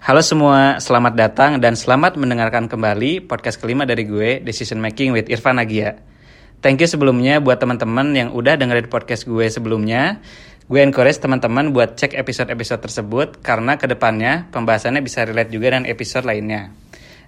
Halo 0.00 0.24
semua, 0.24 0.80
selamat 0.80 1.12
datang 1.12 1.60
dan 1.60 1.76
selamat 1.76 2.16
mendengarkan 2.16 2.72
kembali 2.72 3.28
podcast 3.28 3.60
kelima 3.60 3.84
dari 3.84 4.08
gue, 4.08 4.40
Decision 4.40 4.80
Making 4.80 5.12
with 5.12 5.28
Irfan 5.28 5.60
Agia. 5.60 6.00
Thank 6.64 6.80
you 6.80 6.88
sebelumnya 6.88 7.36
buat 7.44 7.60
teman-teman 7.60 8.16
yang 8.16 8.32
udah 8.32 8.56
dengerin 8.56 8.88
podcast 8.88 9.28
gue 9.28 9.44
sebelumnya. 9.52 10.24
Gue 10.72 10.80
encourage 10.80 11.20
teman-teman 11.20 11.76
buat 11.76 12.00
cek 12.00 12.16
episode-episode 12.16 12.80
tersebut 12.80 13.44
karena 13.44 13.76
ke 13.76 13.84
depannya 13.92 14.48
pembahasannya 14.48 15.04
bisa 15.04 15.28
relate 15.28 15.52
juga 15.52 15.76
dengan 15.76 15.84
episode 15.84 16.24
lainnya. 16.24 16.72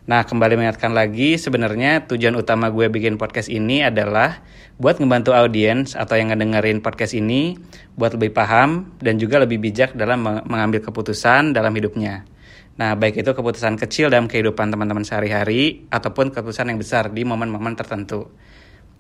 Nah, 0.09 0.25
kembali 0.25 0.57
mengingatkan 0.57 0.97
lagi, 0.97 1.37
sebenarnya 1.37 2.09
tujuan 2.09 2.33
utama 2.41 2.73
gue 2.73 2.89
bikin 2.89 3.21
podcast 3.21 3.53
ini 3.53 3.85
adalah 3.85 4.41
buat 4.81 4.97
ngebantu 4.97 5.37
audiens 5.37 5.93
atau 5.93 6.17
yang 6.17 6.33
ngedengerin 6.33 6.81
podcast 6.81 7.13
ini 7.13 7.53
buat 8.01 8.17
lebih 8.17 8.33
paham 8.33 8.97
dan 8.97 9.21
juga 9.21 9.45
lebih 9.45 9.61
bijak 9.61 9.93
dalam 9.93 10.25
mengambil 10.25 10.81
keputusan 10.81 11.53
dalam 11.53 11.77
hidupnya. 11.77 12.32
Nah, 12.73 12.97
baik 12.97 13.21
itu 13.21 13.31
keputusan 13.37 13.77
kecil 13.77 14.09
dalam 14.09 14.25
kehidupan 14.25 14.73
teman-teman 14.73 15.05
sehari-hari 15.05 15.85
ataupun 15.93 16.33
keputusan 16.33 16.73
yang 16.73 16.81
besar 16.81 17.13
di 17.13 17.21
momen-momen 17.21 17.77
tertentu. 17.77 18.33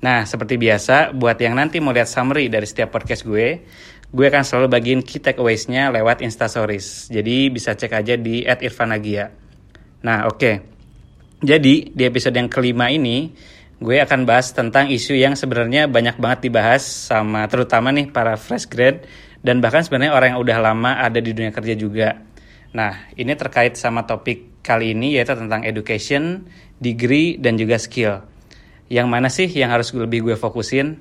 Nah, 0.04 0.28
seperti 0.28 0.60
biasa, 0.60 1.16
buat 1.16 1.40
yang 1.40 1.56
nanti 1.56 1.80
mau 1.80 1.94
lihat 1.94 2.10
summary 2.10 2.52
dari 2.52 2.68
setiap 2.68 2.92
podcast 2.92 3.24
gue, 3.24 3.64
gue 4.12 4.26
akan 4.28 4.44
selalu 4.44 4.66
bagiin 4.68 5.00
key 5.00 5.22
takeaways-nya 5.22 5.88
lewat 5.88 6.20
Instastories. 6.20 7.08
Jadi 7.08 7.48
bisa 7.48 7.72
cek 7.72 7.92
aja 7.96 8.14
di 8.18 8.44
@irfanagia. 8.44 9.32
Nah, 10.04 10.28
oke. 10.28 10.36
Okay. 10.36 10.54
Jadi, 11.42 11.90
di 11.90 12.02
episode 12.06 12.36
yang 12.36 12.52
kelima 12.52 12.92
ini, 12.92 13.32
gue 13.82 13.96
akan 13.98 14.22
bahas 14.28 14.54
tentang 14.54 14.92
isu 14.92 15.16
yang 15.18 15.34
sebenarnya 15.34 15.90
banyak 15.90 16.14
banget 16.20 16.46
dibahas 16.46 16.86
sama 16.86 17.50
terutama 17.50 17.90
nih 17.90 18.14
para 18.14 18.38
fresh 18.38 18.70
grad 18.70 19.02
dan 19.42 19.58
bahkan 19.58 19.82
sebenarnya 19.82 20.14
orang 20.14 20.28
yang 20.34 20.40
udah 20.40 20.58
lama 20.62 20.90
ada 21.02 21.18
di 21.18 21.34
dunia 21.34 21.50
kerja 21.50 21.74
juga 21.74 22.14
Nah, 22.72 23.12
ini 23.20 23.32
terkait 23.36 23.76
sama 23.76 24.08
topik 24.08 24.64
kali 24.64 24.96
ini 24.96 25.16
yaitu 25.16 25.36
tentang 25.36 25.64
education, 25.64 26.48
degree, 26.80 27.36
dan 27.36 27.60
juga 27.60 27.76
skill. 27.76 28.24
Yang 28.88 29.08
mana 29.08 29.28
sih 29.28 29.48
yang 29.48 29.72
harus 29.72 29.92
lebih 29.92 30.24
gue 30.24 30.36
fokusin? 30.36 31.00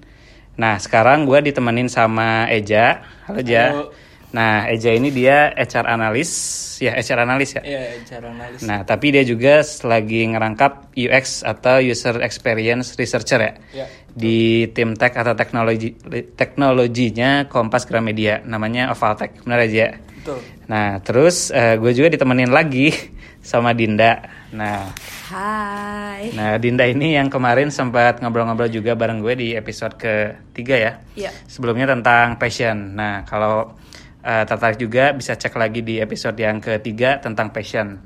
Nah, 0.60 0.76
sekarang 0.80 1.24
gue 1.24 1.40
ditemenin 1.52 1.88
sama 1.88 2.48
Eja. 2.52 3.08
Halo, 3.28 3.40
Eja. 3.40 3.64
Halo. 3.72 3.86
Nah, 4.32 4.68
Eja 4.68 4.96
ini 4.96 5.12
dia 5.12 5.52
HR 5.52 5.92
analis, 5.92 6.32
ya 6.80 6.96
HR 6.96 7.28
analis 7.28 7.60
ya. 7.60 7.62
Iya, 7.68 7.82
HR 8.04 8.24
analis. 8.32 8.60
Nah, 8.64 8.88
tapi 8.88 9.12
dia 9.12 9.28
juga 9.28 9.60
lagi 9.84 10.24
ngerangkap 10.28 10.96
UX 10.96 11.44
atau 11.44 11.84
user 11.84 12.24
experience 12.24 12.96
researcher 12.96 13.40
ya. 13.44 13.54
ya 13.76 13.88
di 14.12 14.68
tim 14.76 14.96
tech 15.00 15.16
atau 15.16 15.32
teknologi 15.36 15.96
teknologinya 16.36 17.48
Kompas 17.48 17.88
Gramedia, 17.88 18.44
namanya 18.44 18.92
Ovaltech. 18.92 19.44
Benar 19.48 19.64
aja. 19.64 19.96
Betul. 20.22 20.40
Nah, 20.70 21.02
terus 21.02 21.50
uh, 21.50 21.82
gue 21.82 21.92
juga 21.98 22.14
ditemenin 22.14 22.54
lagi 22.54 22.94
sama 23.42 23.74
Dinda. 23.74 24.22
Nah, 24.54 24.94
Hai. 25.32 26.30
Nah, 26.36 26.60
Dinda 26.62 26.86
ini 26.86 27.18
yang 27.18 27.32
kemarin 27.32 27.74
sempat 27.74 28.22
ngobrol-ngobrol 28.22 28.70
juga 28.70 28.94
bareng 28.94 29.24
gue 29.24 29.34
di 29.34 29.48
episode 29.58 29.98
ketiga 29.98 30.76
ya. 30.78 30.92
Iya. 31.18 31.32
Sebelumnya 31.48 31.88
tentang 31.90 32.36
passion. 32.36 32.94
Nah, 32.94 33.24
kalau 33.26 33.74
uh, 34.22 34.44
tertarik 34.44 34.78
juga 34.78 35.16
bisa 35.16 35.34
cek 35.34 35.58
lagi 35.58 35.82
di 35.82 35.98
episode 35.98 36.38
yang 36.38 36.62
ketiga 36.62 37.18
tentang 37.18 37.50
passion. 37.50 37.98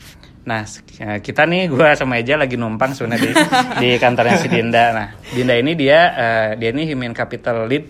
Nah, 0.46 0.62
eh, 1.02 1.20
kita 1.26 1.50
nih 1.50 1.66
gue 1.74 1.88
sama 1.98 2.22
Eja 2.22 2.38
lagi 2.38 2.54
numpang 2.54 2.94
sebenarnya 2.94 3.26
di, 3.26 3.32
di 3.82 3.90
kantornya 3.98 4.38
si 4.38 4.48
Dinda. 4.48 4.94
Nah, 4.94 5.08
Dinda 5.34 5.58
ini 5.58 5.74
dia 5.74 6.00
uh, 6.14 6.50
dia 6.54 6.70
ini 6.70 6.86
Human 6.94 7.18
Capital 7.18 7.66
Lead 7.66 7.90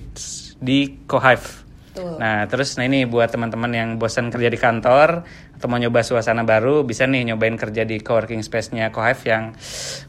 di 0.63 1.03
Cohive. 1.03 1.64
Betul. 1.95 2.19
Nah, 2.19 2.43
terus 2.51 2.75
nah 2.75 2.83
ini 2.83 3.07
buat 3.07 3.31
teman-teman 3.31 3.71
yang 3.71 3.89
bosan 3.95 4.27
kerja 4.27 4.51
di 4.51 4.59
kantor 4.59 5.23
atau 5.55 5.67
mau 5.71 5.79
nyoba 5.79 6.03
suasana 6.03 6.43
baru, 6.43 6.83
bisa 6.83 7.07
nih 7.07 7.31
nyobain 7.31 7.55
kerja 7.55 7.87
di 7.87 8.03
coworking 8.03 8.43
space-nya 8.43 8.91
Cohive 8.91 9.23
yang 9.23 9.55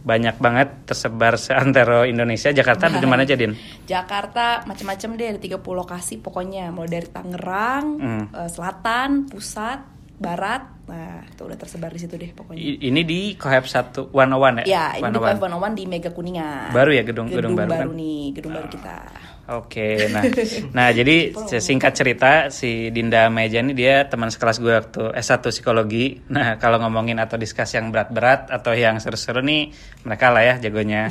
banyak 0.03 0.43
banget 0.43 0.69
tersebar 0.91 1.39
seantero 1.39 2.03
Indonesia. 2.13 2.51
Jakarta 2.51 2.91
di 2.91 3.07
mana 3.07 3.23
aja, 3.23 3.39
Din? 3.39 3.55
Jakarta 3.87 4.67
macam-macam 4.67 5.09
deh, 5.15 5.29
ada 5.31 5.41
30 5.41 5.63
lokasi 5.63 6.19
pokoknya, 6.19 6.75
mulai 6.75 6.91
dari 6.91 7.07
Tangerang, 7.07 7.85
hmm. 8.03 8.25
uh, 8.35 8.51
Selatan, 8.51 9.31
Pusat, 9.31 9.81
Barat. 10.19 10.63
Nah, 10.87 11.23
itu 11.27 11.43
udah 11.43 11.59
tersebar 11.59 11.91
di 11.95 12.01
situ 12.03 12.15
deh 12.19 12.31
pokoknya. 12.35 12.59
Ini 12.63 13.01
di 13.07 13.39
1 13.39 14.11
101 14.11 14.11
ya? 14.11 14.65
Ya, 14.67 14.87
ini 14.99 15.15
di 15.15 15.19
Cohive 15.23 15.43
101 15.43 15.79
di 15.79 15.85
Mega 15.87 16.11
Kuningan. 16.11 16.75
Baru 16.75 16.91
ya 16.91 17.07
gedung 17.07 17.31
gedung, 17.31 17.55
gedung 17.55 17.55
baru, 17.55 17.71
baru 17.71 17.91
kan? 17.95 18.01
nih, 18.03 18.23
gedung 18.35 18.53
baru 18.55 18.69
kita. 18.71 18.99
Oke, 19.47 20.11
nah, 20.11 20.27
nah 20.75 20.91
jadi 20.91 21.31
singkat 21.63 21.95
cerita 21.95 22.51
si 22.51 22.91
Dinda 22.91 23.31
Meja 23.31 23.63
ini 23.63 23.79
dia 23.79 24.03
teman 24.11 24.27
sekelas 24.27 24.59
gue 24.59 24.75
waktu 24.75 25.03
S1 25.15 25.39
psikologi. 25.55 26.19
Nah 26.35 26.59
kalau 26.59 26.83
ngomongin 26.83 27.23
atau 27.23 27.39
diskusi 27.39 27.79
yang 27.79 27.95
berat-berat 27.95 28.51
atau 28.51 28.75
yang 28.75 28.99
seru-seru 28.99 29.47
nih 29.47 29.71
mereka 30.03 30.35
lah 30.35 30.43
ya 30.43 30.55
jagonya. 30.59 31.07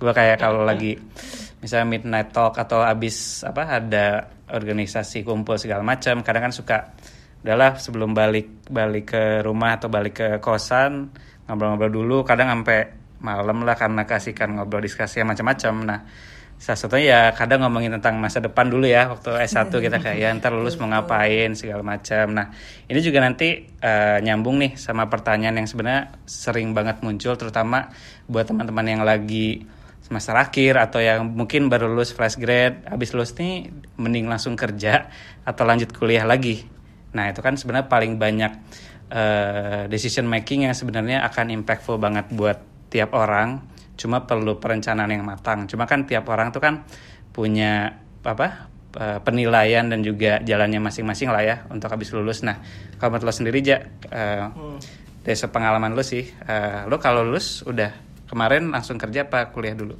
gue 0.00 0.12
kayak 0.16 0.40
kalau 0.40 0.64
lagi 0.64 0.96
misalnya 1.60 1.84
midnight 1.84 2.32
talk 2.32 2.56
atau 2.56 2.80
abis 2.80 3.44
apa 3.44 3.76
ada 3.76 4.32
organisasi 4.48 5.20
kumpul 5.20 5.60
segala 5.60 5.84
macam, 5.84 6.24
kadang 6.24 6.48
kan 6.48 6.52
suka 6.56 6.96
udahlah 7.44 7.76
sebelum 7.76 8.16
balik 8.16 8.64
balik 8.72 9.12
ke 9.12 9.44
rumah 9.44 9.76
atau 9.76 9.92
balik 9.92 10.14
ke 10.16 10.28
kosan 10.40 11.12
ngobrol-ngobrol 11.44 11.92
dulu, 11.92 12.16
kadang 12.24 12.48
sampai 12.48 12.96
malam 13.20 13.60
lah 13.60 13.76
karena 13.76 14.08
kasihkan 14.08 14.56
ngobrol 14.56 14.80
diskusi 14.80 15.20
macam-macam. 15.20 15.74
Nah 15.84 16.00
salah 16.54 16.78
satunya 16.80 17.06
ya 17.10 17.20
kadang 17.36 17.66
ngomongin 17.66 17.92
tentang 17.98 18.16
masa 18.16 18.40
depan 18.40 18.70
dulu 18.70 18.88
ya 18.88 19.10
waktu 19.10 19.36
S1 19.36 19.68
kita 19.68 20.00
kayak 20.00 20.18
ya 20.18 20.28
ntar 20.38 20.54
lulus 20.54 20.80
mau 20.80 20.88
ngapain 20.88 21.52
segala 21.52 21.82
macam. 21.84 22.32
Nah, 22.32 22.54
ini 22.88 23.00
juga 23.04 23.20
nanti 23.20 23.68
uh, 23.84 24.18
nyambung 24.22 24.62
nih 24.62 24.72
sama 24.78 25.10
pertanyaan 25.12 25.60
yang 25.60 25.68
sebenarnya 25.68 26.14
sering 26.24 26.72
banget 26.72 27.04
muncul 27.04 27.36
terutama 27.36 27.92
buat 28.30 28.48
teman-teman 28.48 28.86
yang 28.86 29.02
lagi 29.04 29.66
semester 30.04 30.36
akhir 30.36 30.76
atau 30.76 31.00
yang 31.00 31.32
mungkin 31.32 31.72
baru 31.72 31.88
lulus 31.88 32.12
fresh 32.12 32.36
grade, 32.36 32.84
habis 32.84 33.16
lulus 33.16 33.32
nih 33.40 33.72
mending 33.96 34.28
langsung 34.28 34.52
kerja 34.52 35.08
atau 35.48 35.64
lanjut 35.64 35.92
kuliah 35.96 36.28
lagi. 36.28 36.64
Nah, 37.16 37.32
itu 37.32 37.40
kan 37.40 37.56
sebenarnya 37.56 37.88
paling 37.88 38.20
banyak 38.20 38.52
uh, 39.08 39.88
decision 39.88 40.28
making 40.28 40.68
yang 40.68 40.76
sebenarnya 40.76 41.24
akan 41.24 41.56
impactful 41.56 41.96
banget 41.96 42.28
buat 42.32 42.60
tiap 42.92 43.16
orang 43.16 43.73
cuma 43.94 44.26
perlu 44.26 44.58
perencanaan 44.58 45.10
yang 45.10 45.24
matang 45.26 45.70
cuma 45.70 45.86
kan 45.86 46.06
tiap 46.06 46.26
orang 46.30 46.50
tuh 46.50 46.62
kan 46.62 46.82
punya 47.30 48.02
apa 48.24 48.74
penilaian 48.94 49.90
dan 49.90 50.06
juga 50.06 50.38
jalannya 50.38 50.78
masing-masing 50.78 51.28
lah 51.34 51.42
ya 51.42 51.56
untuk 51.66 51.90
habis 51.90 52.14
lulus 52.14 52.46
nah 52.46 52.62
kalau 52.98 53.18
menurut 53.18 53.26
lo 53.26 53.34
sendiri 53.34 53.58
ja 53.58 53.82
uh, 53.82 54.54
hmm. 54.54 54.78
dari 55.26 55.36
pengalaman 55.50 55.98
lo 55.98 56.02
sih 56.06 56.22
uh, 56.46 56.86
lo 56.86 57.02
kalau 57.02 57.26
lulus 57.26 57.66
udah 57.66 57.90
kemarin 58.30 58.70
langsung 58.70 58.94
kerja 58.94 59.26
apa 59.26 59.50
kuliah 59.50 59.74
dulu 59.74 59.98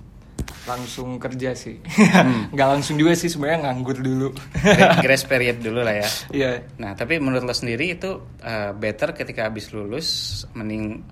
langsung 0.64 1.20
kerja 1.20 1.52
sih 1.52 1.82
hmm. 1.82 2.50
nggak 2.54 2.68
langsung 2.70 2.96
juga 2.96 3.12
sih 3.18 3.28
sebenarnya 3.28 3.68
nganggur 3.68 3.98
dulu 4.00 4.28
grace 5.04 5.26
period 5.26 5.60
dulu 5.60 5.84
lah 5.84 5.94
ya 5.98 6.08
iya 6.32 6.50
yeah. 6.54 6.56
nah 6.80 6.92
tapi 6.96 7.20
menurut 7.20 7.44
lo 7.44 7.54
sendiri 7.54 7.98
itu 7.98 8.10
uh, 8.40 8.72
better 8.72 9.12
ketika 9.12 9.50
habis 9.50 9.74
lulus 9.74 10.08
mending 10.56 11.04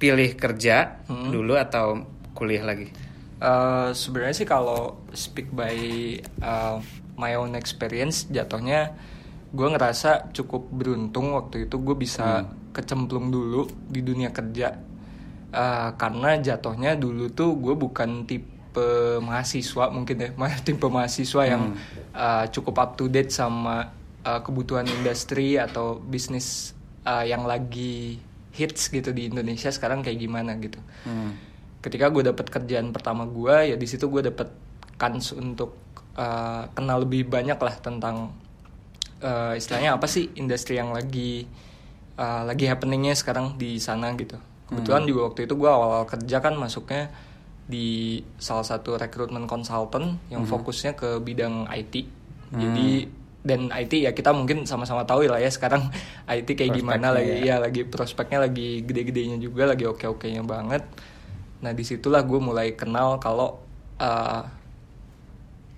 pilih 0.00 0.36
kerja 0.36 1.02
hmm. 1.08 1.28
dulu 1.32 1.56
atau 1.58 2.19
kuliah 2.40 2.64
lagi? 2.64 2.88
Uh, 3.36 3.92
Sebenarnya 3.92 4.36
sih 4.40 4.48
kalau 4.48 5.04
speak 5.12 5.52
by 5.52 5.76
uh, 6.40 6.80
my 7.20 7.36
own 7.36 7.52
experience, 7.52 8.24
jatuhnya 8.32 8.96
gue 9.52 9.68
ngerasa 9.68 10.32
cukup 10.32 10.72
beruntung 10.72 11.36
waktu 11.36 11.68
itu 11.68 11.76
gue 11.76 11.96
bisa 11.98 12.46
hmm. 12.46 12.72
kecemplung 12.72 13.34
dulu 13.34 13.66
di 13.90 14.00
dunia 14.00 14.30
kerja 14.30 14.78
uh, 15.50 15.90
karena 15.98 16.38
jatuhnya 16.38 16.94
dulu 16.94 17.34
tuh 17.34 17.58
gue 17.58 17.74
bukan 17.74 18.30
tipe 18.30 19.18
mahasiswa 19.18 19.90
mungkin 19.90 20.22
ya 20.22 20.30
tipe 20.66 20.86
mahasiswa 20.86 21.42
hmm. 21.42 21.50
yang 21.50 21.64
uh, 22.14 22.46
cukup 22.54 22.76
up 22.78 22.90
to 22.94 23.10
date 23.10 23.34
sama 23.34 23.90
uh, 24.22 24.38
kebutuhan 24.38 24.86
industri 24.86 25.58
atau 25.58 25.98
bisnis 25.98 26.78
uh, 27.02 27.26
yang 27.26 27.42
lagi 27.42 28.22
hits 28.54 28.86
gitu 28.86 29.10
di 29.10 29.34
Indonesia 29.34 29.74
sekarang 29.74 30.06
kayak 30.06 30.30
gimana 30.30 30.54
gitu. 30.62 30.78
Hmm 31.02 31.49
ketika 31.80 32.12
gue 32.12 32.22
dapet 32.28 32.46
kerjaan 32.52 32.92
pertama 32.92 33.24
gue 33.24 33.74
ya 33.74 33.76
di 33.76 33.86
situ 33.88 34.08
gue 34.12 34.28
dapet 34.28 34.48
kans 35.00 35.32
untuk 35.32 35.76
uh, 36.16 36.68
kenal 36.76 37.08
lebih 37.08 37.28
banyak 37.28 37.56
lah 37.56 37.74
tentang 37.80 38.36
uh, 39.24 39.56
istilahnya 39.56 39.96
apa 39.96 40.04
sih 40.04 40.28
industri 40.36 40.76
yang 40.76 40.92
lagi 40.92 41.48
uh, 42.20 42.44
lagi 42.44 42.68
happeningnya 42.68 43.16
sekarang 43.16 43.56
di 43.56 43.80
sana 43.80 44.12
gitu 44.16 44.36
kebetulan 44.68 45.02
hmm. 45.04 45.10
juga 45.10 45.20
waktu 45.32 45.40
itu 45.48 45.54
gue 45.56 45.70
awal-awal 45.70 46.06
kerja 46.06 46.36
kan 46.44 46.54
masuknya 46.60 47.08
di 47.70 48.20
salah 48.36 48.66
satu 48.66 48.98
rekrutmen 48.98 49.46
consultant 49.46 50.20
yang 50.28 50.44
hmm. 50.44 50.50
fokusnya 50.50 50.92
ke 50.98 51.16
bidang 51.22 51.64
IT 51.70 51.94
hmm. 52.52 52.60
jadi 52.60 52.90
dan 53.40 53.72
IT 53.72 53.92
ya 54.04 54.12
kita 54.12 54.36
mungkin 54.36 54.68
sama-sama 54.68 55.08
tahu 55.08 55.24
lah 55.24 55.40
ya 55.40 55.48
sekarang 55.48 55.88
IT 56.28 56.48
kayak 56.52 56.76
gimana 56.76 57.16
lagi 57.16 57.40
ya. 57.40 57.56
ya 57.56 57.64
lagi 57.64 57.88
prospeknya 57.88 58.44
lagi 58.44 58.84
gede-gedenya 58.84 59.40
juga 59.40 59.72
lagi 59.72 59.88
oke-okenya 59.88 60.44
banget 60.44 60.84
Nah 61.60 61.72
di 61.76 61.84
situlah 61.84 62.24
gue 62.24 62.40
mulai 62.40 62.72
kenal 62.76 63.20
kalau 63.20 63.60
uh, 64.00 64.42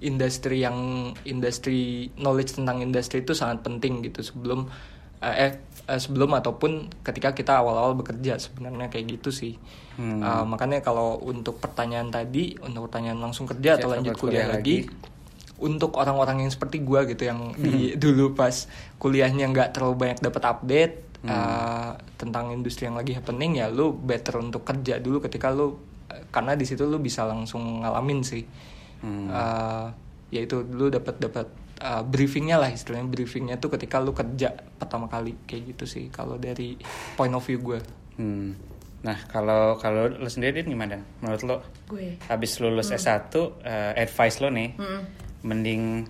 industri 0.03 0.67
yang 0.67 1.11
industri 1.23 2.11
knowledge 2.19 2.59
tentang 2.59 2.83
industri 2.83 3.23
itu 3.23 3.33
sangat 3.33 3.63
penting 3.63 4.03
gitu 4.03 4.23
sebelum 4.23 4.67
uh, 5.23 5.35
eh 5.35 5.63
uh, 5.87 5.99
sebelum 5.99 6.35
ataupun 6.35 6.91
ketika 7.07 7.31
kita 7.33 7.63
awal-awal 7.63 7.95
bekerja 7.95 8.37
sebenarnya 8.43 8.91
kayak 8.91 9.19
gitu 9.19 9.31
sih. 9.31 9.55
Hmm. 9.95 10.21
uh, 10.21 10.45
makanya 10.49 10.83
kalau 10.83 11.23
untuk 11.23 11.63
pertanyaan 11.63 12.11
tadi 12.11 12.59
untuk 12.59 12.91
pertanyaan 12.91 13.23
langsung 13.23 13.47
kerja 13.47 13.79
atau 13.79 13.95
lanjut 13.95 14.19
kuliah, 14.19 14.47
kuliah 14.47 14.49
lagi, 14.51 14.77
lagi. 14.89 15.61
untuk 15.63 15.95
orang-orang 16.01 16.47
yang 16.47 16.53
seperti 16.53 16.83
gue 16.83 17.01
gitu 17.15 17.23
yang 17.29 17.55
di 17.55 17.93
dulu 18.03 18.35
pas 18.35 18.67
kuliahnya 18.99 19.53
nggak 19.53 19.79
terlalu 19.79 19.95
banyak 20.09 20.19
dapat 20.19 20.43
update 20.49 21.12
hmm. 21.23 21.31
uh, 21.31 21.93
tentang 22.19 22.55
industri 22.55 22.87
yang 22.87 22.99
lagi 22.99 23.17
happening 23.17 23.59
ya 23.59 23.71
lu 23.71 23.95
better 23.95 24.39
untuk 24.39 24.63
kerja 24.63 24.99
dulu 24.99 25.23
ketika 25.23 25.51
lu 25.51 25.79
karena 26.29 26.53
di 26.55 26.69
situ 26.69 26.85
lu 26.85 27.01
bisa 27.01 27.25
langsung 27.25 27.83
ngalamin 27.83 28.21
sih 28.21 28.45
hmm. 29.03 29.27
uh, 29.33 29.89
yaitu 30.33 30.65
lu 30.65 30.89
dapat 30.89 31.17
dapat 31.21 31.47
uh, 31.81 32.03
briefingnya 32.05 32.61
lah 32.61 32.71
istilahnya 32.73 33.09
briefingnya 33.09 33.57
tuh 33.61 33.73
ketika 33.75 34.01
lu 34.01 34.13
kerja 34.13 34.53
pertama 34.53 35.09
kali 35.09 35.37
kayak 35.49 35.77
gitu 35.77 35.85
sih 35.89 36.05
kalau 36.09 36.37
dari 36.37 36.77
point 37.17 37.33
of 37.33 37.45
view 37.45 37.61
gue 37.61 37.81
hmm. 38.19 38.75
Nah, 39.03 39.19
kalau 39.27 39.83
kalau 39.83 40.15
lo 40.15 40.31
sendiri 40.31 40.63
gimana? 40.63 40.95
Menurut 41.19 41.43
lo? 41.43 41.57
Gue. 41.91 42.23
Habis 42.31 42.63
lulus 42.63 42.95
hmm. 42.95 43.03
S1, 43.03 43.35
uh, 43.35 43.99
advice 43.99 44.39
lo 44.39 44.47
nih, 44.47 44.79
hmm 44.79 45.23
mending 45.43 46.07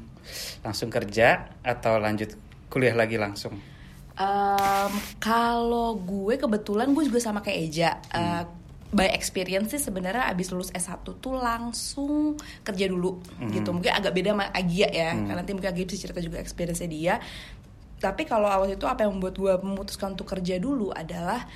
langsung 0.62 0.93
kerja 0.93 1.50
atau 1.65 1.99
lanjut 1.99 2.37
kuliah 2.69 2.94
lagi 2.94 3.17
langsung? 3.19 3.72
Um, 4.12 4.93
kalau 5.17 5.97
gue 5.97 6.37
kebetulan 6.37 6.93
gue 6.93 7.05
juga 7.09 7.20
sama 7.20 7.41
kayak 7.41 7.59
Eja. 7.59 7.91
Hmm. 8.12 8.20
Uh, 8.20 8.44
by 8.93 9.09
experience 9.09 9.73
sih 9.73 9.81
sebenarnya 9.81 10.29
abis 10.29 10.53
lulus 10.53 10.69
S1 10.69 11.00
tuh 11.00 11.41
langsung 11.41 12.37
kerja 12.61 12.85
dulu 12.93 13.25
hmm. 13.41 13.50
gitu. 13.56 13.73
Mungkin 13.73 13.93
agak 13.93 14.12
beda 14.12 14.37
sama 14.37 14.53
Agia 14.53 14.88
ya. 14.93 15.17
Hmm. 15.17 15.25
Karena 15.29 15.41
nanti 15.41 15.53
mungkin 15.56 15.73
Agia 15.73 15.85
bisa 15.88 15.99
cerita 16.05 16.20
juga 16.20 16.37
experience 16.37 16.85
dia. 16.85 17.17
Tapi 18.03 18.29
kalau 18.29 18.50
awal 18.50 18.75
itu 18.75 18.85
apa 18.85 19.06
yang 19.06 19.17
membuat 19.17 19.38
gue 19.38 19.55
memutuskan 19.64 20.12
untuk 20.12 20.29
kerja 20.29 20.61
dulu 20.61 20.93
adalah 20.93 21.47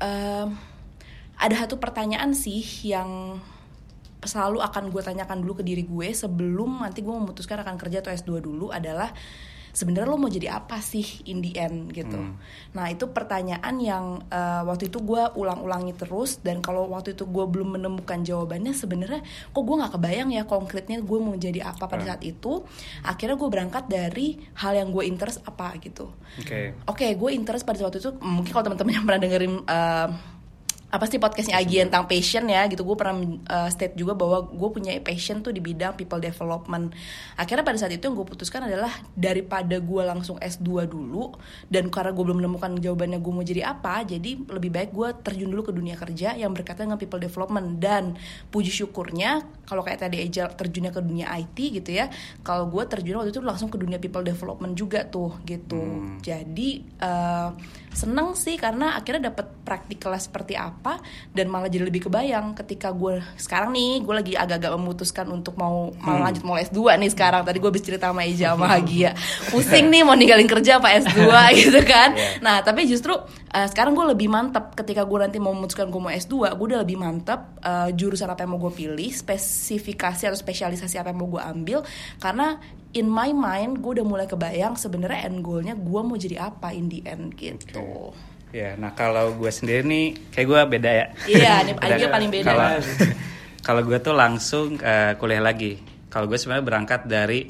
um, 0.00 0.56
ada 1.40 1.54
satu 1.56 1.76
pertanyaan 1.76 2.32
sih 2.32 2.62
yang 2.86 3.40
selalu 4.20 4.60
akan 4.60 4.92
gue 4.92 5.00
tanyakan 5.00 5.40
dulu 5.40 5.60
ke 5.60 5.64
diri 5.64 5.84
gue 5.88 6.12
sebelum 6.12 6.84
nanti 6.84 7.00
gue 7.00 7.12
memutuskan 7.12 7.64
akan 7.64 7.80
kerja 7.80 8.04
atau 8.04 8.12
S2 8.12 8.44
dulu 8.44 8.68
adalah 8.68 9.08
sebenarnya 9.70 10.08
lo 10.10 10.18
mau 10.18 10.30
jadi 10.30 10.58
apa 10.60 10.78
sih 10.82 11.24
in 11.26 11.42
the 11.42 11.54
end 11.56 11.90
gitu. 11.94 12.18
Hmm. 12.18 12.36
Nah 12.74 12.90
itu 12.90 13.10
pertanyaan 13.10 13.76
yang 13.78 14.04
uh, 14.28 14.62
waktu 14.66 14.90
itu 14.90 14.98
gue 15.02 15.22
ulang-ulangi 15.36 15.94
terus 15.96 16.38
dan 16.42 16.60
kalau 16.60 16.90
waktu 16.90 17.14
itu 17.14 17.26
gue 17.26 17.44
belum 17.46 17.80
menemukan 17.80 18.22
jawabannya 18.22 18.74
sebenarnya 18.74 19.20
kok 19.24 19.62
gue 19.62 19.76
nggak 19.76 19.92
kebayang 19.96 20.30
ya 20.34 20.42
konkretnya 20.44 20.98
gue 21.02 21.18
mau 21.18 21.34
jadi 21.34 21.66
apa 21.66 21.86
pada 21.86 22.02
hmm. 22.04 22.10
saat 22.10 22.22
itu. 22.26 22.52
Akhirnya 23.06 23.36
gue 23.38 23.48
berangkat 23.48 23.84
dari 23.86 24.38
hal 24.58 24.76
yang 24.76 24.90
gue 24.90 25.04
interest 25.06 25.42
apa 25.46 25.74
gitu. 25.78 26.10
Oke. 26.38 26.46
Okay. 26.46 26.64
Oke 26.86 27.06
okay, 27.06 27.10
gue 27.18 27.30
interest 27.34 27.64
pada 27.66 27.80
waktu 27.82 27.98
itu 28.02 28.10
mungkin 28.22 28.50
kalau 28.50 28.64
teman-teman 28.70 28.92
yang 28.98 29.06
pernah 29.06 29.20
dengerin 29.20 29.54
uh, 29.66 30.08
apa 30.90 31.06
sih 31.06 31.22
podcastnya 31.22 31.54
Agi 31.54 31.86
tentang 31.86 32.10
passion 32.10 32.50
ya 32.50 32.66
gitu. 32.66 32.82
Gue 32.82 32.98
pernah 32.98 33.14
uh, 33.46 33.70
state 33.70 33.94
juga 33.94 34.18
bahwa 34.18 34.50
gue 34.50 34.68
punya 34.74 34.98
passion 34.98 35.38
tuh 35.38 35.54
di 35.54 35.62
bidang 35.62 35.94
people 35.94 36.18
development. 36.18 36.90
Akhirnya 37.38 37.62
pada 37.62 37.78
saat 37.78 37.94
itu 37.94 38.10
yang 38.10 38.18
gue 38.18 38.26
putuskan 38.26 38.66
adalah 38.66 38.90
daripada 39.14 39.78
gue 39.78 40.02
langsung 40.02 40.42
S2 40.42 40.90
dulu 40.90 41.30
dan 41.70 41.86
karena 41.94 42.10
gue 42.10 42.24
belum 42.26 42.42
menemukan 42.42 42.74
jawabannya 42.82 43.22
gue 43.22 43.32
mau 43.32 43.46
jadi 43.46 43.70
apa 43.70 44.02
jadi 44.02 44.30
lebih 44.50 44.70
baik 44.74 44.90
gue 44.90 45.08
terjun 45.22 45.48
dulu 45.54 45.70
ke 45.70 45.72
dunia 45.72 45.94
kerja 45.94 46.34
yang 46.34 46.50
berkaitan 46.50 46.90
dengan 46.90 46.98
people 46.98 47.22
development. 47.22 47.78
Dan 47.78 48.18
puji 48.50 48.74
syukurnya 48.74 49.46
kalau 49.70 49.86
kayak 49.86 50.10
tadi 50.10 50.26
Eja 50.26 50.50
terjunnya 50.50 50.90
ke 50.90 50.98
dunia 50.98 51.30
IT 51.38 51.54
gitu 51.54 51.94
ya 51.94 52.10
kalau 52.42 52.66
gue 52.66 52.82
terjun 52.90 53.22
waktu 53.22 53.30
itu 53.30 53.38
langsung 53.38 53.70
ke 53.70 53.78
dunia 53.78 54.02
people 54.02 54.26
development 54.26 54.74
juga 54.74 55.06
tuh 55.06 55.38
gitu. 55.46 55.78
Hmm. 55.78 56.18
jadi 56.18 56.82
uh, 56.98 57.54
seneng 57.90 58.38
sih 58.38 58.54
karena 58.54 58.94
akhirnya 58.94 59.34
dapat 59.34 59.50
praktikalnya 59.66 60.22
seperti 60.22 60.54
apa 60.54 61.02
dan 61.34 61.50
malah 61.50 61.66
jadi 61.66 61.90
lebih 61.90 62.06
kebayang 62.06 62.54
ketika 62.54 62.94
gue 62.94 63.18
sekarang 63.34 63.74
nih 63.74 63.98
gue 64.06 64.14
lagi 64.14 64.32
agak-agak 64.38 64.70
memutuskan 64.78 65.26
untuk 65.28 65.58
mau 65.58 65.90
hmm. 65.90 66.06
mau 66.06 66.18
lanjut 66.22 66.42
mau 66.46 66.54
S2 66.54 66.78
nih 67.02 67.10
sekarang 67.10 67.42
tadi 67.42 67.58
gue 67.58 67.70
bisa 67.74 67.84
cerita 67.90 68.14
sama 68.14 68.22
Eja 68.22 68.50
sama 68.54 68.70
Hagia 68.70 69.18
pusing 69.50 69.90
nih 69.90 70.06
mau 70.06 70.14
ninggalin 70.14 70.46
kerja 70.46 70.78
apa 70.78 70.94
S2 71.02 71.18
gitu 71.66 71.80
kan 71.82 72.14
yeah. 72.14 72.38
nah 72.38 72.56
tapi 72.62 72.86
justru 72.86 73.12
uh, 73.14 73.68
sekarang 73.68 73.98
gue 73.98 74.06
lebih 74.14 74.30
mantep 74.30 74.78
ketika 74.78 75.02
gue 75.02 75.18
nanti 75.18 75.42
mau 75.42 75.50
memutuskan 75.50 75.90
gue 75.90 76.00
mau 76.00 76.14
S2 76.14 76.54
gue 76.54 76.66
udah 76.70 76.80
lebih 76.86 76.94
mantep 76.94 77.58
uh, 77.66 77.90
jurusan 77.90 78.30
apa 78.30 78.46
yang 78.46 78.54
mau 78.54 78.60
gue 78.62 78.72
pilih 78.72 79.10
spesifikasi 79.10 80.30
atau 80.30 80.38
spesialisasi 80.38 81.02
apa 81.02 81.10
yang 81.10 81.18
mau 81.18 81.28
gue 81.28 81.42
ambil 81.42 81.82
karena 82.22 82.62
in 82.90 83.06
my 83.06 83.30
mind 83.30 83.78
gue 83.78 84.00
udah 84.00 84.06
mulai 84.06 84.26
kebayang 84.26 84.74
sebenarnya 84.74 85.30
end 85.30 85.46
goalnya 85.46 85.74
gue 85.78 86.00
mau 86.02 86.18
jadi 86.18 86.50
apa 86.50 86.74
in 86.74 86.90
the 86.90 87.00
end 87.06 87.38
gitu. 87.38 88.10
Ya, 88.50 88.74
nah 88.74 88.90
kalau 88.98 89.38
gue 89.38 89.46
sendiri 89.46 89.86
nih 89.86 90.06
kayak 90.34 90.46
gue 90.50 90.60
beda 90.78 90.90
ya. 90.90 91.06
Iya, 91.30 91.52
nih 91.70 91.74
aja 91.78 92.06
paling 92.10 92.30
beda. 92.34 92.46
Kalau 92.50 92.68
kalau 93.66 93.80
gue 93.86 93.98
tuh 94.02 94.14
langsung 94.14 94.66
uh, 94.82 95.14
kuliah 95.14 95.42
lagi. 95.42 95.78
Kalau 96.10 96.26
gue 96.26 96.34
sebenarnya 96.34 96.66
berangkat 96.66 97.00
dari 97.06 97.46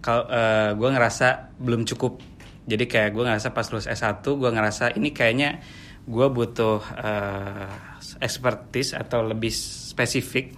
kalau 0.00 0.24
uh, 0.24 0.72
gue 0.72 0.88
ngerasa 0.88 1.52
belum 1.60 1.84
cukup. 1.84 2.24
Jadi 2.64 2.84
kayak 2.88 3.12
gue 3.12 3.24
ngerasa 3.28 3.52
pas 3.52 3.68
lulus 3.68 3.88
S1 3.88 4.24
gue 4.24 4.50
ngerasa 4.52 4.96
ini 4.96 5.12
kayaknya 5.12 5.60
gue 6.08 6.26
butuh 6.32 6.80
uh, 6.80 8.00
expertise 8.24 8.96
atau 8.96 9.20
lebih 9.20 9.52
spesifik. 9.52 10.56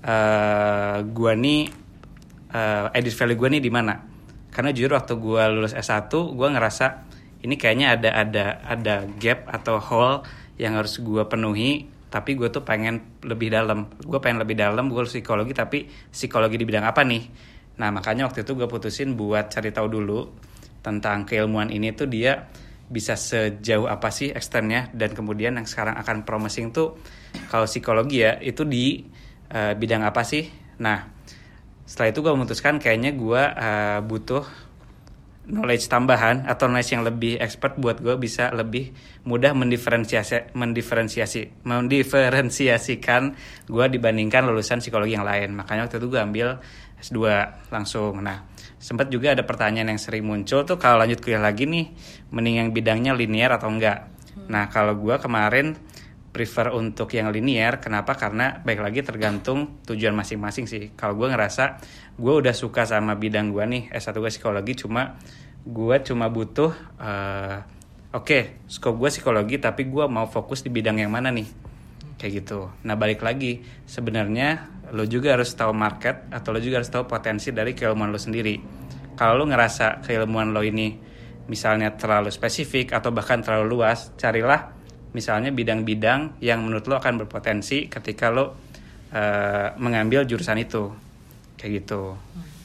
Uh, 0.00 1.04
gue 1.04 1.32
nih 1.36 1.81
uh, 2.52 2.92
edit 2.94 3.12
value 3.16 3.36
gue 3.36 3.48
nih 3.58 3.62
di 3.64 3.72
mana. 3.72 3.98
Karena 4.52 4.70
jujur 4.70 4.92
waktu 4.92 5.16
gue 5.16 5.42
lulus 5.52 5.72
S1 5.72 6.12
gue 6.12 6.48
ngerasa 6.52 6.86
ini 7.42 7.58
kayaknya 7.58 7.98
ada 7.98 8.10
ada 8.14 8.44
ada 8.62 8.94
gap 9.18 9.48
atau 9.50 9.80
hole 9.80 10.22
yang 10.60 10.78
harus 10.78 11.00
gue 11.00 11.24
penuhi 11.26 11.88
tapi 12.12 12.36
gue 12.36 12.52
tuh 12.52 12.60
pengen 12.60 13.20
lebih 13.24 13.48
dalam. 13.48 13.88
Gue 14.04 14.20
pengen 14.20 14.44
lebih 14.44 14.60
dalam 14.60 14.92
gue 14.92 15.02
psikologi 15.08 15.56
tapi 15.56 15.88
psikologi 15.88 16.60
di 16.60 16.68
bidang 16.68 16.84
apa 16.84 17.00
nih? 17.02 17.22
Nah 17.80 17.88
makanya 17.88 18.28
waktu 18.28 18.44
itu 18.44 18.52
gue 18.52 18.68
putusin 18.68 19.16
buat 19.16 19.48
cari 19.48 19.72
tahu 19.72 19.88
dulu 19.88 20.20
tentang 20.84 21.24
keilmuan 21.24 21.72
ini 21.72 21.96
tuh 21.96 22.10
dia 22.10 22.44
bisa 22.92 23.16
sejauh 23.16 23.88
apa 23.88 24.12
sih 24.12 24.28
ekstennya 24.28 24.92
dan 24.92 25.16
kemudian 25.16 25.56
yang 25.56 25.64
sekarang 25.64 25.96
akan 25.96 26.28
promising 26.28 26.76
tuh 26.76 27.00
kalau 27.48 27.64
psikologi 27.64 28.20
ya 28.20 28.36
itu 28.36 28.68
di 28.68 29.00
uh, 29.48 29.72
bidang 29.72 30.04
apa 30.04 30.20
sih? 30.20 30.44
Nah 30.84 31.21
setelah 31.86 32.08
itu 32.14 32.20
gue 32.22 32.32
memutuskan 32.32 32.78
kayaknya 32.78 33.12
gue 33.14 33.42
uh, 33.42 34.00
butuh 34.06 34.44
knowledge 35.50 35.90
tambahan 35.90 36.46
atau 36.46 36.70
knowledge 36.70 36.94
yang 36.94 37.02
lebih 37.02 37.34
expert 37.42 37.74
buat 37.74 37.98
gue 37.98 38.14
bisa 38.14 38.54
lebih 38.54 38.94
mudah 39.26 39.50
mendiferensiasi 39.58 40.54
mendiferensiasi 40.54 41.66
mendiferensiasikan 41.66 43.22
gue 43.66 43.84
dibandingkan 43.90 44.46
lulusan 44.46 44.78
psikologi 44.78 45.18
yang 45.18 45.26
lain. 45.26 45.50
Makanya 45.58 45.90
waktu 45.90 45.98
itu 45.98 46.06
gue 46.06 46.20
ambil 46.22 46.48
S2 47.02 47.18
langsung. 47.74 48.22
Nah 48.22 48.46
sempat 48.78 49.10
juga 49.10 49.34
ada 49.34 49.42
pertanyaan 49.42 49.94
yang 49.94 50.00
sering 50.00 50.22
muncul 50.22 50.62
tuh 50.62 50.78
kalau 50.78 51.02
lanjut 51.02 51.18
kuliah 51.18 51.42
lagi 51.42 51.66
nih 51.66 51.90
mending 52.30 52.56
yang 52.62 52.68
bidangnya 52.70 53.12
linear 53.18 53.58
atau 53.58 53.66
enggak? 53.66 54.06
Nah 54.46 54.70
kalau 54.70 54.94
gue 54.94 55.18
kemarin 55.18 55.74
prefer 56.32 56.72
untuk 56.72 57.12
yang 57.12 57.28
linear. 57.28 57.78
Kenapa? 57.78 58.16
Karena 58.16 58.58
baik 58.64 58.80
lagi 58.80 59.00
tergantung 59.04 59.84
tujuan 59.84 60.16
masing-masing 60.16 60.64
sih. 60.64 60.96
Kalau 60.96 61.14
gue 61.14 61.28
ngerasa 61.28 61.78
gue 62.16 62.32
udah 62.32 62.56
suka 62.56 62.88
sama 62.88 63.14
bidang 63.20 63.52
gue 63.52 63.64
nih 63.68 63.82
S1 63.92 64.16
gue 64.16 64.32
psikologi 64.32 64.72
cuma 64.84 65.20
gue 65.62 65.96
cuma 66.02 66.26
butuh 66.26 66.74
uh, 66.98 67.56
oke 68.10 68.26
okay, 68.26 68.42
skop 68.66 68.98
gue 68.98 69.08
psikologi 69.12 69.56
tapi 69.62 69.86
gue 69.86 70.04
mau 70.10 70.26
fokus 70.26 70.64
di 70.64 70.72
bidang 70.72 70.98
yang 71.04 71.12
mana 71.12 71.28
nih? 71.28 71.46
Kayak 72.16 72.32
gitu. 72.42 72.72
Nah 72.88 72.96
balik 72.96 73.20
lagi 73.20 73.60
sebenarnya 73.84 74.72
lo 74.96 75.04
juga 75.04 75.36
harus 75.36 75.52
tahu 75.52 75.76
market 75.76 76.32
atau 76.32 76.52
lo 76.56 76.60
juga 76.64 76.80
harus 76.80 76.88
tahu 76.88 77.04
potensi 77.04 77.52
dari 77.52 77.76
keilmuan 77.76 78.08
lo 78.08 78.18
sendiri. 78.18 78.56
Kalau 79.12 79.36
lo 79.36 79.44
ngerasa 79.44 80.00
keilmuan 80.00 80.56
lo 80.56 80.64
ini 80.64 80.96
misalnya 81.44 81.92
terlalu 81.92 82.32
spesifik 82.32 82.96
atau 82.96 83.12
bahkan 83.12 83.44
terlalu 83.44 83.76
luas 83.76 84.14
carilah 84.16 84.81
misalnya 85.12 85.52
bidang-bidang 85.52 86.40
yang 86.40 86.64
menurut 86.64 86.84
lo 86.88 86.96
akan 87.00 87.24
berpotensi 87.24 87.88
ketika 87.88 88.32
lo 88.32 88.56
uh, 89.12 89.76
mengambil 89.76 90.24
jurusan 90.24 90.60
itu. 90.60 90.92
Kayak 91.56 91.84
gitu. 91.84 92.16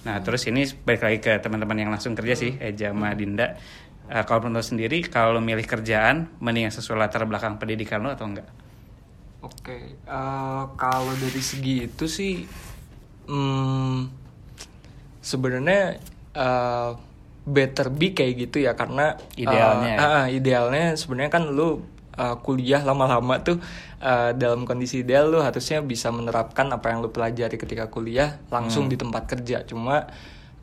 Nah 0.08 0.24
terus 0.24 0.48
ini 0.48 0.64
balik 0.88 1.04
lagi 1.04 1.20
ke 1.20 1.38
teman-teman 1.44 1.78
yang 1.78 1.92
langsung 1.92 2.16
kerja 2.16 2.34
sih 2.34 2.56
Eja 2.58 2.96
sama 2.96 3.12
Dinda. 3.14 3.60
Uh, 4.08 4.24
kalau 4.24 4.48
menurut 4.48 4.64
sendiri 4.64 5.04
kalau 5.04 5.44
milih 5.44 5.68
kerjaan 5.68 6.32
mending 6.40 6.72
yang 6.72 6.76
sesuai 6.76 6.96
latar 6.96 7.28
belakang 7.28 7.60
pendidikan 7.60 8.00
lo 8.00 8.16
atau 8.16 8.26
enggak? 8.26 8.48
Oke 9.44 9.54
okay. 9.70 9.84
uh, 10.10 10.16
eh, 10.16 10.64
kalau 10.80 11.14
dari 11.14 11.44
segi 11.44 11.86
itu 11.86 12.10
sih 12.10 12.42
hmm, 13.30 14.10
sebenarnya 15.22 16.00
uh, 16.34 16.98
better 17.48 17.88
be 17.94 18.12
kayak 18.12 18.48
gitu 18.48 18.64
ya 18.64 18.74
karena 18.74 19.16
idealnya 19.40 19.96
uh, 19.96 20.04
uh, 20.04 20.26
idealnya 20.28 20.96
sebenarnya 21.00 21.32
kan 21.32 21.44
lu 21.48 21.80
uh, 22.18 22.36
kuliah 22.42 22.82
lama-lama 22.84 23.40
tuh 23.46 23.62
uh, 24.02 24.34
dalam 24.34 24.66
kondisi 24.66 25.06
ideal 25.06 25.30
lu 25.32 25.40
harusnya 25.40 25.80
bisa 25.86 26.10
menerapkan 26.10 26.68
apa 26.74 26.92
yang 26.92 27.06
lu 27.06 27.14
pelajari 27.14 27.56
ketika 27.56 27.88
kuliah 27.88 28.42
langsung 28.50 28.90
hmm. 28.90 28.92
di 28.92 28.98
tempat 28.98 29.24
kerja 29.30 29.64
cuma 29.64 30.10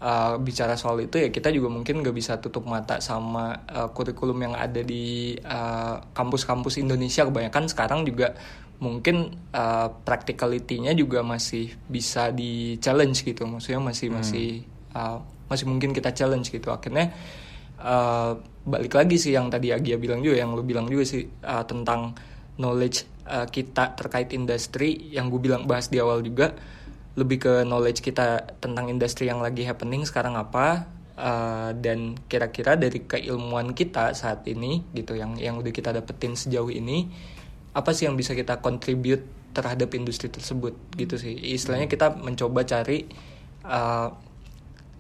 uh, 0.03 0.37
bicara 0.43 0.75
soal 0.77 1.01
itu 1.01 1.17
ya 1.17 1.29
kita 1.31 1.49
juga 1.55 1.73
mungkin 1.73 2.05
nggak 2.05 2.15
bisa 2.15 2.43
tutup 2.43 2.69
mata 2.69 2.99
sama 3.01 3.65
uh, 3.71 3.89
kurikulum 3.95 4.37
yang 4.51 4.55
ada 4.59 4.83
di 4.83 5.39
uh, 5.41 6.03
kampus-kampus 6.13 6.83
Indonesia 6.83 7.25
kebanyakan 7.25 7.65
sekarang 7.71 8.05
juga 8.05 8.37
mungkin 8.83 9.33
uh, 9.55 9.89
practicality-nya 10.03 10.93
juga 10.99 11.23
masih 11.23 11.73
bisa 11.87 12.35
di 12.35 12.77
challenge 12.83 13.23
gitu 13.23 13.47
maksudnya 13.47 13.81
masih 13.81 14.11
Hmm. 14.11 14.21
masih 14.21 14.49
uh, 14.93 15.23
masih 15.49 15.65
mungkin 15.71 15.95
kita 15.95 16.11
challenge 16.13 16.51
gitu 16.51 16.69
akhirnya 16.69 17.15
uh, 17.85 18.41
balik 18.65 18.97
lagi 18.97 19.21
sih 19.21 19.37
yang 19.37 19.53
tadi 19.53 19.71
Agia 19.71 20.01
bilang 20.01 20.25
juga 20.25 20.41
yang 20.41 20.57
lu 20.57 20.65
bilang 20.65 20.89
juga 20.89 21.05
sih 21.05 21.29
uh, 21.45 21.63
tentang 21.69 22.17
knowledge 22.57 23.05
uh, 23.29 23.45
kita 23.45 23.93
terkait 23.95 24.33
industri 24.33 25.13
yang 25.13 25.29
gue 25.29 25.39
bilang 25.39 25.69
bahas 25.69 25.93
di 25.93 26.01
awal 26.01 26.25
juga. 26.25 26.57
Lebih 27.15 27.39
ke 27.39 27.53
knowledge 27.63 28.03
kita 28.03 28.59
tentang 28.59 28.91
industri 28.91 29.31
yang 29.31 29.39
lagi 29.39 29.63
happening 29.63 30.03
sekarang 30.03 30.35
apa 30.35 30.89
uh, 31.15 31.71
dan 31.79 32.19
kira-kira 32.27 32.75
dari 32.75 33.07
keilmuan 33.07 33.71
kita 33.71 34.11
saat 34.19 34.43
ini 34.51 34.83
gitu 34.97 35.15
yang 35.15 35.39
yang 35.39 35.55
udah 35.63 35.71
kita 35.71 35.95
dapetin 35.95 36.35
sejauh 36.35 36.75
ini 36.75 37.07
apa 37.75 37.91
sih 37.95 38.11
yang 38.11 38.19
bisa 38.19 38.35
kita 38.35 38.59
contribute 38.59 39.23
terhadap 39.55 39.95
industri 39.95 40.27
tersebut 40.27 40.75
gitu 40.99 41.15
sih. 41.15 41.39
Istilahnya 41.39 41.87
kita 41.87 42.19
mencoba 42.19 42.67
cari 42.67 43.07
uh, 43.63 44.11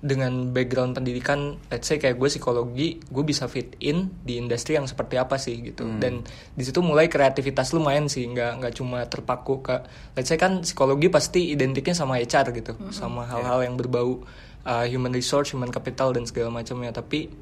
dengan 0.04 0.52
background 0.52 1.00
pendidikan 1.00 1.56
let's 1.73 1.88
say 1.88 1.96
kayak 1.96 2.20
gue 2.20 2.28
psikologi 2.28 3.00
gue 3.00 3.25
bisa 3.25 3.49
fit 3.49 3.73
in 3.80 4.12
di 4.20 4.37
industri 4.37 4.76
yang 4.76 4.84
seperti 4.84 5.16
apa 5.16 5.40
sih 5.40 5.73
gitu. 5.73 5.88
Dan 5.96 6.20
di 6.52 6.61
situ 6.61 6.84
mulai 6.84 7.08
kreativitas 7.08 7.73
lu 7.73 7.80
main 7.80 8.04
sih 8.04 8.28
nggak 8.28 8.61
nggak 8.61 8.73
cuma 8.76 9.08
terpaku 9.08 9.64
ke 9.64 9.80
let's 10.12 10.28
say 10.28 10.37
kan 10.37 10.61
psikologi 10.61 11.08
pasti 11.08 11.56
identiknya 11.56 11.96
sama 11.96 12.20
HR 12.20 12.52
gitu 12.52 12.76
sama 12.92 13.25
hal-hal 13.25 13.64
yang 13.64 13.80
berbau 13.80 14.20
uh, 14.68 14.84
human 14.84 15.16
resource 15.16 15.56
human 15.56 15.73
capital 15.73 16.12
dan 16.12 16.28
segala 16.28 16.52
macamnya. 16.52 16.92
Tapi 16.92 17.32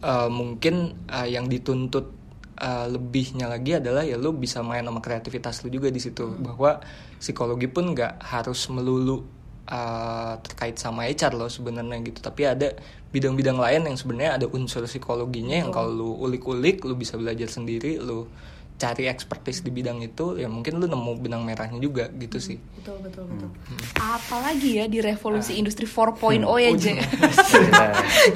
uh, 0.00 0.32
mungkin 0.32 0.96
uh, 1.12 1.28
yang 1.28 1.44
dituntut 1.44 2.08
uh, 2.56 2.88
lebihnya 2.88 3.52
lagi 3.52 3.76
adalah 3.76 4.00
ya 4.00 4.16
lu 4.16 4.32
bisa 4.32 4.64
main 4.64 4.80
sama 4.80 5.04
kreativitas 5.04 5.60
lu 5.60 5.68
juga 5.68 5.92
di 5.92 6.00
situ. 6.00 6.24
Bahwa 6.40 6.80
psikologi 7.20 7.68
pun 7.68 7.92
nggak 7.92 8.24
harus 8.24 8.64
melulu 8.72 9.35
uh, 9.70 10.38
terkait 10.42 10.78
sama 10.78 11.06
HR 11.06 11.34
loh 11.34 11.50
sebenarnya 11.50 12.02
gitu. 12.02 12.18
Tapi 12.22 12.42
ada 12.46 12.74
bidang-bidang 13.10 13.58
lain 13.58 13.86
yang 13.86 13.96
sebenarnya 13.96 14.32
ada 14.42 14.46
unsur 14.50 14.84
psikologinya 14.84 15.62
yang 15.62 15.70
kalau 15.70 15.90
lu 15.90 16.10
ulik-ulik 16.26 16.82
lu 16.84 16.98
bisa 16.98 17.16
belajar 17.16 17.48
sendiri 17.48 17.96
lu 18.02 18.28
cari 18.76 19.08
expertise 19.08 19.64
di 19.64 19.72
bidang 19.72 20.04
itu 20.04 20.36
ya 20.36 20.52
mungkin 20.52 20.76
lu 20.76 20.84
nemu 20.84 21.12
benang 21.16 21.42
merahnya 21.48 21.80
juga 21.80 22.12
gitu 22.12 22.36
sih. 22.36 22.60
Betul 22.76 23.00
betul 23.00 23.24
betul. 23.24 23.48
Hmm. 23.48 23.80
apalagi 23.96 24.70
ya 24.78 24.84
di 24.84 25.00
revolusi 25.00 25.56
industri 25.56 25.88
4.0 25.88 26.44
ya 26.60 26.70
J. 26.76 26.84
Iya. 26.92 27.04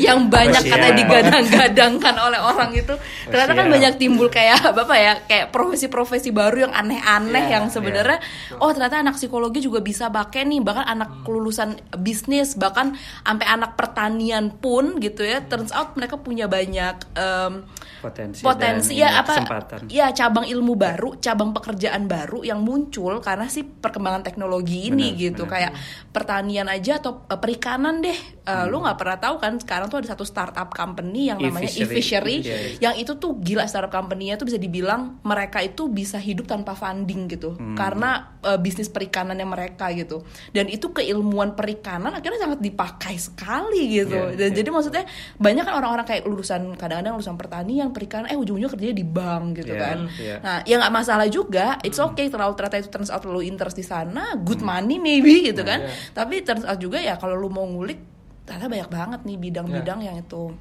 yang 0.11 0.33
banyak 0.33 0.65
Masih 0.65 0.73
kata 0.73 0.89
digadang-gadangkan 0.97 2.15
oleh 2.17 2.41
orang 2.41 2.73
itu. 2.73 2.95
Ternyata 3.29 3.53
kan 3.53 3.67
ya. 3.69 3.73
banyak 3.77 3.93
timbul 4.01 4.33
kayak 4.33 4.73
bapak 4.73 4.99
ya 4.99 5.13
kayak 5.29 5.47
profesi-profesi 5.53 6.33
baru 6.33 6.69
yang 6.69 6.73
aneh-aneh 6.73 7.45
Iya, 7.51 7.61
yang 7.61 7.65
sebenarnya 7.69 8.19
oh 8.63 8.71
ternyata 8.71 9.03
anak 9.03 9.19
psikologi 9.19 9.61
juga 9.61 9.83
bisa 9.83 10.07
pakai 10.09 10.47
nih 10.47 10.63
bahkan 10.63 10.87
anak 10.87 11.27
lulusan 11.27 11.77
bisnis 11.99 12.55
bahkan 12.55 12.95
sampai 13.27 13.47
anak 13.51 13.75
pertanian 13.75 14.55
pun 14.55 15.03
gitu 15.03 15.27
ya 15.27 15.43
turns 15.45 15.75
out 15.75 15.99
mereka 15.99 16.17
punya 16.17 16.47
banyak 16.47 16.97
em, 17.19 17.67
Potensi 18.01 18.41
potensi 18.41 18.97
dan 18.97 19.01
ya 19.03 19.09
apa 19.21 19.33
kesempatan. 19.37 19.81
ya 19.93 20.07
cabang 20.15 20.30
ilmu 20.33 20.75
baru 20.75 21.17
cabang 21.17 21.51
pekerjaan 21.51 22.05
baru 22.05 22.41
yang 22.41 22.61
muncul 22.61 23.19
karena 23.19 23.47
sih 23.47 23.63
perkembangan 23.63 24.23
teknologi 24.23 24.87
ini 24.87 25.11
Benar, 25.11 25.21
gitu 25.21 25.43
benar. 25.45 25.53
kayak 25.53 25.73
pertanian 26.09 26.67
aja 26.67 26.97
atau 26.97 27.25
uh, 27.25 27.37
perikanan 27.37 27.99
deh 28.01 28.19
Uh, 28.41 28.67
Hmm. 28.67 28.67
lu 28.67 28.83
nggak 28.83 28.99
pernah 28.99 29.15
tahu 29.17 29.37
kan 29.39 29.53
sekarang 29.55 29.87
tuh 29.87 30.03
ada 30.03 30.11
satu 30.11 30.25
startup 30.25 30.75
company 30.75 31.31
yang 31.31 31.39
namanya 31.39 31.71
E-fishery. 31.71 31.87
e-fishery 31.87 32.37
Iya, 32.41 32.51
iya. 32.51 32.79
yang 32.83 32.95
itu 32.97 33.15
tuh 33.15 33.39
gila 33.39 33.63
startup 33.65 33.93
company-nya 33.93 34.35
tuh 34.35 34.43
bisa 34.45 34.59
dibilang 34.59 35.23
mereka 35.23 35.61
itu 35.61 35.87
bisa 35.87 36.19
hidup 36.19 36.51
tanpa 36.51 36.75
funding 36.75 37.31
gitu 37.31 37.55
Hmm. 37.55 37.79
karena 37.79 38.11
uh, 38.43 38.59
bisnis 38.59 38.89
perikanannya 38.89 39.47
mereka 39.47 39.93
gitu 39.93 40.27
dan 40.51 40.67
itu 40.67 40.91
keilmuan 40.91 41.55
perikanan 41.55 42.11
akhirnya 42.11 42.43
sangat 42.43 42.59
dipakai 42.59 43.15
sekali 43.15 43.83
gitu 43.95 44.19
Iya, 44.19 44.35
dan 44.35 44.49
iya. 44.49 44.57
jadi 44.57 44.69
maksudnya 44.69 45.05
banyak 45.37 45.63
kan 45.63 45.75
orang-orang 45.77 46.07
kayak 46.09 46.23
lulusan 46.25 46.75
kadang-kadang 46.75 47.15
lulusan 47.15 47.37
pertanian 47.37 47.89
perikanan 47.91 48.27
eh 48.27 48.37
ujung-ujungnya 48.37 48.67
kerjanya 48.69 48.97
di 48.97 49.07
bank 49.07 49.63
gitu 49.63 49.73
Iya, 49.73 49.83
kan 49.85 49.99
iya. 50.21 50.37
nah 50.45 50.61
ya 50.69 50.77
nggak 50.77 50.93
masalah 50.93 51.27
juga. 51.33 51.81
It's 51.81 51.97
okay 51.97 52.29
terlalu 52.29 52.53
ternyata 52.61 52.77
itu 52.85 52.93
turns 52.93 53.09
out 53.09 53.25
lu 53.25 53.41
interest 53.41 53.81
di 53.81 53.87
sana 53.87 54.37
good 54.37 54.61
money 54.61 55.01
maybe 55.01 55.49
gitu 55.49 55.65
kan. 55.65 55.81
iya. 55.89 56.13
tapi 56.13 56.45
turns 56.45 56.69
out 56.69 56.77
juga 56.77 57.01
ya 57.01 57.17
kalau 57.17 57.41
lu 57.41 57.49
mau 57.49 57.65
ngulik 57.65 57.99
ternyata 58.45 58.69
banyak 58.69 58.91
banget 58.93 59.21
nih 59.25 59.37
bidang-bidang 59.41 60.01
yang 60.05 60.21
itu. 60.21 60.53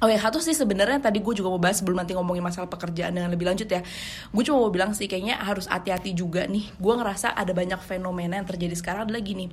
Oh 0.00 0.08
ya 0.08 0.16
satu 0.16 0.40
sih 0.40 0.56
sebenarnya 0.56 0.96
tadi 0.96 1.20
gue 1.20 1.34
juga 1.36 1.52
mau 1.52 1.60
bahas 1.60 1.84
sebelum 1.84 2.00
nanti 2.00 2.16
ngomongin 2.16 2.40
masalah 2.40 2.72
pekerjaan 2.72 3.12
dengan 3.12 3.28
lebih 3.28 3.44
lanjut 3.44 3.68
ya. 3.68 3.84
Gue 4.32 4.42
cuma 4.48 4.64
mau 4.64 4.72
bilang 4.72 4.96
sih 4.96 5.04
kayaknya 5.04 5.36
harus 5.36 5.68
hati-hati 5.68 6.16
juga 6.16 6.48
nih. 6.48 6.72
Gue 6.80 6.96
ngerasa 6.96 7.36
ada 7.36 7.52
banyak 7.52 7.76
fenomena 7.84 8.40
yang 8.40 8.48
terjadi 8.48 8.72
sekarang. 8.72 9.04
Adalah 9.04 9.20
gini 9.20 9.52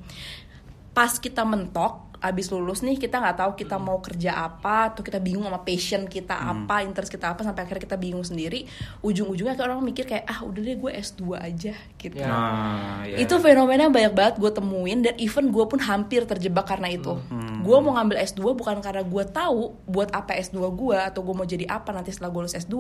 Pas 0.98 1.14
kita 1.22 1.46
mentok 1.46 2.07
abis 2.20 2.50
lulus 2.50 2.82
nih 2.82 2.98
kita 2.98 3.22
nggak 3.22 3.38
tahu 3.38 3.52
kita 3.58 3.78
mau 3.78 4.02
kerja 4.02 4.34
apa 4.34 4.90
atau 4.94 5.02
kita 5.06 5.22
bingung 5.22 5.46
sama 5.46 5.62
passion 5.62 6.06
kita 6.06 6.34
apa 6.34 6.82
interest 6.82 7.14
kita 7.14 7.34
apa 7.34 7.42
sampai 7.46 7.66
akhirnya 7.66 7.84
kita 7.84 7.98
bingung 7.98 8.26
sendiri. 8.26 8.66
Ujung-ujungnya 9.02 9.54
kayak 9.54 9.68
orang 9.70 9.86
mikir 9.86 10.06
kayak 10.10 10.26
ah 10.26 10.42
udah 10.42 10.62
deh 10.62 10.78
gue 10.78 10.92
S2 10.94 11.22
aja 11.38 11.74
gitu. 11.98 12.16
Ya. 12.18 12.28
Nah, 12.30 13.06
ya. 13.06 13.22
itu 13.22 13.34
fenomena 13.38 13.88
banyak 13.88 14.14
banget 14.14 14.36
gue 14.42 14.52
temuin 14.52 15.00
dan 15.06 15.14
even 15.22 15.50
gue 15.50 15.66
pun 15.66 15.78
hampir 15.78 16.26
terjebak 16.26 16.66
karena 16.66 16.90
itu. 16.90 17.18
Gue 17.62 17.78
mau 17.84 17.98
ngambil 18.00 18.22
S2 18.24 18.54
bukan 18.56 18.80
karena 18.80 19.04
gue 19.04 19.24
tahu 19.28 19.76
buat 19.86 20.10
apa 20.12 20.34
S2 20.38 20.58
gue 20.74 20.98
atau 20.98 21.22
gue 21.22 21.36
mau 21.36 21.46
jadi 21.46 21.66
apa 21.68 21.92
nanti 21.92 22.10
setelah 22.12 22.32
gue 22.32 22.42
lulus 22.48 22.58
S2 22.58 22.76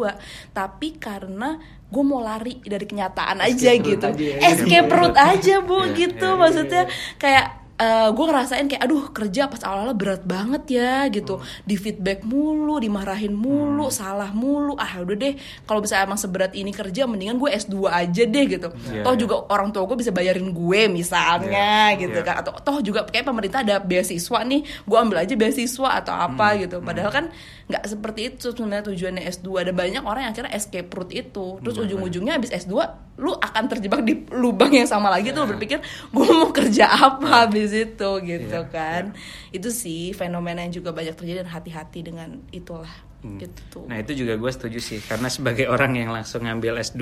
tapi 0.51 0.97
karena 0.97 1.59
gue 1.87 2.03
mau 2.03 2.19
lari 2.19 2.59
dari 2.63 2.83
kenyataan 2.83 3.39
aja 3.39 3.71
Escape 3.71 3.85
gitu. 3.85 4.07
aja 4.11 4.23
ya. 4.23 4.37
escape 4.51 4.89
route 4.97 5.19
aja 5.19 5.55
bu 5.61 5.77
Iya, 5.87 5.95
gitu 5.95 6.27
maksudnya. 6.35 6.83
kayak 7.15 7.66
gue 7.77 8.25
ngerasain 8.25 8.65
kayak 8.65 8.81
aduh 8.81 9.13
kerja 9.13 9.45
pas 9.45 9.61
awal-awal 9.61 9.93
berat 9.93 10.25
banget 10.25 10.81
ya 10.81 11.05
gitu. 11.07 11.37
Di 11.61 11.77
feedback 11.77 12.25
mulu 12.25 12.81
dimarahin 12.81 13.31
mulu 13.31 13.93
salah 13.93 14.33
mulu. 14.33 14.73
Ah 14.75 14.97
udah 14.97 15.13
deh 15.13 15.37
kalau 15.63 15.79
bisa 15.79 16.01
emang 16.01 16.17
seberat 16.17 16.51
ini 16.51 16.73
kerja 16.73 17.05
mendingan 17.05 17.37
gue 17.37 17.53
S2 17.53 17.77
aja 17.85 18.23
deh 18.25 18.45
gitu. 18.49 18.73
Iya, 18.89 19.05
toh 19.05 19.13
iya. 19.13 19.21
juga 19.21 19.35
orang 19.53 19.69
tua 19.69 19.85
gue 19.85 19.93
bisa 19.95 20.09
bayarin 20.09 20.49
gue 20.49 20.81
misalnya 20.89 21.93
Iya, 21.93 22.01
gitu 22.01 22.17
iya. 22.17 22.25
kan. 22.25 22.35
Atau 22.41 22.57
toh 22.57 22.81
juga 22.81 23.05
kayak 23.05 23.25
pemerintah 23.25 23.61
ada 23.61 23.77
beasiswa 23.77 24.39
nih 24.41 24.65
gue 24.65 24.97
ambil 24.97 25.21
aja 25.21 25.33
beasiswa 25.37 25.89
atau 26.01 26.13
apa 26.17 26.47
Hmm, 26.47 26.59
gitu. 26.65 26.77
Padahal 26.81 27.11
kan 27.13 27.25
nggak 27.67 27.83
seperti 27.83 28.21
itu 28.29 28.49
sebenarnya 28.49 28.85
tujuannya 28.87 29.23
S2 29.27 29.47
ada 29.59 29.71
banyak 29.71 29.99
orang 30.01 30.21
yang 30.23 30.31
akhirnya 30.31 30.55
escape 30.55 30.87
route 30.87 31.11
itu. 31.13 31.59
Terus 31.59 31.75
ujung-ujungnya 31.77 32.39
habis 32.39 32.49
S2 32.49 32.73
lu 33.17 33.33
akan 33.33 33.63
terjebak 33.67 34.01
di 34.01 34.23
lubang 34.31 34.71
yang 34.71 34.87
sama 34.87 35.09
lagi 35.09 35.29
tuh 35.29 35.43
Iya. 35.43 35.51
berpikir 35.51 35.77
gue 36.07 36.27
mau 36.31 36.47
kerja 36.49 36.85
apa 36.87 37.43
habis 37.43 37.71
itu? 37.71 38.09
Gitu 38.21 38.47
Iya, 38.55 38.67
kan. 38.67 39.11
itu 39.51 39.67
sih 39.67 40.11
fenomena 40.11 40.61
yang 40.61 40.71
juga 40.73 40.91
banyak 40.91 41.13
terjadi 41.13 41.43
dan 41.43 41.51
hati-hati 41.51 41.99
dengan 42.01 42.39
itulah. 42.49 43.03
Hmm. 43.17 43.41
gitu 43.41 43.81
Nah 43.89 43.97
itu 43.97 44.13
juga 44.13 44.37
gue 44.37 44.51
setuju 44.53 44.77
sih 44.77 45.01
karena 45.01 45.25
sebagai 45.25 45.65
orang 45.73 45.97
yang 45.97 46.13
langsung 46.13 46.45
ngambil 46.45 46.77
S2, 46.77 47.01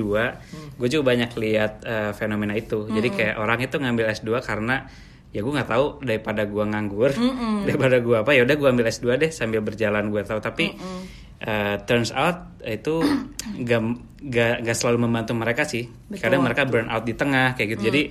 gue 0.74 0.88
juga 0.88 1.04
banyak 1.06 1.30
lihat 1.36 1.72
eh, 1.84 2.10
fenomena 2.10 2.56
itu. 2.56 2.88
Jadi 2.88 3.08
kayak 3.12 3.36
orang 3.36 3.60
itu 3.60 3.76
ngambil 3.76 4.08
S2 4.10 4.40
karena 4.40 4.88
ya 5.36 5.44
gue 5.44 5.52
nggak 5.52 5.68
tahu 5.68 6.00
daripada 6.00 6.48
gue 6.48 6.64
nganggur, 6.64 7.12
daripada 7.68 8.00
gue 8.00 8.16
apa 8.16 8.32
ya 8.32 8.48
udah 8.48 8.56
gue 8.56 8.68
ambil 8.72 8.86
S2 8.88 9.06
deh 9.20 9.28
sambil 9.28 9.60
berjalan 9.60 10.08
gue 10.08 10.24
tahu. 10.24 10.40
Tapi 10.40 10.72
eh, 11.36 11.76
turns 11.84 12.16
out 12.16 12.56
itu 12.64 13.04
gak, 13.60 13.80
gak, 14.24 14.54
gak 14.64 14.76
selalu 14.76 15.04
membantu 15.04 15.36
mereka 15.36 15.68
sih. 15.68 15.84
Betul. 15.84 16.24
Kadang 16.24 16.40
mereka 16.40 16.64
burn 16.64 16.88
out 16.88 17.04
di 17.04 17.12
tengah 17.12 17.52
kayak 17.52 17.76
gitu. 17.76 17.92
Jadi 17.92 18.02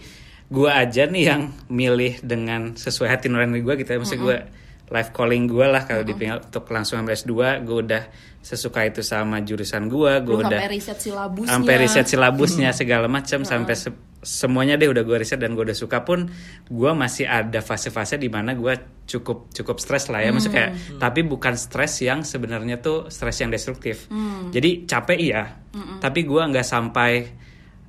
gue 0.46 0.70
aja 0.70 1.10
nih 1.10 1.24
yang 1.26 1.42
milih 1.68 2.22
dengan 2.22 2.78
sesuai 2.78 3.10
hati 3.10 3.26
nurani 3.26 3.66
gue 3.66 3.74
gitu 3.76 3.90
ya. 3.90 3.98
Maksud 3.98 4.20
gue 4.22 4.38
life 4.86 5.10
calling 5.10 5.50
gue 5.50 5.66
lah 5.66 5.82
kalau 5.82 6.06
dipilih 6.06 6.38
untuk 6.38 6.70
langsung 6.70 7.02
ambil 7.02 7.18
S2 7.18 7.34
gue 7.66 7.78
udah 7.82 8.04
sesuka 8.38 8.86
itu 8.86 9.02
sama 9.02 9.42
jurusan 9.42 9.90
gue 9.90 10.12
gue 10.22 10.36
udah 10.46 10.62
sampai 10.62 10.70
riset 10.70 10.98
silabusnya 11.02 11.50
sampai 11.50 11.74
riset 11.82 12.06
silabusnya 12.06 12.70
segala 12.70 13.10
macam 13.10 13.42
sampai 13.42 13.74
se- 13.74 13.98
semuanya 14.26 14.74
deh 14.76 14.90
udah 14.90 15.06
gue 15.06 15.18
riset 15.22 15.38
dan 15.38 15.54
gue 15.54 15.62
udah 15.62 15.78
suka 15.78 16.02
pun 16.02 16.26
gue 16.66 16.92
masih 16.92 17.30
ada 17.30 17.62
fase-fase 17.62 18.18
di 18.18 18.26
mana 18.26 18.58
gue 18.58 18.74
cukup 19.06 19.54
cukup 19.54 19.78
stres 19.78 20.10
lah 20.10 20.26
ya. 20.26 20.34
Maksud 20.34 20.50
kayak 20.50 20.72
tapi 20.98 21.22
bukan 21.22 21.54
stres 21.54 22.02
yang 22.02 22.26
sebenarnya 22.26 22.82
tuh 22.82 23.06
stres 23.08 23.38
yang 23.38 23.54
destruktif. 23.54 24.10
Jadi 24.50 24.84
capek 24.84 25.18
iya 25.22 25.44
tapi 26.02 26.26
gue 26.26 26.42
nggak 26.42 26.66
sampai 26.66 27.12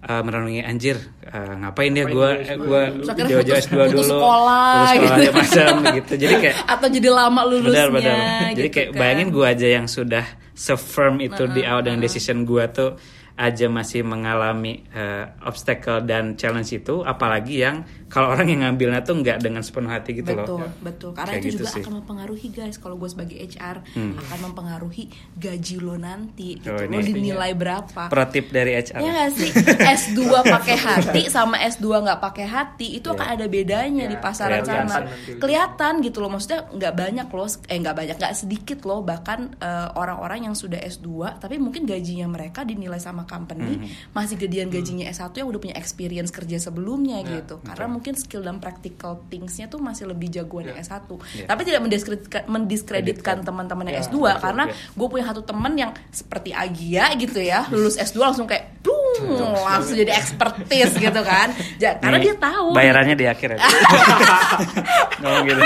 uh, 0.05 0.23
merenungi 0.23 0.61
anjir 0.61 1.00
uh, 1.26 1.55
ngapain 1.57 1.90
ya 1.90 2.05
gue 2.05 2.31
gue 2.55 2.83
jauh-jauh 3.07 3.43
putus- 3.43 3.66
S2 3.66 3.76
dulu 3.90 4.02
sekolah, 4.05 4.66
putus 4.69 4.90
sekolah 4.93 5.16
gitu. 5.16 5.23
ya 5.25 5.31
macam 5.33 5.73
gitu. 5.97 6.12
Jadi 6.21 6.35
kayak 6.43 6.57
atau 6.76 6.88
jadi 6.93 7.09
lama 7.09 7.40
lulusnya 7.43 7.71
benar 7.73 7.88
benar. 7.90 8.16
Jadi 8.52 8.69
gitu 8.69 8.75
kayak 8.76 8.88
kan. 8.93 8.99
bayangin 9.00 9.28
gue 9.33 9.47
aja 9.47 9.66
yang 9.81 9.87
sudah 9.88 10.25
se-firm 10.52 11.21
itu 11.21 11.43
di 11.50 11.62
awal 11.64 11.85
dengan 11.85 12.00
decision 12.00 12.45
gue 12.45 12.64
tuh 12.73 12.90
aja 13.37 13.69
masih 13.69 14.00
mengalami 14.00 14.81
uh, 14.90 15.28
obstacle 15.45 16.00
dan 16.02 16.35
challenge 16.35 16.73
itu 16.73 17.05
apalagi 17.05 17.61
yang 17.61 17.85
kalau 18.09 18.33
orang 18.33 18.49
yang 18.49 18.64
ngambilnya 18.64 19.05
tuh 19.05 19.19
nggak 19.19 19.45
dengan 19.45 19.61
sepenuh 19.61 19.93
hati 19.93 20.16
gitu 20.16 20.33
betul, 20.33 20.62
loh. 20.62 20.71
Betul 20.81 21.11
karena 21.12 21.37
Kayak 21.37 21.43
itu 21.43 21.49
gitu 21.50 21.59
juga 21.61 21.69
sih. 21.69 21.83
akan 21.85 21.95
mempengaruhi 22.00 22.49
guys. 22.49 22.76
Kalau 22.78 22.97
gue 22.97 23.11
sebagai 23.11 23.37
HR 23.37 23.76
Hmm. 23.93 24.14
akan 24.16 24.38
mempengaruhi 24.47 25.05
gaji 25.37 25.76
lo 25.83 25.99
nanti. 25.99 26.57
Gitu. 26.57 26.71
Oh, 26.71 26.81
lo 26.81 26.97
ini 26.97 27.12
dinilai 27.12 27.52
berapa? 27.52 28.09
pro 28.09 28.25
tip 28.31 28.49
dari 28.49 28.73
HR 28.73 29.02
Ya 29.02 29.11
gak 29.12 29.31
sih? 29.37 29.50
S2 29.76 30.21
pakai 30.57 30.76
hati 30.78 31.23
sama 31.28 31.61
S2 31.61 31.85
nggak 32.07 32.21
pakai 32.23 32.47
hati 32.47 32.97
itu 32.97 33.11
akan 33.11 33.37
ada 33.37 33.47
bedanya 33.50 34.07
Ya, 34.07 34.11
di 34.11 34.16
pasaran 34.16 34.62
kelihatan 34.62 34.87
sana. 34.88 35.11
Kelihatan 35.37 35.93
gitu 36.00 36.19
loh. 36.23 36.31
Maksudnya 36.31 36.71
nggak 36.73 36.95
banyak 36.95 37.26
loh 37.28 37.47
eh 37.66 37.76
nggak 37.76 37.97
banyak 37.99 38.16
nggak 38.16 38.33
sedikit 38.33 38.78
loh. 38.87 39.02
Bahkan 39.02 39.38
eh, 39.59 39.88
orang-orang 39.93 40.47
yang 40.47 40.55
sudah 40.55 40.78
S2 40.78 41.37
tapi 41.37 41.59
mungkin 41.59 41.85
gajinya 41.85 42.31
mereka 42.31 42.62
dinilai 42.62 43.02
sama 43.02 43.25
company 43.26 43.90
masih 44.11 44.35
gedean 44.37 44.66
gajinya 44.66 45.04
S1 45.06 45.35
yang 45.35 45.47
udah 45.47 45.61
punya 45.61 45.75
experience 45.75 46.30
kerja 46.30 46.56
sebelumnya 46.56 47.21
gitu. 47.23 47.59
Karena 47.61 47.87
mungkin 47.87 48.14
skill 48.14 48.40
dan 48.40 48.56
practical 48.56 49.21
thingsnya 49.26 49.66
tuh 49.66 49.78
masih 49.78 50.06
lebih 50.06 50.30
jagoan 50.30 50.71
yang 50.71 50.78
S1. 50.78 51.04
Ya. 51.35 51.47
Tapi 51.47 51.62
tidak 51.62 51.83
mendiskreditkan, 51.83 52.42
mendiskreditkan 52.47 53.37
teman-teman 53.42 53.85
yang 53.87 53.97
Ya, 53.97 54.04
S2 54.04 54.16
betul, 54.16 54.40
karena 54.40 54.64
ya. 54.66 54.75
gue 54.92 55.06
punya 55.06 55.25
satu 55.26 55.42
temen 55.42 55.73
yang 55.75 55.90
seperti 56.09 56.50
Agia 56.52 57.11
gitu 57.14 57.38
ya 57.38 57.64
lulus 57.68 57.97
S2 57.97 58.16
langsung 58.23 58.45
kayak 58.45 58.78
dung 58.80 59.18
langsung 59.59 59.97
jadi 59.97 60.12
expertise 60.14 60.95
gitu 60.95 61.21
kan. 61.21 61.49
Ja- 61.76 61.97
karena 61.99 62.21
Nih, 62.21 62.25
dia 62.26 62.37
tahu. 62.37 62.71
bayarannya 62.71 63.16
di 63.16 63.26
akhir 63.26 63.56
ya. 63.56 63.59
Ngomong 65.21 65.45
gitu. 65.45 65.61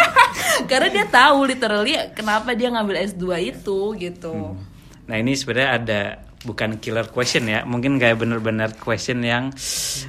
Karena 0.64 0.88
dia 0.88 1.04
tahu 1.04 1.38
literally 1.44 1.94
kenapa 2.12 2.54
dia 2.54 2.70
ngambil 2.70 2.96
S2 3.06 3.24
itu 3.50 3.78
gitu. 3.98 4.54
Nah 5.04 5.16
ini 5.16 5.34
sebenarnya 5.34 5.70
ada 5.74 6.00
bukan 6.40 6.80
killer 6.80 7.04
question 7.12 7.44
ya, 7.52 7.68
mungkin 7.68 8.00
kayak 8.00 8.16
bener-bener 8.16 8.72
question 8.80 9.20
yang 9.20 9.52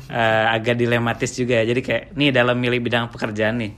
eh, 0.08 0.46
agak 0.48 0.80
dilematis 0.80 1.36
juga 1.36 1.60
ya. 1.60 1.76
Jadi 1.76 1.82
kayak 1.84 2.04
nih 2.16 2.32
dalam 2.32 2.56
milih 2.56 2.80
bidang 2.80 3.12
pekerjaan 3.12 3.60
nih, 3.60 3.72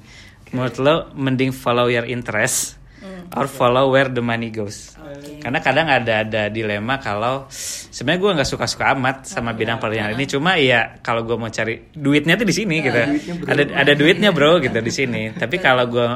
menurut 0.54 0.76
lo 0.78 0.96
mending 1.18 1.50
follow 1.50 1.90
your 1.90 2.06
interest 2.06 2.78
or 3.34 3.50
follow 3.50 3.90
where 3.90 4.08
the 4.08 4.22
money 4.22 4.54
goes? 4.54 4.94
Karena 5.42 5.60
kadang 5.60 5.90
ada 5.90 6.22
ada 6.22 6.48
dilema 6.50 7.02
kalau 7.02 7.50
sebenarnya 7.50 8.22
gue 8.22 8.32
nggak 8.42 8.50
suka-suka 8.50 8.94
amat 8.94 9.28
sama 9.30 9.52
bidang 9.58 9.82
pekerjaan 9.82 10.14
ini, 10.14 10.26
cuma 10.30 10.56
ya 10.56 11.02
kalau 11.02 11.26
gue 11.26 11.34
mau 11.34 11.50
cari 11.50 11.90
duitnya 11.90 12.38
tuh 12.38 12.46
di 12.46 12.56
sini 12.56 12.86
gitu, 12.86 13.02
ada 13.50 13.64
ada 13.82 13.94
duitnya 13.98 14.30
bro 14.30 14.62
gitu 14.62 14.78
di 14.78 14.94
sini. 14.94 15.34
Tapi 15.34 15.58
kalau 15.58 15.86
gue 15.90 16.08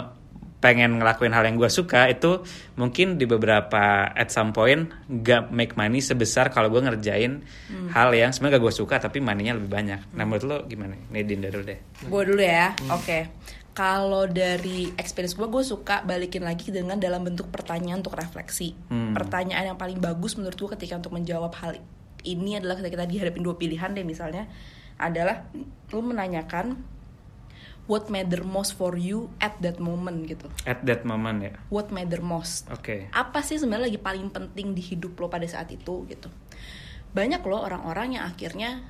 pengen 0.57 0.97
ngelakuin 0.97 1.29
hal 1.31 1.45
yang 1.45 1.55
gue 1.55 1.69
suka 1.69 2.09
itu 2.09 2.41
mungkin 2.73 3.15
di 3.15 3.29
beberapa 3.29 4.09
at 4.09 4.33
some 4.33 4.49
point 4.49 4.89
gak 5.05 5.53
make 5.53 5.77
money 5.77 6.01
sebesar 6.01 6.49
kalau 6.49 6.73
gue 6.73 6.81
ngerjain 6.81 7.45
hal 7.93 8.09
yang 8.11 8.33
sebenarnya 8.33 8.57
gak 8.57 8.63
gue 8.65 8.73
suka 8.73 8.95
tapi 8.97 9.21
maninya 9.21 9.53
lebih 9.53 9.69
banyak. 9.69 10.17
Nah 10.17 10.25
menurut 10.25 10.45
lo 10.45 10.57
gimana? 10.65 10.97
Nedin 11.13 11.45
dulu 11.45 11.61
deh. 11.61 11.79
gue 12.01 12.21
dulu 12.25 12.41
ya 12.41 12.73
oke 12.89 13.19
kalau 13.77 14.25
dari 14.25 14.89
experience 14.97 15.37
gue 15.37 15.45
gue 15.45 15.61
suka 15.61 16.01
balikin 16.01 16.41
lagi 16.41 16.73
dengan 16.73 16.97
dalam 16.97 17.21
bentuk 17.21 17.53
pertanyaan 17.53 18.01
untuk 18.01 18.17
refleksi 18.17 18.73
Hmm. 18.89 19.13
pertanyaan 19.13 19.71
yang 19.71 19.77
paling 19.77 20.01
bagus 20.01 20.33
menurut 20.33 20.57
gue 20.57 20.69
ketika 20.73 20.97
untuk 20.97 21.13
menjawab 21.13 21.53
hal 21.53 21.77
ini 22.25 22.57
adalah 22.57 22.81
ketika 22.81 22.97
kita 22.97 23.05
dihadapin 23.05 23.45
dua 23.45 23.53
pilihan 23.53 23.93
deh 23.93 24.01
misalnya 24.01 24.49
adalah 24.97 25.45
lu 25.93 26.01
menanyakan 26.01 26.96
what 27.88 28.12
matter 28.12 28.44
most 28.44 28.75
for 28.75 29.00
you 29.00 29.32
at 29.39 29.56
that 29.63 29.79
moment 29.79 30.27
gitu 30.27 30.48
At 30.67 30.84
that 30.84 31.08
moment 31.08 31.39
ya. 31.41 31.53
what 31.72 31.89
matter 31.89 32.20
most 32.20 32.67
Oke. 32.70 33.08
apa 33.15 33.39
sih 33.41 33.58
sebenarnya 33.58 33.91
lagi 33.91 34.00
paling 34.00 34.27
penting 34.29 34.75
di 34.75 34.84
hidup 34.84 35.15
lo 35.17 35.32
pada 35.32 35.48
saat 35.48 35.72
itu 35.72 36.03
gitu 36.08 36.27
banyak 37.15 37.39
loh 37.48 37.63
orang-orang 37.63 38.20
yang 38.20 38.27
akhirnya 38.27 38.84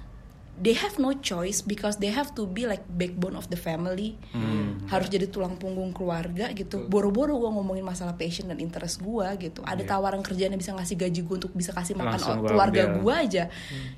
they 0.58 0.74
have 0.74 0.98
no 0.98 1.14
choice 1.14 1.62
because 1.62 1.98
they 1.98 2.10
have 2.10 2.34
to 2.34 2.44
be 2.44 2.66
like 2.66 2.82
backbone 2.90 3.34
of 3.34 3.48
the 3.48 3.58
family. 3.58 4.18
Hmm. 4.34 4.66
harus 4.88 5.12
jadi 5.12 5.28
tulang 5.28 5.60
punggung 5.60 5.92
keluarga 5.92 6.48
gitu. 6.56 6.88
Boro-boro 6.88 7.36
gue 7.36 7.52
ngomongin 7.52 7.84
masalah 7.84 8.16
passion 8.16 8.48
dan 8.48 8.56
interest 8.56 9.04
gue 9.04 9.28
gitu. 9.36 9.60
Ada 9.60 9.84
Iya. 9.84 9.90
tawaran 9.92 10.24
kerjaan 10.24 10.56
yang 10.56 10.62
bisa 10.64 10.72
ngasih 10.72 10.96
gaji 10.96 11.28
gue 11.28 11.36
untuk 11.44 11.52
bisa 11.52 11.76
kasih 11.76 11.92
makan 12.00 12.16
Langsung 12.16 12.40
gua 12.40 12.48
keluarga 12.48 12.96
gue 12.96 13.14
aja. 13.14 13.44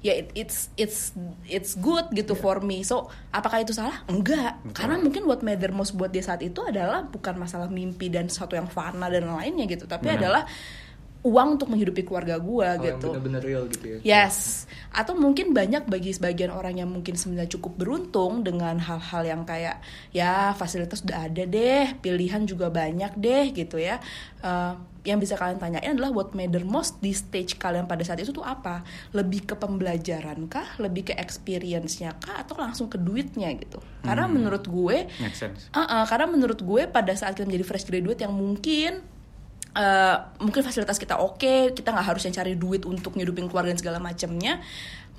Ya 0.01 0.17
it- 0.17 0.33
it's 0.33 0.73
it's 0.73 1.13
it's 1.45 1.77
good 1.77 2.09
gitu 2.09 2.33
for 2.33 2.57
me. 2.59 2.81
So 2.81 3.05
apakah 3.29 3.61
itu 3.61 3.69
salah? 3.69 4.01
Enggak. 4.09 4.57
Karena 4.74 4.98
mungkin 4.98 5.29
what 5.29 5.45
matter 5.45 5.69
most 5.69 5.93
buat 5.93 6.09
dia 6.09 6.25
saat 6.25 6.41
itu 6.41 6.57
adalah 6.59 7.05
bukan 7.05 7.37
masalah 7.37 7.69
mimpi 7.69 8.09
dan 8.09 8.25
sesuatu 8.25 8.57
yang 8.57 8.65
fana 8.65 9.13
dan 9.13 9.29
lainnya 9.29 9.69
gitu. 9.69 9.85
Tapi 9.85 10.09
Benar. 10.09 10.17
adalah 10.17 10.43
uang 11.20 11.60
untuk 11.60 11.68
menghidupi 11.68 12.08
keluarga 12.08 12.40
gue 12.40 12.64
yang 12.64 12.96
gitu 12.96 13.12
bener-bener 13.12 13.42
real 13.44 13.64
gitu 13.68 13.86
ya 13.86 13.98
Yes, 14.00 14.66
atau 14.96 15.14
mungkin 15.14 15.51
banyak 15.51 15.86
bagi 15.92 16.16
sebagian 16.16 16.55
orang 16.55 16.79
yang 16.79 16.90
mungkin 16.90 17.20
sebenarnya 17.20 17.51
cukup 17.60 17.75
beruntung 17.75 18.42
dengan 18.48 18.79
hal-hal 18.79 19.24
yang 19.27 19.42
kayak 19.44 19.84
ya 20.16 20.55
fasilitas 20.55 21.03
udah 21.03 21.27
ada 21.27 21.44
deh, 21.44 22.00
pilihan 22.00 22.48
juga 22.48 22.72
banyak 22.72 23.20
deh 23.20 23.51
gitu 23.51 23.77
ya. 23.77 24.00
Eh, 24.40 24.74
yang 25.08 25.20
bisa 25.20 25.40
kalian 25.40 25.60
tanyain 25.60 25.96
adalah 25.96 26.12
what 26.12 26.36
matter 26.36 26.64
most 26.68 27.00
di 27.00 27.16
stage 27.16 27.55
kalian 27.55 27.88
pada 27.88 28.03
saat 28.03 28.20
itu 28.20 28.36
tuh 28.36 28.44
apa? 28.44 28.84
Lebih 29.16 29.51
ke 29.51 29.55
pembelajaran 29.55 30.48
kah? 30.51 30.75
Lebih 30.79 31.12
ke 31.12 31.14
experience-nya 31.16 32.20
kah? 32.20 32.44
Atau 32.44 32.60
langsung 32.60 32.92
ke 32.92 33.00
duitnya 33.00 33.51
gitu? 33.55 33.79
Karena 34.03 34.27
menurut 34.27 34.64
gue 34.68 35.08
sense. 35.32 35.72
Uh-uh, 35.72 36.03
karena 36.08 36.27
menurut 36.27 36.60
gue 36.60 36.88
pada 36.92 37.16
saat 37.16 37.36
kita 37.36 37.48
menjadi 37.48 37.66
fresh 37.68 37.88
graduate 37.88 38.22
yang 38.24 38.36
mungkin 38.36 39.03
uh, 39.75 40.16
mungkin 40.42 40.62
fasilitas 40.62 40.98
kita 40.98 41.20
oke, 41.20 41.74
kita 41.75 41.90
nggak 41.92 42.08
harus 42.16 42.24
yang 42.25 42.36
cari 42.36 42.53
duit 42.55 42.86
untuk 42.88 43.18
ngidupin 43.18 43.50
keluarga 43.51 43.74
dan 43.74 43.79
segala 43.82 43.98
macamnya. 43.98 44.64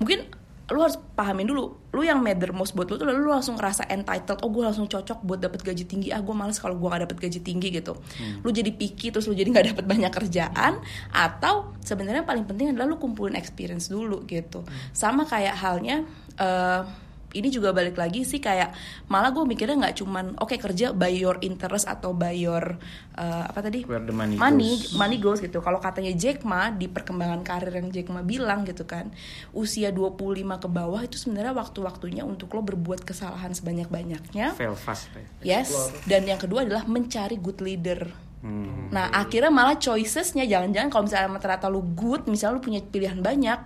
Mungkin 0.01 0.41
lu 0.71 0.79
harus 0.79 0.95
pahamin 0.95 1.43
dulu, 1.43 1.91
lu 1.91 2.01
yang 2.07 2.23
matter 2.23 2.55
most 2.55 2.71
buat 2.71 2.87
lu 2.87 2.95
tuh 2.95 3.03
lu 3.03 3.27
langsung 3.27 3.59
ngerasa 3.59 3.91
entitled, 3.91 4.39
oh 4.39 4.47
gue 4.47 4.63
langsung 4.63 4.87
cocok 4.87 5.19
buat 5.19 5.43
dapat 5.43 5.67
gaji 5.67 5.83
tinggi, 5.83 6.15
ah 6.15 6.23
gue 6.23 6.31
males 6.31 6.63
kalau 6.63 6.79
gue 6.79 6.87
gak 6.87 7.11
dapet 7.11 7.17
gaji 7.27 7.39
tinggi 7.43 7.75
gitu. 7.75 7.99
Lu 8.39 8.55
jadi 8.55 8.71
picky 8.71 9.11
terus 9.11 9.27
lu 9.27 9.35
jadi 9.35 9.51
nggak 9.51 9.75
dapet 9.75 9.83
banyak 9.83 10.07
kerjaan, 10.15 10.79
atau 11.11 11.75
sebenarnya 11.83 12.23
paling 12.23 12.47
penting 12.47 12.71
adalah 12.71 12.87
lu 12.87 12.95
kumpulin 12.95 13.35
experience 13.35 13.91
dulu 13.91 14.23
gitu. 14.23 14.63
Sama 14.95 15.27
kayak 15.27 15.59
halnya. 15.59 16.07
uh, 16.39 17.10
ini 17.31 17.47
juga 17.47 17.71
balik 17.71 17.95
lagi 17.95 18.23
sih 18.27 18.37
kayak 18.37 18.75
malah 19.07 19.31
gue 19.31 19.43
mikirnya 19.43 19.77
nggak 19.87 19.95
cuman 20.03 20.25
oke 20.39 20.55
kerja 20.55 20.91
by 20.91 21.11
your 21.11 21.39
interest 21.39 21.87
atau 21.87 22.11
by 22.11 22.35
your 22.35 22.75
uh, 23.15 23.43
apa 23.47 23.59
tadi 23.63 23.83
Where 23.87 24.03
the 24.03 24.15
money 24.15 24.35
money 24.35 24.75
goes. 24.77 24.95
money 24.95 25.17
goes 25.17 25.39
gitu 25.39 25.63
kalau 25.63 25.79
katanya 25.79 26.11
Jack 26.15 26.43
Ma 26.43 26.69
di 26.71 26.91
perkembangan 26.91 27.41
karir 27.43 27.71
yang 27.71 27.89
Jack 27.89 28.11
Ma 28.11 28.21
bilang 28.21 28.67
gitu 28.67 28.83
kan 28.83 29.09
usia 29.55 29.89
25 29.91 30.17
ke 30.61 30.67
bawah 30.67 31.01
itu 31.01 31.15
sebenarnya 31.15 31.55
waktu-waktunya 31.55 32.23
untuk 32.27 32.51
lo 32.55 32.61
berbuat 32.63 33.03
kesalahan 33.07 33.55
sebanyak-banyaknya 33.55 34.53
Fail 34.55 34.75
fast. 34.75 35.07
yes 35.41 35.91
dan 36.07 36.27
yang 36.27 36.39
kedua 36.39 36.63
adalah 36.67 36.83
mencari 36.87 37.39
good 37.39 37.59
leader 37.63 38.31
Hmm. 38.41 38.89
Nah 38.89 39.13
akhirnya 39.13 39.53
malah 39.53 39.77
choicesnya 39.77 40.49
jangan-jangan 40.49 40.89
kalau 40.89 41.05
misalnya 41.05 41.37
ternyata 41.37 41.69
lu 41.69 41.85
good, 41.93 42.25
misalnya 42.25 42.57
lu 42.57 42.63
punya 42.65 42.81
pilihan 42.81 43.21
banyak, 43.21 43.59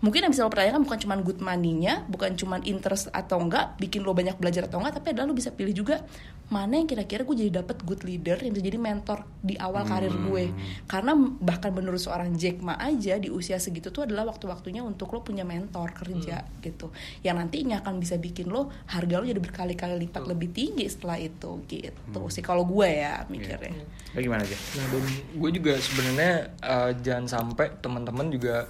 mungkin 0.00 0.24
yang 0.24 0.32
bisa 0.32 0.44
lo 0.44 0.50
pertanyakan 0.52 0.82
bukan 0.88 0.98
cuma 1.00 1.14
good 1.20 1.40
money-nya, 1.44 2.08
bukan 2.08 2.32
cuma 2.36 2.56
interest 2.64 3.12
atau 3.12 3.40
enggak, 3.40 3.76
bikin 3.76 4.00
lo 4.00 4.16
banyak 4.16 4.40
belajar 4.40 4.64
atau 4.64 4.80
enggak, 4.80 5.00
tapi 5.00 5.12
adalah 5.12 5.28
lo 5.28 5.36
bisa 5.36 5.52
pilih 5.52 5.76
juga 5.76 6.00
mana 6.50 6.82
yang 6.82 6.90
kira-kira 6.90 7.22
gue 7.22 7.46
jadi 7.46 7.62
dapet 7.62 7.86
good 7.86 8.02
leader 8.02 8.34
yang 8.42 8.50
bisa 8.50 8.64
jadi 8.66 8.78
mentor 8.80 9.22
di 9.38 9.54
awal 9.54 9.86
karir 9.86 10.10
gue. 10.10 10.50
Karena 10.90 11.14
bahkan 11.38 11.70
menurut 11.70 12.02
seorang 12.02 12.34
Jack 12.34 12.58
Ma 12.58 12.74
aja 12.74 13.22
di 13.22 13.30
usia 13.30 13.62
segitu 13.62 13.94
tuh 13.94 14.02
adalah 14.02 14.26
waktu-waktunya 14.34 14.82
untuk 14.82 15.14
lo 15.14 15.22
punya 15.22 15.46
mentor 15.46 15.94
kerja 15.94 16.42
gitu, 16.58 16.90
yang 17.22 17.38
nantinya 17.38 17.86
akan 17.86 18.02
bisa 18.02 18.18
bikin 18.18 18.50
lo 18.50 18.72
harga 18.90 19.22
lo 19.22 19.24
jadi 19.28 19.38
berkali-kali 19.38 19.94
lipat 20.10 20.26
lebih 20.26 20.50
tinggi 20.50 20.90
setelah 20.90 21.22
itu 21.22 21.62
gitu 21.70 22.20
sih 22.32 22.42
kalau 22.42 22.66
gue 22.66 22.88
ya 22.88 23.22
mikirnya. 23.30 23.86
Lo 24.16 24.18
gimana 24.18 24.42
aja? 24.42 24.56
Nah 24.80 24.86
dan 24.90 25.04
gue 25.38 25.50
juga 25.54 25.72
sebenarnya 25.78 26.32
eh, 26.58 26.90
jangan 26.98 27.26
sampai 27.30 27.78
teman-teman 27.78 28.26
juga 28.32 28.66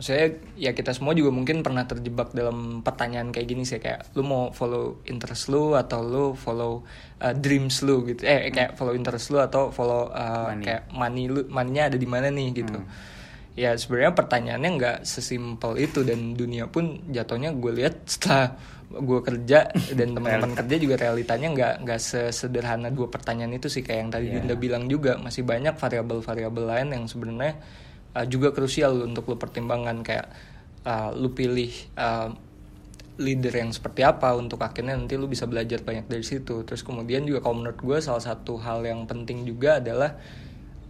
saya 0.00 0.32
ya 0.56 0.72
kita 0.72 0.96
semua 0.96 1.12
juga 1.12 1.28
mungkin 1.28 1.60
pernah 1.60 1.84
terjebak 1.84 2.32
dalam 2.32 2.80
pertanyaan 2.80 3.28
kayak 3.28 3.46
gini 3.46 3.62
sih 3.68 3.76
kayak 3.76 4.16
lu 4.16 4.24
mau 4.24 4.48
follow 4.50 4.98
interest 5.04 5.52
lu 5.52 5.76
atau 5.76 6.00
lu 6.00 6.24
follow 6.32 6.82
eh, 7.20 7.36
dreams 7.36 7.84
lu 7.84 8.02
gitu. 8.08 8.24
Eh 8.24 8.48
kayak 8.48 8.74
follow 8.80 8.96
interest 8.96 9.28
lu 9.30 9.38
atau 9.38 9.68
follow 9.68 10.08
eh, 10.10 10.24
Money. 10.48 10.64
kayak 10.64 10.82
money 10.90 11.24
lu 11.28 11.40
money-nya 11.46 11.92
ada 11.92 11.98
di 12.00 12.08
mana 12.08 12.32
nih 12.32 12.48
gitu. 12.56 12.80
Ya 13.52 13.76
sebenarnya 13.76 14.16
pertanyaannya 14.16 14.70
nggak 14.80 14.98
sesimpel 15.04 15.76
itu 15.76 16.00
dan 16.08 16.32
dunia 16.32 16.72
pun 16.72 17.04
jatuhnya 17.12 17.52
gue 17.52 17.72
lihat 17.84 18.00
setelah 18.08 18.56
gue 18.92 19.20
kerja 19.20 19.68
dan 19.92 20.08
teman-teman 20.16 20.56
kerja 20.56 20.76
juga 20.80 20.96
realitanya 20.96 21.48
nggak 21.52 21.74
nggak 21.84 22.00
sesederhana 22.00 22.88
dua 22.88 23.12
pertanyaan 23.12 23.52
itu 23.52 23.68
sih 23.68 23.84
kayak 23.84 23.98
yang 24.08 24.10
tadi 24.10 24.26
Iya. 24.32 24.40
Dinda 24.40 24.56
bilang 24.56 24.88
juga. 24.88 25.20
Masih 25.20 25.44
banyak 25.44 25.76
variabel-variabel 25.76 26.64
lain 26.64 26.88
yang 26.96 27.04
sebenarnya 27.04 27.60
uh, 28.16 28.26
juga 28.28 28.52
krusial 28.52 29.04
untuk 29.04 29.28
lu 29.28 29.36
pertimbangkan 29.36 30.04
kayak 30.04 30.26
uh, 30.86 31.10
lu 31.14 31.32
pilih 31.32 31.70
uh, 31.96 32.30
leader 33.20 33.52
yang 33.52 33.70
seperti 33.70 34.02
apa 34.02 34.32
untuk 34.32 34.58
akhirnya 34.64 34.96
nanti 34.96 35.20
lu 35.20 35.28
bisa 35.28 35.44
belajar 35.44 35.84
banyak 35.84 36.08
dari 36.08 36.24
situ. 36.24 36.64
Terus 36.64 36.80
kemudian 36.80 37.28
juga 37.28 37.44
kalau 37.44 37.60
menurut 37.60 37.80
gue 37.80 37.98
salah 38.00 38.22
satu 38.24 38.56
hal 38.56 38.82
yang 38.88 39.04
penting 39.04 39.44
juga 39.44 39.78
adalah 39.78 40.16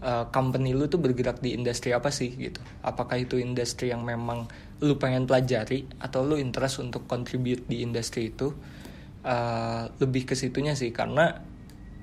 uh, 0.03 0.31
company 0.31 0.71
lu 0.73 0.87
tuh 0.87 1.03
bergerak 1.03 1.43
di 1.43 1.55
industri 1.59 1.91
apa 1.91 2.15
sih 2.15 2.31
gitu. 2.35 2.63
Apakah 2.87 3.19
itu 3.19 3.43
industri 3.43 3.91
yang 3.91 4.07
memang 4.07 4.47
lu 4.83 4.99
pengen 4.99 5.27
pelajari 5.27 5.87
atau 5.99 6.23
lu 6.23 6.39
interest 6.39 6.83
untuk 6.83 7.07
contribute 7.11 7.67
di 7.67 7.83
industri 7.83 8.31
itu? 8.31 8.55
Uh, 9.23 9.87
lebih 10.03 10.27
ke 10.27 10.35
situnya 10.35 10.75
sih 10.75 10.91
karena 10.91 11.47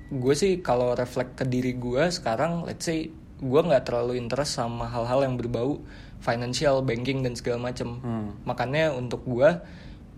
gue 0.08 0.32
sih 0.32 0.64
kalau 0.64 0.96
reflect 0.96 1.36
ke 1.36 1.44
diri 1.44 1.76
gue 1.76 2.08
sekarang 2.08 2.64
let's 2.64 2.88
say 2.88 3.12
gue 3.40 3.60
nggak 3.64 3.88
terlalu 3.88 4.20
interest 4.20 4.60
sama 4.60 4.86
hal-hal 4.86 5.24
yang 5.24 5.40
berbau 5.40 5.80
financial 6.20 6.84
banking 6.84 7.24
dan 7.24 7.32
segala 7.32 7.72
macem. 7.72 7.96
Hmm. 8.00 8.36
makanya 8.44 8.92
untuk 8.92 9.24
gue 9.24 9.48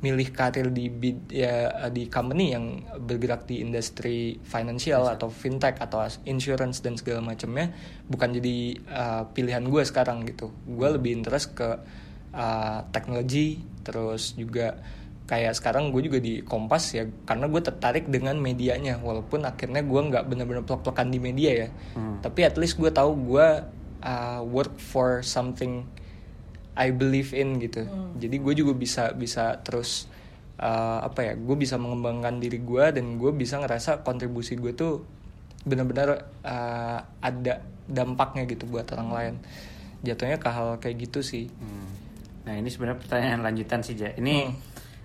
milih 0.02 0.34
karir 0.34 0.66
di 0.74 0.90
bid 0.90 1.30
ya 1.30 1.86
di 1.94 2.10
company 2.10 2.50
yang 2.50 2.82
bergerak 3.06 3.46
di 3.46 3.62
industri 3.62 4.34
financial 4.42 5.06
atau 5.06 5.30
fintech 5.30 5.78
atau 5.78 6.02
insurance 6.26 6.82
dan 6.82 6.98
segala 6.98 7.22
macamnya 7.22 7.70
bukan 8.10 8.34
jadi 8.34 8.82
uh, 8.90 9.22
pilihan 9.30 9.62
gue 9.62 9.82
sekarang 9.86 10.26
gitu. 10.26 10.50
Gue 10.66 10.90
lebih 10.90 11.22
interest 11.22 11.54
ke 11.54 11.78
uh, 12.34 12.78
teknologi 12.90 13.62
terus 13.86 14.34
juga 14.34 14.74
kayak 15.26 15.54
sekarang 15.54 15.94
gue 15.94 16.02
juga 16.06 16.18
di 16.18 16.42
Kompas 16.42 16.92
ya 16.92 17.06
karena 17.24 17.46
gue 17.46 17.62
tertarik 17.62 18.10
dengan 18.10 18.36
medianya 18.36 18.98
walaupun 19.00 19.46
akhirnya 19.46 19.80
gue 19.80 20.00
nggak 20.12 20.24
benar-benar 20.28 20.66
plek-plekan 20.66 21.08
di 21.08 21.18
media 21.22 21.50
ya 21.66 21.68
tapi 22.20 22.42
at 22.42 22.58
least 22.58 22.76
gue 22.76 22.90
tahu 22.90 23.16
gue 23.32 23.46
uh, 24.02 24.40
work 24.44 24.76
for 24.76 25.22
something 25.22 25.86
I 26.72 26.88
believe 26.88 27.36
in 27.36 27.60
gitu. 27.60 27.84
Jadi 28.16 28.36
gue 28.40 28.54
juga 28.56 28.72
bisa 28.72 29.12
bisa 29.12 29.60
terus 29.60 30.08
uh, 30.56 31.04
apa 31.04 31.32
ya? 31.32 31.32
Gue 31.36 31.56
bisa 31.56 31.76
mengembangkan 31.76 32.40
diri 32.40 32.60
gue 32.64 32.84
dan 32.96 33.20
gue 33.20 33.30
bisa 33.32 33.60
ngerasa 33.60 34.00
kontribusi 34.00 34.56
gue 34.56 34.72
tuh 34.72 35.04
benar-benar 35.62 36.32
uh, 36.42 36.98
ada 37.20 37.62
dampaknya 37.84 38.48
gitu 38.48 38.64
buat 38.64 38.88
orang 38.96 39.10
lain. 39.12 39.34
Jatuhnya 40.02 40.40
ke 40.40 40.48
hal 40.48 40.80
kayak 40.80 40.96
gitu 41.08 41.20
sih. 41.20 41.52
Hmm. 41.60 41.92
Nah 42.48 42.54
ini 42.56 42.72
sebenarnya 42.72 42.98
pertanyaan 42.98 43.40
lanjutan 43.44 43.84
sih 43.84 43.94
Ja. 43.94 44.10
Ini 44.16 44.48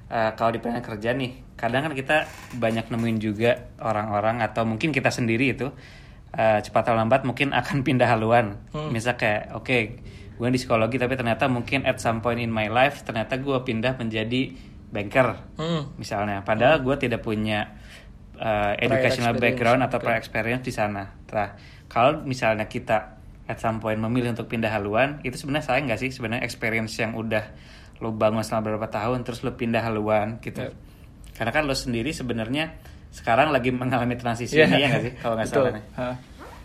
eh, 0.07 0.31
kalau 0.35 0.51
di 0.51 0.59
pengen 0.59 0.81
kerja 0.81 1.11
nih, 1.13 1.55
kadang 1.55 1.87
kan 1.87 1.93
kita 1.93 2.27
banyak 2.55 2.87
nemuin 2.87 3.17
juga 3.17 3.51
orang-orang 3.79 4.39
atau 4.41 4.63
mungkin 4.63 4.91
kita 4.91 5.11
sendiri 5.11 5.55
itu 5.55 5.67
eh, 6.31 6.59
cepat 6.61 6.91
atau 6.91 6.95
lambat 6.95 7.23
mungkin 7.23 7.51
akan 7.51 7.81
pindah 7.87 8.07
haluan. 8.07 8.59
Misal 8.91 9.15
kayak, 9.15 9.55
oke, 9.55 9.77
gue 10.37 10.47
di 10.53 10.59
psikologi 10.59 11.01
tapi 11.01 11.17
ternyata 11.17 11.49
mungkin 11.49 11.83
at 11.83 11.97
some 11.97 12.21
point 12.21 12.37
in 12.37 12.53
my 12.53 12.69
life 12.69 13.01
ternyata 13.01 13.41
gue 13.41 13.57
pindah 13.65 13.97
menjadi 13.97 14.53
banker 14.87 15.35
Hmm. 15.59 15.91
misalnya. 15.99 16.45
Padahal 16.47 16.79
gue 16.79 16.95
tidak 16.95 17.19
punya 17.19 17.75
uh, 18.39 18.73
educational 18.77 19.35
background 19.35 19.81
atau 19.83 19.97
oke. 19.99 20.05
prior 20.07 20.19
experience 20.21 20.63
di 20.63 20.71
sana. 20.71 21.11
Nah, 21.33 21.57
kalau 21.89 22.23
misalnya 22.23 22.69
kita 22.69 23.17
at 23.47 23.57
some 23.57 23.79
point 23.79 23.97
memilih 23.97 24.31
untuk 24.35 24.47
pindah 24.47 24.69
haluan, 24.69 25.19
itu 25.23 25.35
sebenarnya 25.35 25.65
sayang 25.67 25.87
nggak 25.87 25.99
sih 25.99 26.11
sebenarnya 26.11 26.43
experience 26.43 26.95
yang 26.99 27.15
udah 27.15 27.43
lo 27.97 28.13
bangun 28.13 28.45
selama 28.45 28.71
beberapa 28.71 28.89
tahun 28.89 29.25
terus 29.25 29.41
lo 29.41 29.57
pindah 29.57 29.81
haluan 29.81 30.37
gitu. 30.41 30.69
Yep. 30.69 30.73
Karena 31.37 31.51
kan 31.53 31.63
lo 31.65 31.73
sendiri 31.77 32.13
sebenarnya 32.13 32.77
sekarang 33.09 33.49
lagi 33.49 33.71
mengalami 33.73 34.19
transisi 34.19 34.59
Iya. 34.59 34.67
ini 34.69 34.77
ya 34.83 34.87
nggak 34.91 35.03
sih 35.03 35.13
kalau 35.17 35.35
nggak 35.39 35.47
salah 35.49 35.71
nih. 35.73 35.85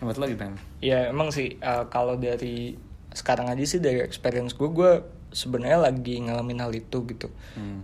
Menurut 0.03 0.17
lo 0.19 0.25
gimana? 0.27 0.57
Ya 0.83 0.99
emang 1.09 1.29
sih 1.31 1.57
uh, 1.63 1.87
kalau 1.87 2.19
dari 2.19 2.75
sekarang 3.13 3.47
aja 3.47 3.63
sih 3.63 3.77
dari 3.77 4.01
experience 4.01 4.57
gue 4.57 4.69
gue 4.73 4.91
sebenarnya 5.33 5.89
lagi 5.89 6.21
ngalamin 6.21 6.61
hal 6.61 6.73
itu 6.73 7.05
gitu. 7.09 7.29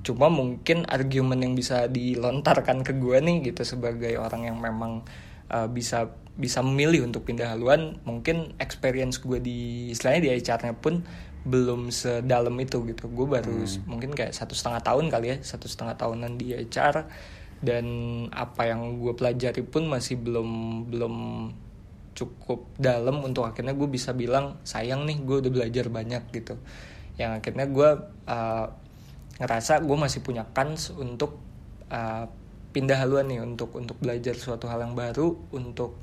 Cuma 0.05 0.29
mungkin 0.29 0.85
argumen 0.85 1.41
yang 1.41 1.53
bisa 1.57 1.89
dilontarkan 1.89 2.85
ke 2.85 2.93
gue 2.97 3.17
nih 3.17 3.53
gitu 3.53 3.65
sebagai 3.65 4.13
orang 4.21 4.49
yang 4.53 4.57
memang 4.61 5.01
uh, 5.49 5.65
bisa 5.65 6.13
bisa 6.39 6.63
memilih 6.63 7.03
untuk 7.03 7.27
pindah 7.27 7.51
haluan, 7.51 7.99
mungkin 8.07 8.55
experience 8.63 9.19
gue 9.19 9.43
di 9.43 9.91
istilahnya 9.91 10.21
di 10.23 10.29
HR-nya 10.39 10.73
pun 10.79 11.03
belum 11.45 11.89
sedalam 11.89 12.55
itu 12.59 12.83
gitu. 12.85 13.07
Gue 13.07 13.27
baru 13.29 13.63
s- 13.63 13.79
mungkin 13.83 14.11
kayak 14.11 14.35
satu 14.35 14.51
setengah 14.51 14.81
tahun 14.81 15.05
kali 15.07 15.27
ya, 15.27 15.37
satu 15.39 15.67
setengah 15.67 15.95
tahunan 15.95 16.35
di 16.35 16.51
HR 16.51 17.07
dan 17.59 17.85
apa 18.31 18.71
yang 18.71 18.99
gue 18.99 19.13
pelajari 19.15 19.63
pun 19.63 19.87
masih 19.87 20.15
belum 20.15 20.49
belum 20.87 21.15
cukup 22.15 22.67
dalam 22.75 23.23
untuk 23.23 23.47
akhirnya 23.47 23.71
gue 23.71 23.87
bisa 23.87 24.11
bilang 24.11 24.59
sayang 24.63 25.07
nih 25.07 25.23
gue 25.23 25.37
udah 25.47 25.51
belajar 25.51 25.85
banyak 25.87 26.23
gitu. 26.31 26.59
Yang 27.15 27.31
akhirnya 27.39 27.65
gue 27.67 27.89
uh, 28.27 28.65
ngerasa 29.39 29.79
gue 29.79 29.97
masih 29.97 30.19
punya 30.19 30.43
kans 30.51 30.91
untuk 30.91 31.39
uh, 31.87 32.27
pindah 32.69 32.99
haluan 32.99 33.25
nih 33.25 33.39
untuk 33.39 33.73
untuk 33.73 33.95
belajar 33.97 34.35
suatu 34.35 34.67
hal 34.67 34.83
yang 34.83 34.93
baru 34.93 35.33
untuk 35.55 35.97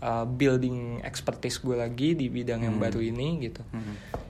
uh, 0.00 0.24
building 0.24 1.04
expertise 1.04 1.60
gue 1.60 1.76
lagi 1.76 2.16
di 2.16 2.26
bidang 2.26 2.64
yang 2.64 2.76
baru 2.80 2.98
ini 2.98 3.38
gitu 3.38 3.62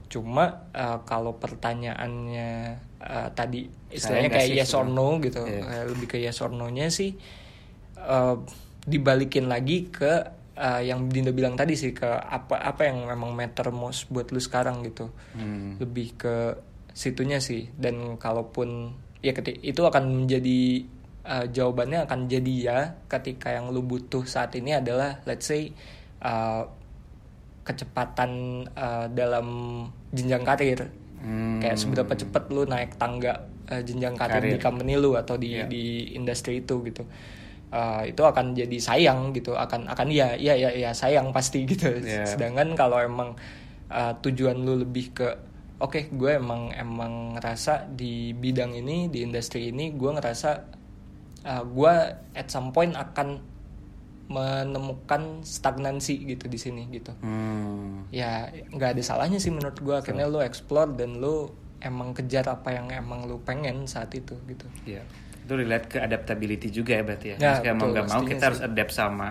cuma 0.09 0.73
uh, 0.73 1.05
kalau 1.05 1.37
pertanyaannya 1.37 2.81
uh, 3.01 3.29
tadi 3.37 3.69
istilahnya 3.93 4.33
kayak 4.33 4.57
yes 4.57 4.73
or 4.73 4.89
no 4.89 5.21
gitu 5.21 5.45
kayak 5.45 5.85
lebih 5.93 6.07
ke 6.09 6.17
yes 6.17 6.41
or 6.41 6.49
no-nya 6.49 6.89
sih 6.89 7.13
uh, 8.01 8.41
dibalikin 8.89 9.53
lagi 9.53 9.93
ke 9.93 10.39
uh, 10.59 10.81
yang 10.83 11.07
Dinda 11.07 11.31
bilang 11.31 11.55
tadi 11.55 11.79
sih 11.79 11.95
ke 11.95 12.09
apa 12.09 12.59
apa 12.59 12.91
yang 12.91 13.07
memang 13.07 13.33
matter 13.33 13.71
most 13.71 14.11
buat 14.11 14.33
lu 14.35 14.43
sekarang 14.43 14.83
gitu. 14.89 15.13
Hmm. 15.37 15.79
lebih 15.79 16.19
ke 16.19 16.37
situnya 16.97 17.39
sih. 17.39 17.71
Dan 17.79 18.19
kalaupun 18.19 18.93
ya 19.23 19.37
ketik 19.37 19.63
itu 19.63 19.83
akan 19.87 20.25
menjadi 20.25 20.83
uh, 21.27 21.47
jawabannya 21.47 22.09
akan 22.09 22.21
jadi 22.27 22.55
ya 22.59 22.79
ketika 23.07 23.55
yang 23.55 23.71
lu 23.71 23.87
butuh 23.87 24.27
saat 24.27 24.55
ini 24.59 24.75
adalah 24.75 25.23
let's 25.29 25.47
say 25.47 25.71
uh, 26.23 26.67
kecepatan 27.63 28.65
uh, 28.73 29.07
dalam 29.13 29.47
jenjang 30.11 30.45
karir 30.45 30.81
Hmm. 31.19 31.59
kayak 31.59 31.75
seberapa 31.75 32.15
cepat 32.15 32.47
lu 32.55 32.63
naik 32.63 32.95
tangga 32.95 33.43
uh, 33.67 33.83
jenjang 33.83 34.15
karir, 34.15 34.39
Karir. 34.39 34.55
di 34.55 34.59
company 34.63 34.95
lu 34.95 35.19
atau 35.19 35.35
di 35.35 35.59
Iya. 35.59 35.67
di 35.67 36.15
industri 36.15 36.63
itu 36.63 36.79
gitu 36.87 37.03
Uh, 37.69 38.01
itu 38.09 38.25
akan 38.25 38.57
jadi 38.57 38.79
sayang 38.81 39.37
gitu 39.37 39.53
akan 39.53 39.93
akan 39.93 40.09
ya 40.09 40.33
ya 40.41 40.57
ya 40.57 40.73
ya 40.73 40.89
sayang 40.95 41.37
pasti 41.37 41.69
gitu 41.69 42.01
Iya. 42.01 42.25
sedangkan 42.25 42.73
kalau 42.73 42.97
emang 42.97 43.37
uh, 43.93 44.17
tujuan 44.25 44.57
lu 44.57 44.81
lebih 44.81 45.13
ke 45.13 45.29
oke 45.77 46.09
gue 46.09 46.33
emang 46.33 46.73
emang 46.73 47.37
ngerasa 47.37 47.93
di 47.93 48.33
bidang 48.33 48.73
ini 48.73 49.13
di 49.13 49.21
industri 49.21 49.69
ini 49.69 49.93
gue 49.93 50.11
ngerasa 50.17 50.51
uh, 51.45 51.63
gue 51.69 51.95
at 52.33 52.49
some 52.49 52.73
point 52.73 52.97
akan 52.97 53.43
menemukan 54.29 55.41
stagnansi 55.41 56.21
gitu 56.27 56.47
di 56.47 56.57
sini 56.57 56.85
gitu 56.91 57.13
Hmm. 57.19 58.05
ya 58.11 58.45
nggak 58.69 58.95
ada 58.95 59.03
salahnya 59.03 59.37
sih 59.37 59.49
menurut 59.49 59.77
gue 59.77 59.95
akhirnya 59.95 60.25
lo 60.25 60.39
explore 60.39 60.93
dan 60.93 61.17
lo 61.17 61.51
emang 61.79 62.13
kejar 62.13 62.45
apa 62.47 62.71
yang 62.71 62.89
emang 62.89 63.25
lo 63.25 63.41
pengen 63.41 63.85
saat 63.85 64.13
itu 64.13 64.37
gitu 64.45 64.67
Iya. 64.85 65.03
Itu 65.41 65.57
relate 65.57 65.89
ke 65.89 65.99
adaptability 65.99 66.69
juga 66.69 66.93
ya 66.93 67.03
berarti 67.03 67.27
ya. 67.27 67.37
Ya, 67.37 67.41
Maksudnya 67.57 67.73
mau 67.73 67.81
betul, 67.81 67.93
nggak 67.95 68.07
mau 68.07 68.23
kita 68.23 68.37
sih. 68.37 68.45
harus 68.45 68.61
adapt 68.63 68.93
sama 68.93 69.29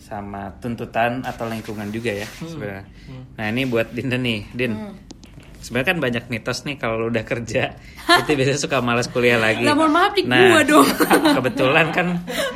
sama 0.00 0.42
tuntutan 0.56 1.20
atau 1.20 1.44
lingkungan 1.44 1.88
juga 1.90 2.10
ya 2.14 2.24
Hmm. 2.30 2.48
sebenarnya. 2.48 2.84
Nah 3.36 3.46
ini 3.46 3.62
buat 3.66 3.92
Dinda 3.92 4.16
nih, 4.16 4.48
Din. 4.50 4.72
Sebenarnya 5.60 5.88
kan 5.92 5.98
banyak 6.00 6.24
mitos 6.32 6.64
nih 6.64 6.80
kalau 6.80 7.06
udah 7.12 7.22
kerja 7.22 7.76
itu 8.24 8.30
biasanya 8.32 8.60
suka 8.60 8.80
malas 8.80 9.06
kuliah 9.06 9.36
lagi. 9.36 9.62
Lah, 9.62 9.76
mohon 9.76 9.92
maaf 9.92 10.12
di 10.16 10.24
Nah, 10.24 10.56
gua 10.56 10.62
dong. 10.64 10.88
kebetulan 11.36 11.86
kan 11.92 12.06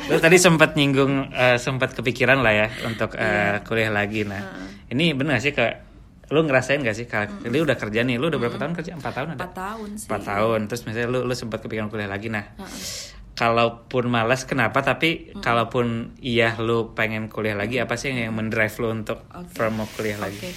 lu 0.09 0.17
tadi 0.17 0.37
sempat 0.41 0.73
nyinggung 0.73 1.29
eh, 1.31 1.57
sempat 1.61 1.93
kepikiran 1.93 2.41
lah 2.41 2.53
ya 2.65 2.67
untuk 2.83 3.13
eh, 3.15 3.61
kuliah 3.63 3.93
lagi. 3.93 4.25
Nah 4.25 4.41
ini 4.89 5.13
benar 5.13 5.37
sih 5.37 5.53
ke 5.53 5.85
lu 6.33 6.41
ngerasain 6.41 6.81
gak 6.81 6.97
sih 6.97 7.05
kalau 7.05 7.29
lu 7.45 7.61
udah 7.61 7.77
kerja 7.77 8.01
nih, 8.01 8.17
lu 8.17 8.33
udah 8.33 8.41
berapa 8.41 8.57
tahun 8.57 8.73
kerja? 8.73 8.97
Empat 8.97 9.13
tahun 9.13 9.27
ada? 9.37 9.45
Empat 9.45 9.53
tahun 9.53 9.89
sih. 9.93 10.07
Empat 10.09 10.21
tahun 10.25 10.59
terus 10.65 10.81
misalnya 10.89 11.07
lu 11.13 11.19
lu 11.21 11.33
sempat 11.37 11.61
kepikiran 11.61 11.85
kuliah 11.85 12.09
lagi 12.09 12.33
nah 12.33 12.49
kalaupun 13.35 14.07
malas 14.07 14.47
kenapa 14.47 14.79
tapi 14.79 15.35
kalaupun 15.37 16.15
iya 16.23 16.55
lu 16.55 16.95
pengen 16.95 17.27
kuliah 17.27 17.53
lagi 17.53 17.83
apa 17.83 17.99
sih 17.99 18.15
yang 18.15 18.31
mendrive 18.31 18.71
lu 18.79 18.95
untuk 18.95 19.27
firm 19.51 19.83
mau 19.83 19.87
kuliah 19.91 20.15
lagi 20.15 20.39
Oke. 20.39 20.51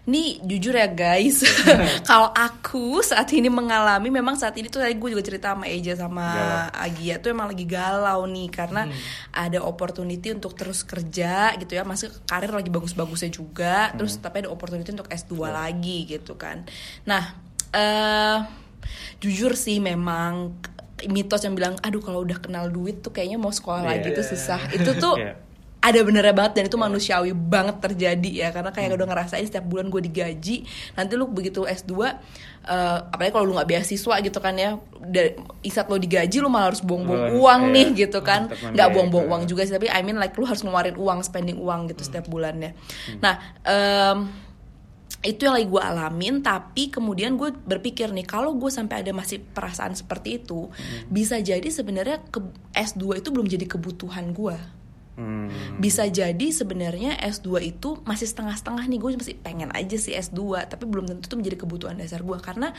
Ini 0.00 0.40
jujur 0.42 0.72
ya 0.72 0.88
guys, 0.88 1.44
kalau 2.08 2.32
aku 2.32 2.98
saat 3.00 3.28
ini 3.30 3.46
mengalami 3.46 4.08
memang 4.08 4.32
saat 4.32 4.56
ini 4.56 4.66
tuh 4.66 4.80
tadi 4.80 4.96
gue 4.96 5.10
juga 5.12 5.20
cerita 5.20 5.52
sama 5.52 5.68
Eja 5.68 5.92
sama 5.94 6.24
Galau. 6.24 6.60
Agia 6.88 7.14
tuh 7.20 7.30
emang 7.30 7.52
lagi 7.52 7.64
galau 7.64 8.24
nih 8.24 8.48
karena 8.48 8.88
ada 9.30 9.60
opportunity 9.60 10.32
untuk 10.32 10.56
terus 10.56 10.82
kerja 10.82 11.52
gitu 11.56 11.76
ya, 11.76 11.84
masih 11.84 12.08
karir 12.24 12.50
lagi 12.50 12.68
bagus-bagusnya 12.68 13.28
juga, 13.28 13.92
terus 13.92 14.16
tapi 14.16 14.42
ada 14.42 14.50
opportunity 14.50 14.88
untuk 14.90 15.06
S2 15.06 15.32
lagi 15.46 16.08
gitu 16.08 16.34
kan. 16.34 16.64
Nah, 17.04 17.36
eh 17.70 18.38
jujur 19.20 19.52
sih 19.52 19.78
memang 19.78 20.56
mitos 21.06 21.40
yang 21.40 21.52
bilang 21.54 21.76
aduh 21.80 22.00
kalau 22.00 22.24
udah 22.24 22.36
kenal 22.36 22.68
duit 22.68 23.00
tuh 23.00 23.08
kayaknya 23.08 23.36
mau 23.36 23.52
sekolah 23.52 23.84
Iya. 23.84 23.90
lagi 23.94 24.08
tuh 24.12 24.24
susah. 24.26 24.60
Itu 24.72 24.90
tuh 24.96 25.16
Iya. 25.22 25.34
Ada 25.80 26.00
benernya 26.04 26.36
banget 26.36 26.52
dan 26.60 26.64
itu 26.68 26.76
manusiawi 26.76 27.32
banget 27.32 27.80
terjadi 27.80 28.30
ya. 28.46 28.48
Karena 28.52 28.68
kayak 28.68 29.00
udah 29.00 29.08
ngerasain 29.08 29.48
setiap 29.48 29.64
bulan 29.64 29.88
gue 29.88 30.04
digaji 30.04 30.68
nanti 30.92 31.12
lu 31.16 31.24
begitu 31.32 31.64
S2 31.64 31.92
eh, 32.04 32.98
apalagi 33.08 33.32
kalau 33.32 33.48
lu 33.48 33.56
nggak 33.56 33.68
beasiswa 33.68 34.14
gitu 34.20 34.38
kan 34.44 34.54
ya 34.60 34.76
dari 35.00 35.40
isat 35.64 35.88
lo 35.88 35.96
digaji 35.96 36.36
lu 36.44 36.52
malah 36.52 36.76
harus 36.76 36.84
buang-buang 36.84 37.32
Lu, 37.32 37.48
uang 37.48 37.60
iya, 37.72 37.74
nih 37.74 37.88
gitu 38.06 38.20
kan. 38.20 38.52
Nggak 38.52 38.68
membiayai 38.76 38.92
buang-buang 38.92 39.24
itu. 39.24 39.32
uang 39.32 39.42
juga 39.48 39.62
sih 39.64 39.74
tapi 39.74 39.88
I 39.88 40.04
mean 40.04 40.20
like 40.20 40.36
lu 40.36 40.44
harus 40.44 40.60
ngeluarin 40.60 41.00
uang 41.00 41.24
spending 41.24 41.56
uang 41.56 41.88
gitu 41.88 42.04
setiap 42.04 42.28
bulannya. 42.28 42.76
Nah 43.24 43.40
em, 43.64 44.28
itu 45.20 45.44
yang 45.44 45.52
lagi 45.52 45.68
gue 45.68 45.82
alamin 45.84 46.40
tapi 46.40 46.88
kemudian 46.88 47.36
gue 47.36 47.52
berpikir 47.52 48.08
nih 48.08 48.24
kalau 48.24 48.56
gue 48.56 48.72
sampai 48.72 49.04
ada 49.04 49.12
masih 49.12 49.44
perasaan 49.44 49.92
seperti 49.92 50.40
itu 50.40 50.72
hmm. 50.72 51.12
bisa 51.12 51.36
jadi 51.36 51.68
sebenarnya 51.68 52.24
ke 52.32 52.40
S2 52.72 53.20
itu 53.20 53.28
belum 53.28 53.44
jadi 53.44 53.68
kebutuhan 53.68 54.32
gue 54.32 54.79
hmm. 55.20 55.76
bisa 55.76 56.08
jadi 56.08 56.46
sebenarnya 56.48 57.20
S2 57.20 57.60
itu 57.60 58.00
masih 58.08 58.24
setengah-setengah 58.24 58.84
nih 58.88 58.98
gue 58.98 59.10
masih 59.20 59.36
pengen 59.36 59.68
aja 59.76 60.00
sih 60.00 60.16
S2 60.16 60.64
tapi 60.64 60.88
belum 60.88 61.04
tentu 61.04 61.28
itu 61.28 61.36
menjadi 61.36 61.56
kebutuhan 61.60 62.00
dasar 62.00 62.24
gue 62.24 62.38
karena 62.40 62.72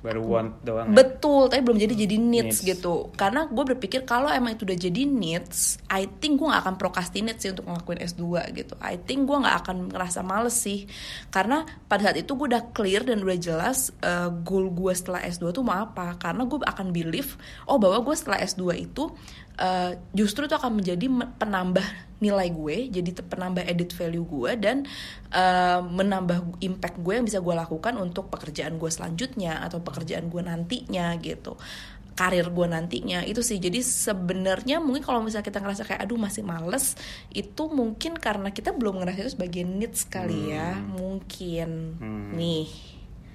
baru 0.00 0.20
want 0.24 0.64
doang 0.64 0.88
ya? 0.90 0.96
betul 0.96 1.52
tapi 1.52 1.60
belum 1.60 1.76
jadi 1.76 1.94
jadi 1.94 2.16
needs, 2.16 2.64
needs. 2.64 2.68
gitu 2.72 3.12
karena 3.20 3.44
gue 3.52 3.64
berpikir 3.76 4.08
kalau 4.08 4.32
emang 4.32 4.56
itu 4.56 4.64
udah 4.64 4.78
jadi 4.80 5.02
needs 5.04 5.76
I 5.92 6.08
think 6.08 6.40
gue 6.40 6.48
gak 6.48 6.64
akan 6.64 6.74
procrastinate 6.80 7.36
sih 7.36 7.52
untuk 7.52 7.68
ngelakuin 7.68 8.00
S2 8.08 8.24
gitu 8.56 8.74
I 8.80 8.96
think 8.96 9.28
gue 9.28 9.36
gak 9.36 9.56
akan 9.68 9.92
ngerasa 9.92 10.24
males 10.24 10.56
sih 10.56 10.88
karena 11.28 11.68
pada 11.84 12.10
saat 12.10 12.16
itu 12.16 12.32
gue 12.32 12.48
udah 12.48 12.72
clear 12.72 13.04
dan 13.04 13.20
udah 13.20 13.38
jelas 13.38 13.92
uh, 14.00 14.32
goal 14.32 14.72
gue 14.72 14.92
setelah 14.96 15.20
S2 15.20 15.52
tuh 15.52 15.64
mau 15.64 15.84
apa 15.84 16.16
karena 16.16 16.48
gue 16.48 16.58
akan 16.64 16.86
believe 16.96 17.36
oh 17.68 17.76
bahwa 17.76 18.00
gue 18.00 18.16
setelah 18.16 18.40
S2 18.40 18.80
itu 18.80 19.12
uh, 19.60 19.92
justru 20.16 20.48
itu 20.48 20.56
akan 20.56 20.80
menjadi 20.80 21.06
penambah 21.36 21.84
nilai 22.20 22.48
gue 22.52 22.76
jadi 22.92 23.10
penambah 23.24 23.64
edit 23.64 23.92
value 23.96 24.24
gue 24.24 24.52
dan 24.60 24.84
uh, 25.32 25.80
menambah 25.84 26.60
impact 26.60 27.00
gue 27.00 27.12
yang 27.16 27.24
bisa 27.24 27.40
gue 27.40 27.54
lakukan 27.54 27.96
untuk 27.96 28.28
pekerjaan 28.28 28.76
gue 28.76 28.90
selanjutnya 28.92 29.60
atau 29.64 29.80
pekerjaan 29.80 30.28
gue 30.28 30.42
nantinya 30.44 31.16
gitu 31.20 31.56
karir 32.20 32.52
gue 32.52 32.66
nantinya 32.68 33.24
itu 33.24 33.40
sih 33.40 33.56
jadi 33.56 33.80
sebenarnya 33.80 34.76
mungkin 34.84 35.00
kalau 35.00 35.24
misalnya 35.24 35.48
kita 35.48 35.64
ngerasa 35.64 35.88
kayak 35.88 36.04
aduh 36.04 36.20
masih 36.20 36.44
males 36.44 36.92
itu 37.32 37.62
mungkin 37.72 38.12
karena 38.20 38.52
kita 38.52 38.76
belum 38.76 39.00
ngerasa 39.00 39.24
itu 39.24 39.32
sebagai 39.40 39.64
needs 39.64 40.04
kali 40.04 40.52
ya. 40.52 40.76
hmm. 40.76 40.84
ya 40.84 40.92
mungkin 41.00 41.70
hmm. 41.96 42.30
nih 42.36 42.68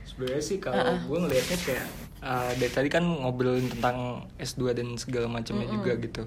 sebenarnya 0.05 0.43
sih 0.45 0.57
kalau 0.61 0.77
uh 0.77 0.85
-uh. 0.93 0.99
gue 1.01 1.17
ngelihatnya 1.17 1.59
kayak 1.65 1.87
uh, 2.25 2.51
dari 2.57 2.71
tadi 2.73 2.89
kan 2.89 3.05
ngobrolin 3.05 3.69
tentang 3.69 4.25
S2 4.41 4.73
dan 4.73 4.97
segala 4.97 5.29
macamnya 5.29 5.69
mm 5.69 5.71
-hmm. 5.71 5.77
juga 5.79 5.91
gitu 6.01 6.23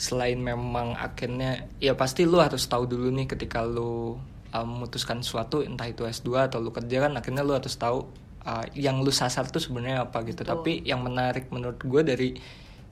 selain 0.00 0.40
memang 0.40 0.96
akhirnya 0.96 1.68
ya 1.76 1.92
pasti 1.92 2.24
lu 2.24 2.40
harus 2.40 2.64
tahu 2.64 2.88
dulu 2.88 3.12
nih 3.12 3.28
ketika 3.28 3.60
lu 3.66 4.16
uh, 4.54 4.64
memutuskan 4.64 5.20
sesuatu 5.20 5.60
entah 5.60 5.84
itu 5.90 6.08
S2 6.08 6.48
atau 6.48 6.62
lu 6.62 6.72
kerja 6.72 7.04
kan 7.04 7.12
akhirnya 7.18 7.44
lu 7.44 7.52
harus 7.52 7.76
tahu 7.76 8.08
uh, 8.48 8.64
yang 8.72 9.04
lu 9.04 9.12
sasar 9.12 9.50
tuh 9.52 9.60
sebenarnya 9.60 10.08
apa 10.08 10.24
gitu 10.24 10.40
Betul. 10.40 10.52
tapi 10.56 10.72
yang 10.88 11.04
menarik 11.04 11.52
menurut 11.52 11.82
gue 11.82 12.00
dari 12.00 12.30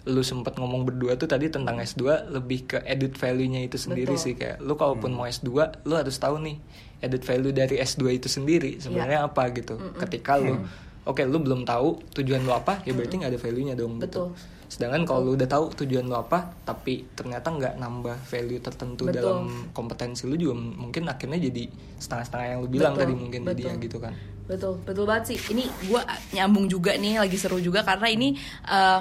lu 0.08 0.24
sempet 0.24 0.56
ngomong 0.56 0.88
berdua 0.88 1.16
tuh 1.20 1.28
tadi 1.28 1.52
tentang 1.52 1.80
S2 1.80 2.32
lebih 2.32 2.76
ke 2.76 2.78
edit 2.84 3.16
value-nya 3.16 3.64
itu 3.64 3.76
sendiri 3.80 4.16
Betul. 4.16 4.24
sih 4.24 4.34
kayak 4.36 4.60
lu 4.60 4.76
kalaupun 4.76 5.12
hmm. 5.12 5.16
mau 5.16 5.26
S2 5.28 5.48
lu 5.88 5.94
harus 5.96 6.16
tahu 6.16 6.44
nih 6.44 6.56
edit 7.00 7.22
value 7.24 7.56
dari 7.56 7.80
S2 7.80 8.20
itu 8.20 8.28
sendiri 8.28 8.80
sebenarnya 8.80 9.24
yeah. 9.24 9.28
apa 9.32 9.42
gitu 9.54 9.78
mm 9.78 9.84
-mm. 9.84 10.00
ketika 10.02 10.34
lu 10.36 10.60
mm 10.60 10.87
oke 11.08 11.16
okay, 11.16 11.24
lu 11.24 11.40
belum 11.40 11.64
tahu 11.64 12.12
tujuan 12.20 12.44
lu 12.44 12.52
apa 12.52 12.84
ya 12.84 12.92
berarti 12.92 13.14
nggak 13.16 13.32
ada 13.32 13.40
value 13.40 13.64
nya 13.64 13.74
dong 13.74 13.96
gitu. 13.96 14.04
betul 14.04 14.26
gitu. 14.36 14.68
sedangkan 14.68 15.02
kalau 15.08 15.20
lu 15.24 15.32
udah 15.40 15.48
tahu 15.48 15.64
tujuan 15.84 16.04
lu 16.04 16.16
apa 16.20 16.38
tapi 16.68 17.08
ternyata 17.16 17.48
nggak 17.48 17.74
nambah 17.80 18.16
value 18.28 18.60
tertentu 18.60 19.08
betul. 19.08 19.16
dalam 19.16 19.72
kompetensi 19.72 20.28
lu 20.28 20.36
juga 20.36 20.54
mungkin 20.60 21.08
akhirnya 21.08 21.40
jadi 21.48 21.64
setengah-setengah 21.96 22.46
yang 22.52 22.58
lu 22.60 22.68
bilang 22.68 22.92
betul. 22.92 23.02
tadi 23.08 23.14
mungkin 23.16 23.40
betul. 23.48 23.56
dia 23.56 23.72
gitu 23.80 23.98
kan 23.98 24.12
betul 24.48 24.72
betul 24.84 25.04
banget 25.08 25.24
sih 25.32 25.38
ini 25.56 25.64
gue 25.88 26.00
nyambung 26.36 26.68
juga 26.68 26.92
nih 26.96 27.20
lagi 27.20 27.36
seru 27.40 27.60
juga 27.60 27.84
karena 27.84 28.08
ini 28.08 28.36
uh, 28.68 29.00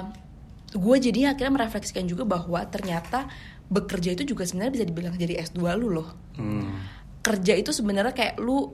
gue 0.76 0.96
jadi 1.00 1.32
akhirnya 1.32 1.52
merefleksikan 1.56 2.04
juga 2.04 2.28
bahwa 2.28 2.60
ternyata 2.68 3.28
bekerja 3.68 4.16
itu 4.16 4.32
juga 4.32 4.48
sebenarnya 4.48 4.72
bisa 4.80 4.84
dibilang 4.88 5.16
jadi 5.16 5.44
S2 5.44 5.60
lu 5.76 5.88
loh 5.92 6.08
hmm. 6.36 6.68
kerja 7.24 7.56
itu 7.56 7.72
sebenarnya 7.72 8.12
kayak 8.12 8.40
lu 8.40 8.72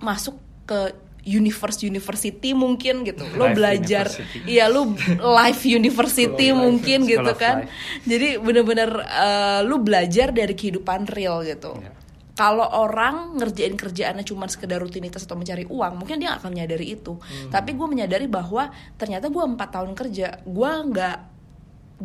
masuk 0.00 0.36
ke 0.64 0.92
universe 1.24 1.82
university 1.82 2.52
mungkin 2.52 3.02
gitu. 3.02 3.24
Lo 3.34 3.48
life 3.50 3.56
belajar 3.56 4.06
iya 4.44 4.68
lo 4.68 4.92
live 5.18 5.62
university 5.80 6.52
mungkin 6.52 7.08
gitu 7.08 7.32
kan. 7.34 7.66
jadi 8.04 8.38
bener-bener 8.38 9.02
uh, 9.04 9.60
lo 9.64 9.80
belajar 9.80 10.30
dari 10.30 10.52
kehidupan 10.52 11.08
real 11.10 11.42
gitu. 11.42 11.74
Yeah. 11.80 11.96
kalau 12.34 12.66
orang 12.66 13.38
ngerjain 13.38 13.78
kerjaannya 13.78 14.26
cuma 14.26 14.50
sekedar 14.50 14.82
rutinitas 14.82 15.22
atau 15.22 15.38
mencari 15.38 15.70
uang 15.70 16.02
mungkin 16.02 16.18
dia 16.18 16.34
akan 16.34 16.50
menyadari 16.50 16.98
itu. 16.98 17.14
Hmm. 17.14 17.50
tapi 17.54 17.78
gue 17.78 17.86
menyadari 17.86 18.26
bahwa 18.26 18.74
ternyata 18.98 19.30
gue 19.30 19.44
empat 19.44 19.68
tahun 19.70 19.94
kerja 19.94 20.42
gue 20.42 20.70
nggak 20.90 21.33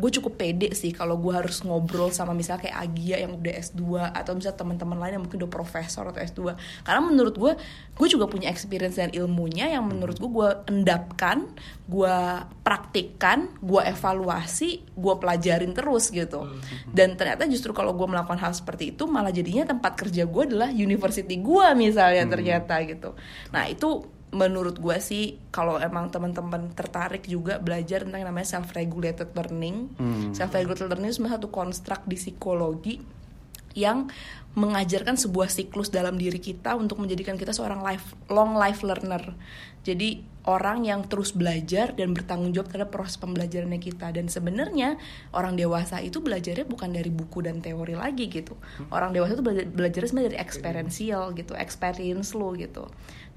gue 0.00 0.10
cukup 0.16 0.40
pede 0.40 0.72
sih 0.72 0.96
kalau 0.96 1.20
gue 1.20 1.30
harus 1.36 1.60
ngobrol 1.60 2.08
sama 2.08 2.32
misalnya 2.32 2.64
kayak 2.66 2.76
Agia 2.80 3.16
yang 3.20 3.36
udah 3.36 3.52
S2 3.52 3.82
atau 4.16 4.32
misalnya 4.32 4.56
teman-teman 4.56 4.96
lain 4.96 5.12
yang 5.20 5.22
mungkin 5.28 5.38
udah 5.44 5.52
profesor 5.52 6.08
atau 6.08 6.20
S2 6.24 6.56
karena 6.82 7.00
menurut 7.04 7.34
gue 7.36 7.52
gue 8.00 8.08
juga 8.08 8.24
punya 8.24 8.48
experience 8.48 8.96
dan 8.96 9.12
ilmunya 9.12 9.76
yang 9.76 9.84
menurut 9.84 10.16
gue 10.16 10.30
gue 10.32 10.50
endapkan 10.72 11.52
gue 11.84 12.16
praktikkan 12.64 13.52
gue 13.60 13.82
evaluasi 13.84 14.88
gue 14.96 15.14
pelajarin 15.20 15.76
terus 15.76 16.08
gitu 16.08 16.48
hmm. 16.48 16.96
dan 16.96 17.20
ternyata 17.20 17.44
justru 17.44 17.76
kalau 17.76 17.92
gue 17.92 18.08
melakukan 18.08 18.40
hal 18.40 18.56
seperti 18.56 18.96
itu 18.96 19.04
malah 19.04 19.34
jadinya 19.34 19.68
tempat 19.68 20.00
kerja 20.00 20.24
gue 20.24 20.42
adalah 20.48 20.72
university 20.72 21.36
gue 21.36 21.66
misalnya 21.76 22.24
hmm. 22.24 22.32
ternyata 22.32 22.74
gitu 22.88 23.12
nah 23.52 23.68
itu 23.68 24.19
menurut 24.30 24.78
gue 24.78 24.96
sih 25.02 25.42
kalau 25.50 25.82
emang 25.82 26.06
teman-teman 26.14 26.70
tertarik 26.70 27.26
juga 27.26 27.58
belajar 27.58 28.06
tentang 28.06 28.22
yang 28.22 28.30
namanya 28.30 28.58
self 28.58 28.70
regulated 28.74 29.34
learning. 29.34 29.90
Hmm. 29.98 30.30
self 30.30 30.54
regulated 30.54 30.86
learning 30.86 31.10
itu 31.10 31.26
satu 31.26 31.50
konstruk 31.50 32.02
di 32.06 32.16
psikologi 32.18 32.94
yang 33.74 34.10
mengajarkan 34.58 35.14
sebuah 35.14 35.46
siklus 35.46 35.94
dalam 35.94 36.18
diri 36.18 36.42
kita 36.42 36.74
untuk 36.74 36.98
menjadikan 36.98 37.38
kita 37.38 37.54
seorang 37.54 37.86
life 37.86 38.18
long 38.26 38.58
life 38.58 38.82
learner. 38.82 39.38
Jadi 39.86 40.26
orang 40.50 40.82
yang 40.82 41.06
terus 41.06 41.30
belajar 41.30 41.94
dan 41.94 42.10
bertanggung 42.10 42.50
jawab 42.50 42.66
terhadap 42.66 42.90
proses 42.90 43.14
pembelajarannya 43.22 43.78
kita. 43.78 44.10
Dan 44.10 44.26
sebenarnya 44.26 44.98
orang 45.30 45.54
dewasa 45.54 46.02
itu 46.02 46.18
belajarnya 46.18 46.66
bukan 46.66 46.90
dari 46.90 47.14
buku 47.14 47.46
dan 47.46 47.62
teori 47.62 47.94
lagi 47.94 48.26
gitu. 48.26 48.58
Orang 48.90 49.14
dewasa 49.14 49.38
itu 49.38 49.44
belajar 49.46 49.66
belajarnya 49.70 50.08
sebenarnya 50.10 50.30
dari 50.34 50.40
experiential 50.42 51.22
gitu 51.38 51.52
experience 51.54 52.34
lo 52.34 52.50
gitu 52.58 52.90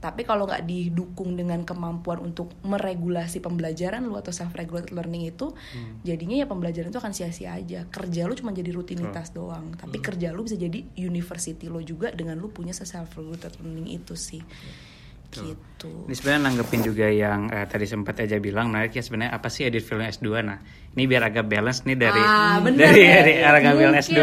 tapi 0.04 0.28
kalau 0.28 0.44
nggak 0.44 0.68
didukung 0.68 1.40
dengan 1.40 1.64
kemampuan 1.64 2.20
untuk 2.20 2.52
meregulasi 2.68 3.40
pembelajaran 3.40 4.04
lu 4.04 4.20
atau 4.20 4.36
self 4.36 4.52
regulated 4.52 4.92
learning 4.92 5.32
itu 5.32 5.56
hmm. 5.56 6.04
jadinya 6.04 6.44
ya 6.44 6.46
pembelajaran 6.52 6.92
itu 6.92 7.00
akan 7.00 7.16
sia-sia 7.16 7.56
aja 7.56 7.88
kerja 7.88 8.28
lu 8.28 8.36
cuma 8.36 8.52
jadi 8.52 8.76
rutinitas 8.76 9.32
hmm. 9.32 9.36
doang 9.40 9.66
tapi 9.80 10.04
hmm. 10.04 10.06
kerja 10.12 10.28
lu 10.36 10.44
bisa 10.44 10.60
jadi 10.60 10.84
university 11.00 11.72
lo 11.72 11.80
juga 11.80 12.12
dengan 12.12 12.36
lu 12.36 12.52
punya 12.52 12.76
self 12.76 13.16
regulated 13.16 13.56
learning 13.64 13.96
itu 13.96 14.20
sih 14.20 14.44
hmm 14.44 14.93
gitu. 15.42 15.90
Ini 16.06 16.14
sebenarnya 16.14 16.42
nanggepin 16.46 16.82
juga 16.86 17.08
yang 17.10 17.50
uh, 17.50 17.66
tadi 17.66 17.90
sempat 17.90 18.22
aja 18.22 18.38
bilang 18.38 18.70
menarik 18.70 18.94
ya 18.94 19.02
sebenarnya 19.02 19.34
apa 19.34 19.50
sih 19.50 19.66
edit 19.66 19.82
film 19.82 20.06
S2 20.06 20.28
nah 20.46 20.62
ini 20.94 21.04
biar 21.10 21.26
agak 21.26 21.50
balance 21.50 21.82
nih 21.90 21.98
dari 21.98 22.22
ah, 22.22 22.62
bener, 22.62 22.86
dari, 22.86 23.02
ya. 23.02 23.14
dari 23.20 23.34
arah 23.42 23.60
ngambil 23.66 23.90
S2 23.98 24.18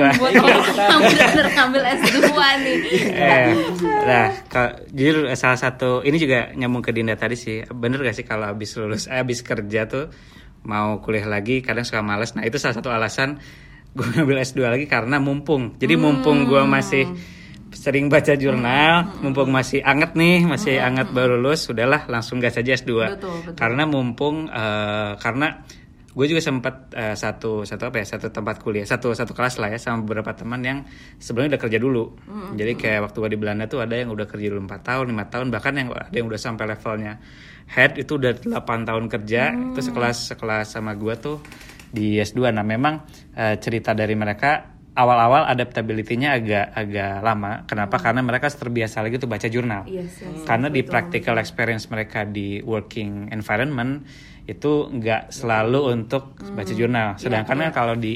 ngambil 1.02 1.46
ngambil 1.50 1.82
S2 1.98 2.18
nih. 2.38 2.78
Eh, 3.20 3.52
nah 4.06 4.26
kalau 4.48 4.70
jujur 4.94 5.28
salah 5.36 5.58
satu 5.60 6.00
ini 6.06 6.16
juga 6.16 6.54
nyambung 6.56 6.80
ke 6.80 6.94
Dinda 6.94 7.18
tadi 7.18 7.36
sih. 7.36 7.66
Bener 7.68 8.00
gak 8.00 8.16
sih 8.16 8.24
kalau 8.24 8.48
abis 8.48 8.78
lulus 8.80 9.04
eh, 9.10 9.20
abis 9.20 9.44
kerja 9.44 9.84
tuh 9.90 10.08
mau 10.64 11.00
kuliah 11.00 11.26
lagi 11.28 11.60
kadang 11.60 11.84
suka 11.84 12.00
males. 12.00 12.32
Nah 12.36 12.44
itu 12.44 12.56
salah 12.56 12.76
satu 12.76 12.92
alasan 12.92 13.40
gue 13.90 14.06
ngambil 14.06 14.46
S2 14.46 14.60
lagi 14.64 14.86
karena 14.86 15.18
mumpung. 15.18 15.76
Jadi 15.76 15.94
mumpung 15.98 16.46
gue 16.46 16.62
masih 16.64 17.04
sering 17.70 18.10
baca 18.10 18.34
jurnal, 18.34 19.06
hmm. 19.06 19.22
mumpung 19.22 19.50
masih 19.50 19.80
anget 19.82 20.14
nih, 20.18 20.42
masih 20.46 20.78
hmm. 20.78 20.88
anget 20.88 21.08
baru 21.14 21.38
lulus, 21.38 21.66
sudahlah 21.70 22.06
langsung 22.10 22.42
gas 22.42 22.58
aja 22.58 22.74
S2. 22.76 22.90
Betul, 23.18 23.36
betul. 23.46 23.54
Karena 23.54 23.82
mumpung 23.86 24.50
uh, 24.50 25.14
karena 25.18 25.62
gue 26.10 26.26
juga 26.26 26.42
sempat 26.42 26.90
uh, 26.98 27.14
satu 27.14 27.62
satu 27.62 27.86
apa 27.86 28.02
ya 28.02 28.06
satu 28.18 28.34
tempat 28.34 28.58
kuliah 28.58 28.82
satu 28.82 29.14
satu 29.14 29.30
kelas 29.30 29.62
lah 29.62 29.70
ya 29.70 29.78
sama 29.78 30.02
beberapa 30.02 30.34
teman 30.34 30.58
yang 30.58 30.78
sebelumnya 31.22 31.54
udah 31.54 31.62
kerja 31.62 31.78
dulu 31.78 32.04
mm-hmm. 32.18 32.52
jadi 32.58 32.72
kayak 32.74 33.00
waktu 33.06 33.16
gue 33.22 33.30
di 33.30 33.38
Belanda 33.38 33.64
tuh 33.70 33.78
ada 33.78 33.94
yang 33.94 34.10
udah 34.10 34.26
kerja 34.26 34.50
dulu 34.50 34.66
empat 34.66 34.82
tahun 34.82 35.06
lima 35.06 35.24
tahun 35.30 35.46
bahkan 35.54 35.72
yang 35.78 35.88
ada 35.94 36.10
yang 36.10 36.26
udah 36.26 36.40
sampai 36.42 36.66
levelnya 36.66 37.22
head 37.70 37.94
itu 37.94 38.18
udah 38.18 38.32
8 38.42 38.88
tahun 38.90 39.04
kerja 39.06 39.42
mm. 39.54 39.70
itu 39.70 39.80
sekelas 39.86 40.34
sekelas 40.34 40.66
sama 40.74 40.98
gue 40.98 41.14
tuh 41.14 41.38
di 41.94 42.18
S2 42.18 42.50
nah 42.50 42.66
memang 42.66 43.06
uh, 43.38 43.54
cerita 43.62 43.94
dari 43.94 44.18
mereka 44.18 44.79
awal-awal 45.00 45.48
adaptability-nya 45.48 46.36
agak 46.36 46.66
agak 46.76 47.24
lama. 47.24 47.64
Kenapa? 47.64 47.96
Hmm. 47.96 48.04
Karena 48.04 48.20
mereka 48.20 48.46
terbiasa 48.52 49.00
lagi 49.00 49.16
tuh 49.16 49.30
baca 49.30 49.48
jurnal. 49.48 49.88
Yes, 49.88 50.20
yes, 50.20 50.44
Karena 50.44 50.68
betul, 50.68 50.76
di 50.76 50.82
practical 50.84 51.36
experience 51.40 51.88
mereka 51.88 52.28
di 52.28 52.60
working 52.60 53.32
environment 53.32 54.04
itu 54.44 54.92
nggak 54.92 55.32
selalu 55.32 55.96
untuk 55.96 56.36
hmm. 56.36 56.52
baca 56.52 56.72
jurnal. 56.76 57.08
Iya, 57.16 57.20
Sedangkan 57.24 57.56
yeah, 57.56 57.66
yeah. 57.70 57.72
kalau 57.72 57.94
di 57.96 58.14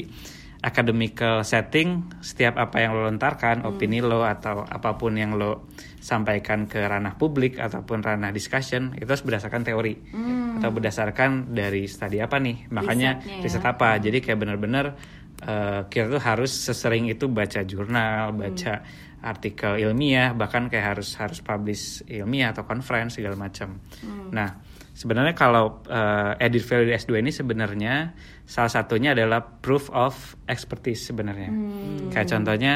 academical 0.65 1.45
setting, 1.45 2.09
setiap 2.25 2.57
apa 2.57 2.81
yang 2.81 2.97
lo 2.97 3.05
lontarkan, 3.05 3.61
hmm. 3.61 3.69
opini 3.69 4.01
lo 4.01 4.25
atau 4.25 4.65
apa 4.65 4.97
pun 4.97 5.13
yang 5.13 5.37
lo 5.37 5.69
sampaikan 6.01 6.69
ke 6.69 6.81
ranah 6.85 7.17
publik 7.17 7.57
ataupun 7.57 8.05
ranah 8.05 8.29
discussion 8.29 8.93
itu 8.93 9.09
harus 9.09 9.25
berdasarkan 9.25 9.65
teori 9.65 9.93
hmm. 10.13 10.61
atau 10.61 10.69
berdasarkan 10.69 11.53
dari 11.53 11.89
studi 11.89 12.21
apa 12.21 12.37
nih. 12.41 12.69
Makanya 12.69 13.25
ya. 13.25 13.41
riset 13.41 13.65
apa. 13.65 13.97
Jadi 14.01 14.21
kayak 14.21 14.37
benar-benar 14.41 14.97
uh, 15.43 15.89
kita 15.91 16.15
tuh 16.15 16.21
harus 16.23 16.51
sesering 16.51 17.11
itu 17.11 17.27
baca 17.27 17.65
jurnal, 17.67 18.31
baca 18.31 18.79
hmm. 18.79 19.25
artikel 19.25 19.81
ilmiah 19.81 20.31
bahkan 20.37 20.69
kayak 20.71 20.95
harus 20.95 21.17
harus 21.19 21.43
publish 21.43 22.05
ilmiah 22.07 22.55
atau 22.55 22.63
conference 22.63 23.19
segala 23.19 23.35
macam. 23.35 23.81
Nah, 24.31 24.61
sebenarnya 24.95 25.35
kalau 25.35 25.83
uh, 25.91 26.37
edit 26.39 26.63
value 26.63 26.87
di 26.87 26.95
S2 26.95 27.19
ini 27.19 27.31
sebenarnya 27.35 28.15
salah 28.47 28.71
satunya 28.71 29.11
adalah 29.11 29.43
proof 29.43 29.91
of 29.91 30.39
expertise 30.47 31.03
sebenarnya. 31.03 31.51
Kayak 32.13 32.27
contohnya 32.31 32.73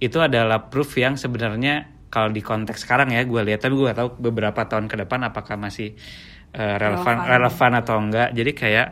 itu 0.00 0.18
adalah 0.18 0.72
proof 0.72 0.96
yang 0.96 1.20
sebenarnya 1.20 2.06
kalau 2.12 2.28
di 2.28 2.44
konteks 2.44 2.84
sekarang 2.84 3.12
ya 3.16 3.24
gue 3.24 3.40
lihat 3.40 3.64
tapi 3.64 3.72
gue 3.72 3.88
gak 3.88 3.98
tahu 4.04 4.10
beberapa 4.20 4.68
tahun 4.68 4.84
ke 4.84 5.00
depan 5.06 5.32
apakah 5.32 5.56
masih 5.56 5.96
uh, 6.56 6.76
relevan 6.76 7.24
Relevan. 7.24 7.32
relevan 7.32 7.72
atau 7.80 7.96
enggak. 8.00 8.28
Jadi 8.36 8.50
kayak 8.52 8.86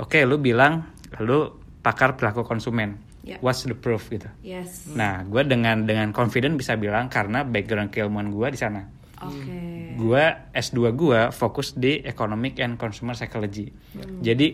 oke 0.00 0.18
lu 0.24 0.40
bilang 0.40 0.90
lu 1.20 1.61
pakar 1.82 2.14
perilaku 2.14 2.46
konsumen. 2.46 2.96
Ya. 3.22 3.38
What's 3.38 3.62
the 3.66 3.74
proof 3.74 4.10
gitu. 4.10 4.26
Yes. 4.42 4.90
Nah, 4.94 5.22
gue 5.22 5.42
dengan 5.46 5.86
dengan 5.86 6.10
confident 6.10 6.58
bisa 6.58 6.74
bilang 6.74 7.06
karena 7.06 7.46
background 7.46 7.94
keilmuan 7.94 8.30
gue 8.34 8.48
di 8.50 8.58
sana. 8.58 8.82
Oke. 9.22 9.94
Gue 9.94 10.24
S2 10.50 10.78
gue 10.94 11.20
fokus 11.30 11.78
di 11.78 12.02
economic 12.02 12.58
and 12.58 12.74
consumer 12.74 13.14
psychology. 13.14 13.70
Jadi 14.18 14.48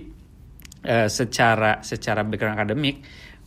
eh, 0.84 1.08
secara 1.08 1.80
secara 1.80 2.20
background 2.28 2.60
akademik, 2.60 3.00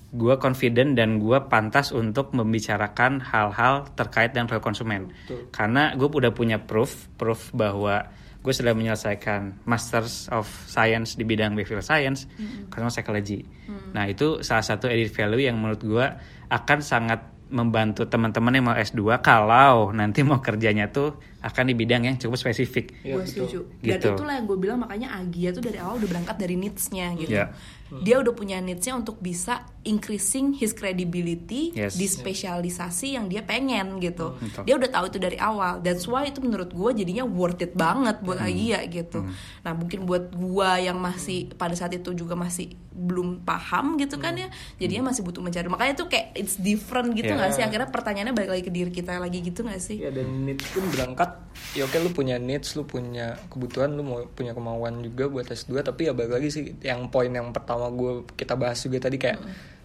gue 0.09 0.35
confident 0.41 0.97
dan 0.97 1.21
gue 1.21 1.37
pantas 1.45 1.93
untuk 1.93 2.33
membicarakan 2.33 3.21
hal-hal 3.21 3.93
terkait 3.93 4.33
dengan 4.33 4.49
perilaku 4.49 4.73
konsumen. 4.73 5.13
Karena 5.53 5.93
gue 5.93 6.09
udah 6.09 6.33
punya 6.33 6.57
proof, 6.57 7.13
proof 7.13 7.53
bahwa 7.53 8.09
gue 8.41 8.53
sudah 8.53 8.73
menyelesaikan 8.73 9.69
Masters 9.69 10.25
of 10.33 10.49
Science 10.65 11.13
di 11.13 11.21
bidang 11.21 11.53
behavioral 11.53 11.85
science, 11.85 12.25
consumer 12.73 12.89
psychology. 12.89 13.45
Nah 13.93 14.09
itu 14.09 14.41
salah 14.41 14.65
satu 14.65 14.89
edit 14.89 15.13
value 15.13 15.45
yang 15.45 15.61
menurut 15.61 15.81
gue 15.81 16.05
akan 16.49 16.79
sangat 16.81 17.21
membantu 17.51 18.07
teman-teman 18.07 18.57
yang 18.57 18.65
mau 18.71 18.77
S2 18.79 19.21
kalau 19.21 19.91
nanti 19.91 20.23
mau 20.23 20.39
kerjanya 20.39 20.89
tuh 20.89 21.19
akan 21.41 21.63
di 21.65 21.75
bidang 21.75 22.05
yang 22.05 22.15
cukup 22.15 22.37
spesifik. 22.37 22.93
Iya, 23.01 23.17
gue 23.17 23.25
setuju. 23.25 23.59
Dan 23.81 23.97
Gitu. 23.97 24.07
itulah 24.13 24.33
yang 24.37 24.45
gue 24.45 24.57
bilang 24.57 24.79
makanya 24.79 25.17
Agia 25.17 25.49
tuh 25.49 25.59
dari 25.59 25.77
awal 25.77 25.97
udah 25.97 26.09
berangkat 26.09 26.35
dari 26.37 26.53
needs-nya 26.53 27.07
gitu. 27.17 27.33
Iya. 27.33 27.49
Dia 27.91 28.23
udah 28.23 28.31
punya 28.31 28.57
needs-nya 28.57 28.95
untuk 28.95 29.19
bisa 29.19 29.67
increasing 29.83 30.53
his 30.53 30.71
credibility 30.71 31.75
Yes. 31.75 31.99
di 31.99 32.07
spesialisasi 32.07 33.13
yang 33.13 33.27
dia 33.27 33.41
pengen 33.41 33.99
gitu. 33.99 34.37
Betul. 34.37 34.63
Dia 34.63 34.73
udah 34.77 34.89
tahu 34.89 35.05
itu 35.07 35.19
dari 35.19 35.35
awal. 35.35 35.79
That's 35.79 36.05
why 36.05 36.23
itu 36.23 36.39
menurut 36.39 36.71
gue 36.71 36.91
jadinya 36.95 37.23
worth 37.23 37.59
it 37.59 37.73
banget 37.73 38.21
buat 38.21 38.39
Agia 38.39 38.85
gitu. 38.87 39.27
Nah 39.61 39.73
mungkin 39.73 40.05
buat 40.05 40.31
gue 40.31 40.69
yang 40.81 40.97
masih 40.97 41.51
pada 41.51 41.75
saat 41.75 41.91
itu 41.91 42.13
juga 42.13 42.33
masih 42.33 42.71
belum 42.91 43.41
paham 43.41 43.95
gitu 43.95 44.19
kan 44.19 44.35
ya, 44.35 44.47
jadinya 44.75 45.09
masih 45.09 45.23
butuh 45.23 45.39
mencari. 45.39 45.63
Makanya 45.65 45.93
tuh 45.95 46.07
kayak 46.07 46.35
it's 46.35 46.55
different 46.55 47.11
gitu 47.11 47.27
Iya. 47.27 47.39
nggak 47.39 47.51
sih? 47.51 47.63
Akhirnya 47.63 47.87
pertanyaannya 47.87 48.35
balik 48.35 48.51
lagi 48.51 48.63
ke 48.63 48.71
diri 48.71 48.91
kita 48.91 49.15
lagi 49.15 49.39
gitu 49.39 49.63
nggak 49.63 49.79
sih? 49.79 49.99
Ya 49.99 50.11
dan 50.11 50.27
needs 50.43 50.63
pun 50.69 50.83
berangkat 50.87 51.30
ya 51.77 51.87
oke 51.87 51.97
lu 51.99 52.11
punya 52.11 52.35
needs, 52.39 52.75
lu 52.75 52.83
punya 52.83 53.39
kebutuhan, 53.51 53.95
lu 53.95 54.03
mau 54.03 54.19
punya 54.31 54.51
kemauan 54.51 55.03
juga 55.03 55.27
buat 55.27 55.47
S2 55.47 55.83
tapi 55.83 56.07
ya 56.07 56.13
balik 56.15 56.39
lagi 56.39 56.49
sih 56.51 56.63
yang 56.83 57.11
poin 57.11 57.31
yang 57.31 57.51
pertama 57.55 57.87
gue 57.91 58.27
kita 58.35 58.55
bahas 58.59 58.79
juga 58.83 59.07
tadi 59.07 59.17
kayak 59.19 59.39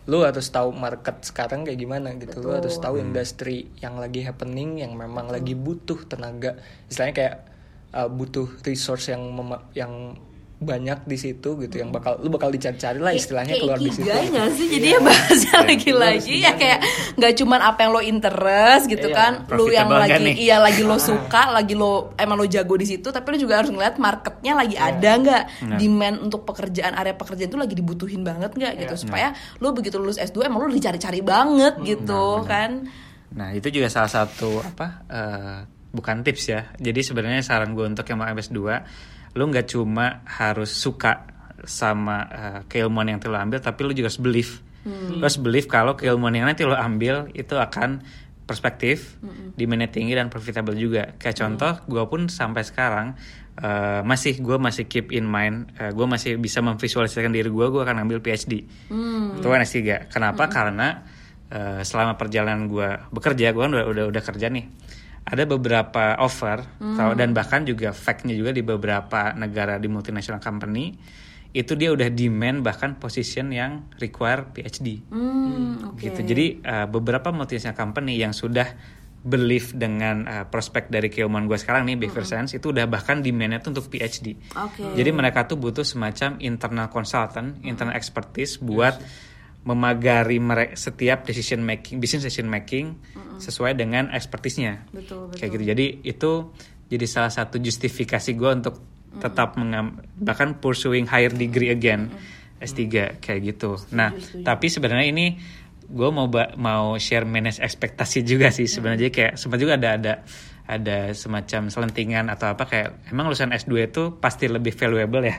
lu 0.07 0.23
harus 0.23 0.47
tahu 0.55 0.71
market 0.71 1.19
sekarang 1.27 1.67
kayak 1.67 1.83
gimana 1.83 2.15
gitu. 2.15 2.39
Lu 2.39 2.55
harus 2.55 2.79
tahu 2.79 3.03
industri 3.03 3.67
yang 3.83 3.99
lagi 3.99 4.23
happening 4.23 4.79
yang 4.79 4.95
memang 4.95 5.27
lagi 5.27 5.59
butuh 5.59 6.07
tenaga. 6.07 6.63
Istilahnya 6.87 7.15
kayak 7.15 7.37
uh, 7.91 8.07
butuh 8.07 8.47
resource 8.63 9.11
yang 9.11 9.27
mema- 9.35 9.67
yang 9.75 10.15
banyak 10.57 11.05
di 11.05 11.21
situ 11.21 11.61
gitu 11.61 11.77
yang 11.77 11.93
bakal 11.93 12.17
lu 12.17 12.33
bakal 12.33 12.49
dicari-cari 12.49 12.97
lah 12.97 13.13
istilahnya 13.13 13.55
kayak 13.55 13.61
keluar 13.61 13.77
di 13.77 13.93
situ. 13.93 14.09
nggak 14.09 14.49
sih? 14.57 14.67
Jadi 14.73 14.87
ya 14.89 14.99
bahasnya 15.05 15.57
lagi-lagi 15.69 16.35
ya 16.41 16.53
kayak 16.57 16.81
nggak 17.13 17.33
cuman 17.37 17.61
apa 17.61 17.79
yang 17.85 17.91
lo 17.93 18.01
interest 18.01 18.85
gitu 18.89 19.09
Iya, 19.09 19.17
kan 19.21 19.33
lu 19.53 19.69
yang 19.69 19.89
lagi 19.93 20.17
nih? 20.17 20.35
iya 20.41 20.57
lagi 20.57 20.81
lo 20.81 20.97
suka 20.97 21.53
lagi 21.53 21.77
lo 21.77 22.17
emang 22.17 22.41
lo 22.41 22.49
jago 22.49 22.73
di 22.75 22.89
situ 22.89 23.13
tapi 23.13 23.27
lo 23.31 23.39
juga 23.39 23.61
harus 23.61 23.69
ngeliat 23.69 24.01
marketnya 24.01 24.53
lagi 24.57 24.77
ada 24.81 25.11
nggak? 25.15 25.43
Nah. 25.69 25.77
demand 25.77 26.17
untuk 26.25 26.41
pekerjaan 26.43 26.97
area 26.97 27.13
pekerjaan 27.13 27.53
itu 27.53 27.61
lagi 27.61 27.75
dibutuhin 27.77 28.25
banget 28.25 28.57
nggak 28.57 28.73
gitu? 28.81 28.95
Supaya 29.05 29.37
lo 29.61 29.77
begitu 29.77 30.01
lulus 30.01 30.17
S2 30.17 30.49
emang 30.49 30.65
lo 30.65 30.73
dicari-cari 30.73 31.21
banget 31.21 31.77
gitu 31.85 32.41
kan? 32.49 32.89
Nah 33.29 33.53
itu 33.53 33.69
juga 33.69 33.93
salah 33.93 34.09
satu 34.09 34.65
apa 34.65 34.87
eh, 35.05 35.59
bukan 35.93 36.25
tips 36.25 36.45
ya. 36.49 36.61
Jadi 36.75 37.01
sebenarnya 37.03 37.41
saran 37.41 37.73
gue 37.73 37.85
untuk 37.85 38.05
yang 38.05 38.21
mau 38.21 38.29
MS2, 38.29 38.57
lu 39.37 39.53
nggak 39.53 39.69
cuma 39.69 40.25
harus 40.25 40.73
suka 40.73 41.29
sama 41.69 42.17
eh, 42.33 42.61
keilmuan 42.67 43.07
yang 43.07 43.21
lo 43.21 43.37
ambil, 43.37 43.61
tapi 43.61 43.85
lu 43.85 43.93
juga 43.93 44.09
harus 44.09 44.21
believe. 44.23 44.53
Lu 44.87 45.19
harus 45.19 45.39
believe 45.43 45.67
kalau 45.67 45.99
keilmuan 45.99 46.31
yang 46.33 46.47
nanti 46.47 46.63
lo 46.63 46.79
ambil 46.79 47.27
itu 47.35 47.59
akan 47.59 48.07
perspektif, 48.47 49.19
demandnya 49.59 49.91
tinggi 49.91 50.15
dan 50.15 50.31
profitable 50.31 50.79
juga. 50.79 51.19
Kayak 51.19 51.43
contoh, 51.43 51.73
gue 51.91 52.05
pun 52.07 52.21
sampai 52.31 52.63
sekarang 52.63 53.19
eh, 53.59 54.01
masih 54.07 54.39
gue 54.39 54.57
masih 54.57 54.87
keep 54.87 55.11
in 55.11 55.27
mind, 55.27 55.75
gue 55.75 56.07
masih 56.07 56.39
bisa 56.39 56.63
memvisualisasikan 56.63 57.35
diri 57.35 57.51
gue, 57.51 57.67
gue 57.67 57.83
akan 57.83 58.07
ambil 58.07 58.23
PhD. 58.23 58.63
Itu 59.43 59.47
kan 59.51 59.61
S3. 59.67 60.07
Kenapa? 60.07 60.47
Karena 60.47 61.03
eh, 61.51 61.83
selama 61.83 62.15
perjalanan 62.15 62.71
gue 62.71 63.11
bekerja, 63.11 63.51
gue 63.51 63.63
kan 63.67 63.73
udah, 63.75 63.87
udah 63.91 64.05
udah 64.15 64.23
kerja 64.23 64.47
nih. 64.55 64.65
Ada 65.27 65.43
beberapa 65.43 66.15
offer 66.23 66.63
tau- 66.79 67.19
dan 67.19 67.35
bahkan 67.35 67.67
juga 67.67 67.91
fact-nya 67.91 68.39
juga 68.39 68.55
di 68.55 68.63
beberapa 68.63 69.35
negara 69.35 69.75
di 69.83 69.91
multinational 69.91 70.39
company 70.39 70.95
itu 71.57 71.73
dia 71.73 71.91
udah 71.91 72.13
demand 72.13 72.61
bahkan 72.61 73.01
position 73.01 73.49
yang 73.49 73.89
require 73.97 74.53
PhD 74.53 75.03
hmm, 75.09 75.97
oke 75.97 76.05
gitu. 76.05 76.21
Jadi 76.23 76.47
uh, 76.63 76.87
beberapa 76.87 77.33
multinational 77.33 77.75
company 77.75 78.21
yang 78.21 78.37
sudah 78.37 78.71
believe 79.27 79.75
dengan 79.75 80.23
uh, 80.23 80.45
prospek 80.47 80.87
dari 80.87 81.11
keilmuan 81.11 81.51
gue 81.51 81.59
sekarang 81.59 81.83
nih 81.91 81.99
behavior 81.99 82.23
science 82.23 82.55
itu 82.55 82.71
udah 82.71 82.87
bahkan 82.87 83.19
demandnya 83.19 83.59
tuh 83.59 83.75
untuk 83.75 83.91
PhD. 83.91 84.39
Oke. 84.55 84.95
Jadi 84.95 85.11
mereka 85.11 85.51
tuh 85.51 85.59
butuh 85.59 85.83
semacam 85.83 86.39
internal 86.39 86.87
consultant, 86.87 87.59
internal 87.67 87.99
expertise 87.99 88.63
buat 88.63 88.95
memagari 89.67 90.39
mereka 90.39 90.79
setiap 90.79 91.27
decision 91.27 91.67
making, 91.67 91.99
business 91.99 92.31
decision 92.31 92.47
making 92.47 92.95
sesuai 93.43 93.75
dengan 93.75 94.15
expertise-nya. 94.15 94.87
betul 94.95 95.29
betul. 95.29 95.39
Kayak 95.43 95.51
gitu. 95.59 95.65
Jadi 95.75 95.87
itu 96.07 96.31
jadi 96.87 97.07
salah 97.11 97.33
satu 97.35 97.59
justifikasi 97.59 98.31
gue 98.31 98.51
untuk 98.63 98.79
tetap 99.19 99.59
mengam 99.59 99.99
bahkan 100.21 100.61
pursuing 100.61 101.09
higher 101.09 101.33
degree 101.33 101.73
again 101.73 102.15
S3 102.63 103.19
kayak 103.19 103.41
gitu. 103.43 103.75
Nah, 103.93 104.15
tapi 104.47 104.71
sebenarnya 104.71 105.09
ini 105.11 105.27
gue 105.87 106.09
mau 106.15 106.31
mau 106.57 106.95
share 106.99 107.27
manage 107.27 107.59
ekspektasi 107.59 108.23
juga 108.23 108.55
sih 108.55 108.71
sebenarnya. 108.71 109.09
Jadi 109.09 109.13
kayak 109.13 109.33
sempat 109.35 109.59
juga 109.59 109.75
ada 109.75 109.99
ada 109.99 110.13
ada 110.67 111.15
semacam 111.15 111.71
selentingan 111.71 112.27
atau 112.27 112.55
apa 112.55 112.67
kayak 112.67 113.11
emang 113.15 113.31
lulusan 113.31 113.55
S2 113.55 113.73
itu 113.87 114.03
pasti 114.19 114.51
lebih 114.51 114.75
valuable 114.75 115.23
ya 115.23 115.39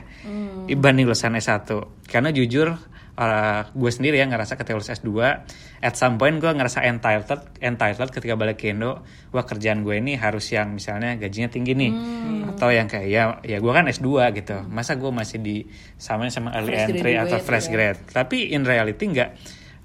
dibanding 0.64 1.04
lulusan 1.04 1.36
S1 1.36 1.68
karena 2.08 2.32
jujur 2.32 2.72
uh, 3.18 3.62
gue 3.74 3.90
sendiri 3.90 4.22
ya 4.22 4.26
ngerasa 4.30 4.54
ketika 4.54 4.78
lulus 4.78 4.94
S2 4.94 5.10
at 5.82 5.94
some 5.98 6.16
point 6.16 6.38
gue 6.38 6.48
ngerasa 6.48 6.86
entitled 6.86 7.42
entitled 7.58 8.10
ketika 8.14 8.38
balik 8.38 8.62
ke 8.62 8.70
Indo 8.70 9.02
wah 9.34 9.44
kerjaan 9.44 9.82
gue 9.82 9.98
ini 9.98 10.14
harus 10.14 10.46
yang 10.54 10.78
misalnya 10.78 11.18
gajinya 11.18 11.50
tinggi 11.50 11.74
nih 11.74 11.92
atau 12.54 12.70
yang 12.70 12.86
kayak 12.86 13.08
ya 13.10 13.22
ya 13.42 13.58
gue 13.58 13.72
kan 13.74 13.90
S2 13.90 14.08
gitu 14.38 14.56
masa 14.70 14.94
gue 14.94 15.10
masih 15.10 15.42
di 15.42 15.66
samain 15.98 16.30
sama 16.30 16.54
early 16.54 16.78
Fresh 16.78 16.86
entry 16.94 17.12
atau 17.18 17.36
graduate, 17.36 17.46
fresh 17.46 17.66
ya. 17.68 17.72
grade 17.74 18.00
tapi 18.14 18.38
in 18.54 18.62
reality 18.62 19.04
enggak 19.10 19.32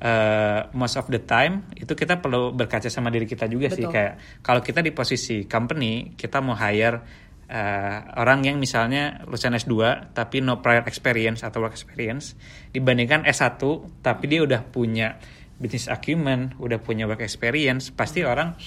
Uh, 0.04 0.67
most 0.76 1.00
of 1.00 1.08
the 1.08 1.24
time 1.24 1.63
itu 1.80 1.96
kita 1.96 2.19
perlu 2.19 2.52
berkaca 2.52 2.91
sama 2.91 3.08
diri 3.08 3.24
kita 3.24 3.48
juga 3.48 3.72
sih 3.72 3.88
Betul. 3.88 3.96
kayak 3.96 4.43
kalau 4.43 4.60
kita 4.60 4.84
di 4.84 4.91
posisi 4.91 5.48
company 5.48 6.12
kita 6.19 6.43
mau 6.43 6.60
hire 6.60 7.22
uh, 7.53 7.97
orang 8.17 8.41
yang 8.41 8.57
misalnya 8.57 9.21
lulusan 9.29 9.53
S2 9.53 10.09
tapi 10.17 10.41
no 10.41 10.65
prior 10.65 10.81
experience 10.89 11.45
atau 11.45 11.61
work 11.61 11.77
experience 11.77 12.33
dibandingkan 12.73 13.29
S1 13.29 13.61
tapi 14.01 14.25
dia 14.25 14.41
udah 14.41 14.65
punya 14.65 15.21
business 15.61 15.87
acumen, 15.87 16.57
udah 16.57 16.81
punya 16.81 17.05
work 17.05 17.21
experience, 17.21 17.93
pasti 17.93 18.25
orang 18.25 18.57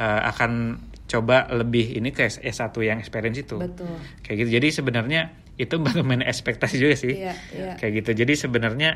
uh, 0.00 0.20
akan 0.32 0.82
coba 1.10 1.50
lebih 1.50 1.98
ini 1.98 2.14
ke 2.14 2.26
S1 2.26 2.70
yang 2.86 2.98
experience 3.02 3.38
itu. 3.42 3.58
Betul. 3.58 3.98
Kayak 4.22 4.36
gitu. 4.46 4.50
Jadi 4.56 4.68
sebenarnya 4.70 5.20
itu 5.60 5.74
bagaimana 5.82 6.24
ekspektasi 6.24 6.76
juga 6.78 6.94
sih. 6.94 7.14
Iya, 7.18 7.34
iya. 7.52 7.72
Kayak 7.76 7.92
gitu. 8.02 8.10
Jadi 8.24 8.32
sebenarnya 8.38 8.90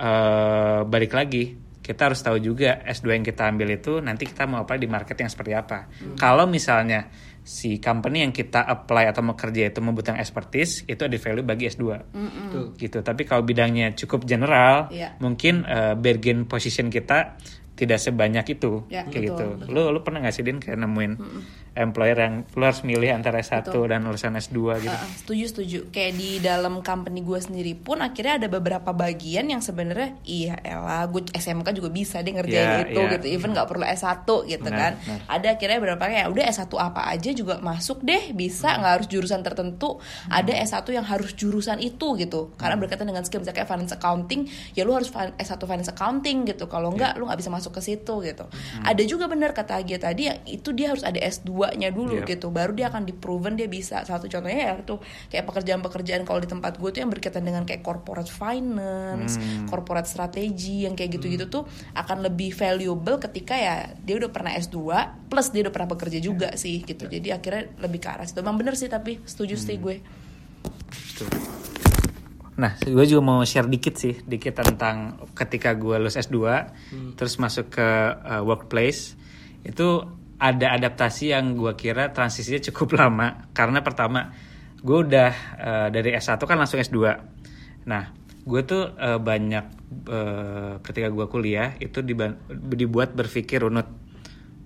eh, 0.00 0.80
balik 0.88 1.12
lagi 1.12 1.54
kita 1.80 2.12
harus 2.12 2.20
tahu 2.24 2.40
juga 2.40 2.80
S2 2.86 3.18
yang 3.18 3.24
kita 3.24 3.50
ambil 3.50 3.76
itu 3.76 3.98
nanti 4.00 4.28
kita 4.28 4.48
mau 4.48 4.64
apply 4.64 4.78
di 4.80 4.88
market 4.88 5.16
yang 5.20 5.28
seperti 5.28 5.52
apa. 5.52 5.88
Hmm. 5.88 6.16
Kalau 6.16 6.48
misalnya 6.48 7.12
si 7.40 7.80
company 7.80 8.22
yang 8.22 8.30
kita 8.30 8.62
apply 8.62 9.10
atau 9.10 9.24
mau 9.24 9.34
kerja 9.34 9.72
itu 9.72 9.80
membutuhkan 9.80 10.20
expertise, 10.20 10.84
itu 10.84 11.02
ada 11.02 11.16
value 11.16 11.42
bagi 11.42 11.66
S2. 11.66 11.84
Betul. 12.12 12.64
Gitu. 12.76 12.98
Tapi 13.00 13.22
kalau 13.24 13.42
bidangnya 13.42 13.96
cukup 13.96 14.28
general, 14.28 14.92
Iya. 14.92 15.16
mungkin 15.18 15.64
eh, 15.64 15.94
bargain 15.96 16.44
position 16.44 16.92
kita 16.92 17.40
tidak 17.74 17.96
sebanyak 17.96 18.44
itu 18.60 18.84
Ya, 18.92 19.08
kayak 19.08 19.32
betul, 19.32 19.50
gitu. 19.56 19.72
Lu 19.72 19.88
lu 19.88 20.04
pernah 20.04 20.20
nggak 20.20 20.34
sih 20.36 20.44
Din 20.44 20.60
kayak 20.60 20.84
nemuin 20.84 21.12
employer 21.72 22.18
yang 22.18 22.34
lu 22.50 22.62
harus 22.62 22.82
milih 22.82 23.10
antara 23.10 23.38
S1 23.38 23.62
Betul. 23.64 23.86
dan 23.88 24.02
lulusan 24.02 24.34
S2 24.34 24.58
gitu. 24.80 24.90
Uh, 24.90 25.06
setuju 25.16 25.44
setuju. 25.46 25.78
Kayak 25.88 26.12
di 26.14 26.30
dalam 26.38 26.80
company 26.80 27.20
gue 27.20 27.38
sendiri 27.38 27.72
pun 27.74 27.98
akhirnya 27.98 28.36
ada 28.36 28.48
beberapa 28.48 28.90
bagian 28.90 29.46
yang 29.46 29.58
sebenarnya 29.58 30.18
iya 30.22 30.58
elah 30.60 31.06
gue 31.06 31.30
SMK 31.30 31.70
juga 31.72 31.88
bisa 31.88 32.18
deh 32.18 32.30
Iya, 32.30 32.36
ngerjain 32.36 32.70
itu 32.86 33.00
iya. 33.00 33.10
gitu. 33.14 33.26
Even 33.28 33.50
nggak 33.50 33.66
perlu 33.66 33.84
S1 33.84 34.26
gitu 34.44 34.62
Benar, 34.62 34.78
kan. 34.78 34.92
benar. 34.98 35.20
ada 35.26 35.46
akhirnya 35.50 35.78
beberapa 35.78 36.04
kayak 36.04 36.26
udah 36.28 36.44
S1 36.46 36.64
apa 36.72 37.00
aja 37.06 37.30
juga 37.30 37.54
masuk 37.58 37.98
deh 38.00 38.22
bisa 38.32 38.74
nggak 38.74 38.92
harus 38.96 39.08
jurusan 39.08 39.40
tertentu. 39.40 39.98
Ada 40.26 40.52
S1 40.60 40.86
yang 40.90 41.06
harus 41.06 41.32
jurusan 41.32 41.78
itu 41.78 42.14
gitu. 42.14 42.50
Karena 42.54 42.74
berkaitan 42.74 43.06
dengan 43.06 43.22
skill 43.22 43.40
misalnya 43.40 43.58
kayak 43.58 43.70
finance 43.70 43.94
accounting 43.94 44.40
ya 44.72 44.82
lu 44.82 44.92
harus 44.92 45.08
fin- 45.08 45.34
S1 45.36 45.58
finance 45.60 45.90
accounting 45.90 46.44
gitu. 46.44 46.66
Kalau 46.66 46.90
enggak 46.90 47.14
lu 47.14 47.24
nggak 47.24 47.38
bisa 47.38 47.48
masuk 47.48 47.72
ke 47.72 47.80
situ 47.80 48.14
gitu. 48.20 48.44
Ada 48.82 49.02
juga 49.04 49.26
benar 49.26 49.52
kata 49.52 49.78
Agia 49.78 49.96
tadi 49.96 50.26
yang 50.26 50.38
itu 50.44 50.70
dia 50.70 50.90
harus 50.90 51.02
ada 51.02 51.16
S2-nya 51.60 51.92
dulu 51.92 52.16
Iya. 52.24 52.26
gitu. 52.26 52.48
Baru 52.48 52.72
dia 52.72 52.88
akan 52.88 53.04
di 53.04 53.12
proven 53.12 53.54
dia 53.60 53.68
bisa. 53.68 54.00
Satu 54.08 54.26
contohnya 54.26 54.72
ya 54.72 54.74
itu 54.80 54.96
kayak 55.28 55.44
pekerjaan-pekerjaan 55.44 56.22
kalau 56.24 56.40
di 56.40 56.48
tempat 56.48 56.80
gue 56.80 56.88
tuh 56.88 57.00
yang 57.04 57.12
berkaitan 57.12 57.44
dengan 57.44 57.68
kayak 57.68 57.84
corporate 57.84 58.32
finance, 58.32 59.36
corporate 59.68 60.08
strategy 60.08 60.88
yang 60.88 60.96
kayak 60.96 61.20
gitu-gitu 61.20 61.52
tuh 61.52 61.62
akan 61.92 62.24
lebih 62.24 62.56
valuable 62.56 63.20
ketika 63.20 63.54
ya 63.56 63.92
dia 64.00 64.16
udah 64.16 64.30
pernah 64.32 64.56
S2 64.56 64.78
plus 65.28 65.52
dia 65.52 65.60
udah 65.68 65.74
pernah 65.74 65.88
bekerja 65.92 66.18
juga 66.18 66.48
sih 66.56 66.80
gitu. 66.80 67.04
Jadi 67.06 67.28
akhirnya 67.30 67.68
lebih 67.84 68.00
ke 68.00 68.08
arah 68.08 68.24
situ. 68.24 68.40
Emang 68.40 68.56
bener 68.56 68.74
sih 68.74 68.88
tapi 68.88 69.20
setuju 69.28 69.54
sih 69.60 69.76
gue. 69.76 70.00
Nah, 72.60 72.76
gue 72.76 73.04
juga 73.08 73.22
mau 73.24 73.40
share 73.40 73.64
dikit 73.72 73.96
sih, 73.96 74.20
dikit 74.20 74.60
tentang 74.60 75.16
ketika 75.32 75.72
gue 75.72 75.96
lulus 75.96 76.20
S2, 76.20 76.36
terus 77.16 77.40
masuk 77.40 77.72
ke 77.72 77.88
uh, 78.20 78.44
workplace, 78.44 79.16
itu 79.64 80.04
ada 80.40 80.72
adaptasi 80.72 81.36
yang 81.36 81.52
gue 81.52 81.76
kira 81.76 82.16
transisinya 82.16 82.64
cukup 82.72 82.96
lama. 82.96 83.52
Karena 83.52 83.84
pertama, 83.84 84.32
gue 84.80 84.98
udah 85.04 85.32
uh, 85.60 85.88
dari 85.92 86.16
S1 86.16 86.40
kan 86.40 86.56
langsung 86.56 86.80
S2. 86.80 86.96
Nah, 87.84 88.16
gue 88.48 88.60
tuh 88.64 88.88
uh, 88.96 89.20
banyak 89.20 89.64
uh, 90.08 90.80
ketika 90.80 91.12
gue 91.12 91.26
kuliah 91.28 91.76
itu 91.76 92.00
dibuat 92.48 93.12
berpikir 93.12 93.60
runut 93.68 93.86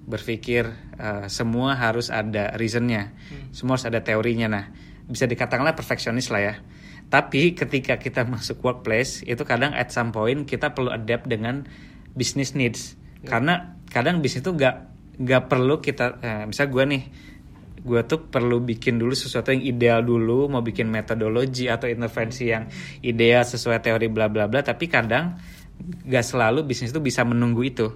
berpikir 0.04 0.68
uh, 1.00 1.26
semua 1.32 1.74
harus 1.80 2.12
ada 2.12 2.52
reasonnya, 2.60 3.16
semua 3.50 3.74
harus 3.80 3.88
ada 3.88 4.04
teorinya. 4.04 4.46
Nah, 4.46 4.64
bisa 5.08 5.24
dikatakanlah 5.24 5.74
perfeksionis 5.74 6.28
lah 6.30 6.42
ya. 6.44 6.54
Tapi 7.08 7.56
ketika 7.56 7.96
kita 7.96 8.22
masuk 8.28 8.60
workplace 8.62 9.24
itu 9.24 9.42
kadang 9.48 9.72
at 9.72 9.90
some 9.90 10.12
point 10.12 10.44
kita 10.44 10.76
perlu 10.76 10.92
adapt 10.92 11.26
dengan 11.26 11.64
business 12.12 12.52
needs. 12.52 13.00
Karena 13.24 13.80
kadang 13.88 14.20
bisnis 14.20 14.44
itu 14.44 14.52
nggak 14.52 14.93
nggak 15.18 15.42
perlu 15.46 15.78
kita, 15.78 16.18
eh, 16.22 16.44
misal 16.48 16.70
gue 16.70 16.84
nih, 16.84 17.02
gue 17.84 18.00
tuh 18.08 18.32
perlu 18.32 18.64
bikin 18.64 18.96
dulu 18.96 19.12
sesuatu 19.12 19.52
yang 19.52 19.62
ideal 19.62 20.00
dulu, 20.00 20.48
mau 20.48 20.64
bikin 20.64 20.88
metodologi 20.88 21.68
atau 21.68 21.84
intervensi 21.84 22.48
yang 22.48 22.64
ideal 23.04 23.44
sesuai 23.44 23.84
teori 23.84 24.08
bla 24.08 24.32
bla 24.32 24.48
bla. 24.48 24.64
Tapi 24.64 24.88
kadang 24.88 25.36
nggak 25.84 26.24
selalu 26.24 26.64
bisnis 26.64 26.90
itu 26.90 27.02
bisa 27.04 27.22
menunggu 27.28 27.62
itu. 27.62 27.88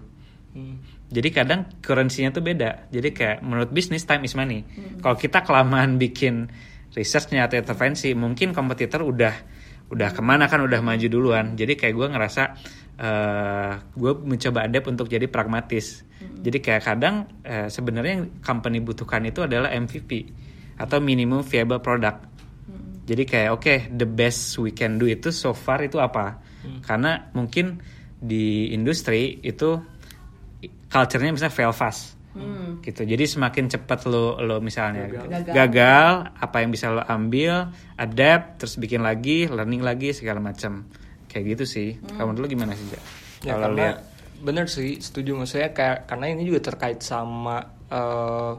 Jadi 1.09 1.29
kadang 1.33 1.81
currency-nya 1.81 2.37
tuh 2.37 2.45
beda. 2.45 2.93
Jadi 2.93 3.09
kayak 3.17 3.41
menurut 3.41 3.73
bisnis 3.73 4.05
time 4.05 4.29
is 4.29 4.37
money. 4.37 4.61
Kalau 5.01 5.17
kita 5.17 5.41
kelamaan 5.41 5.97
bikin 5.97 6.53
researchnya 6.93 7.49
atau 7.49 7.57
intervensi, 7.57 8.13
mungkin 8.13 8.53
kompetitor 8.53 9.01
udah 9.01 9.35
udah 9.89 10.13
ke 10.13 10.21
mana 10.21 10.53
kan 10.53 10.61
udah 10.61 10.85
maju 10.85 11.07
duluan. 11.09 11.57
Jadi 11.57 11.81
kayak 11.81 11.95
gue 11.97 12.07
ngerasa 12.13 12.43
eh 12.99 13.73
gue 13.95 14.13
mencoba 14.27 14.67
adapt 14.67 14.87
untuk 14.91 15.07
jadi 15.07 15.31
pragmatis. 15.31 16.03
Jadi 16.19 16.59
kayak 16.59 16.83
kadang 16.83 17.27
eh, 17.47 17.71
sebenarnya 17.71 18.13
yang 18.23 18.27
company 18.43 18.83
butuhkan 18.83 19.23
itu 19.27 19.47
adalah 19.47 19.71
MVP 19.71 20.11
atau 20.79 20.99
minimum 20.99 21.47
viable 21.47 21.79
product. 21.79 22.27
Jadi 23.09 23.23
kayak 23.25 23.51
oke 23.55 23.75
the 23.95 24.05
best 24.05 24.59
we 24.61 24.75
can 24.75 25.01
do 25.01 25.09
itu 25.09 25.33
so 25.33 25.55
far 25.55 25.81
itu 25.81 25.97
apa? 26.03 26.43
Karena 26.85 27.31
mungkin 27.33 27.81
di 28.19 28.75
industri 28.75 29.39
itu 29.41 29.79
culture-nya 30.91 31.33
misalnya 31.33 31.55
fail 31.55 31.73
fast. 31.73 32.19
Gitu. 32.79 33.03
Jadi 33.03 33.25
semakin 33.27 33.67
cepat 33.67 34.07
lo 34.07 34.39
lo 34.39 34.63
misalnya 34.63 35.11
Gagal. 35.11 35.55
gagal. 35.55 36.13
apa 36.39 36.57
yang 36.63 36.71
bisa 36.71 36.93
lo 36.95 37.03
ambil, 37.03 37.75
adapt, 37.99 38.63
terus 38.63 38.79
bikin 38.79 39.03
lagi, 39.03 39.51
learning 39.51 39.83
lagi 39.83 40.15
segala 40.15 40.39
macam. 40.39 40.87
Kayak 41.39 41.47
gitu 41.55 41.65
sih. 41.71 41.89
Kalau 42.03 42.35
menurut 42.35 42.43
lo 42.45 42.49
gimana 42.51 42.75
sih, 42.75 42.87
Ja? 42.91 43.01
Ya 43.47 43.55
Kalau 43.55 43.71
lihat 43.79 44.03
bener 44.43 44.67
sih 44.67 44.99
setuju 44.99 45.39
maksudnya 45.39 45.71
kayak 45.71 46.11
karena 46.11 46.35
ini 46.35 46.43
juga 46.51 46.75
terkait 46.75 46.99
sama 47.07 47.63
eh, 47.87 48.53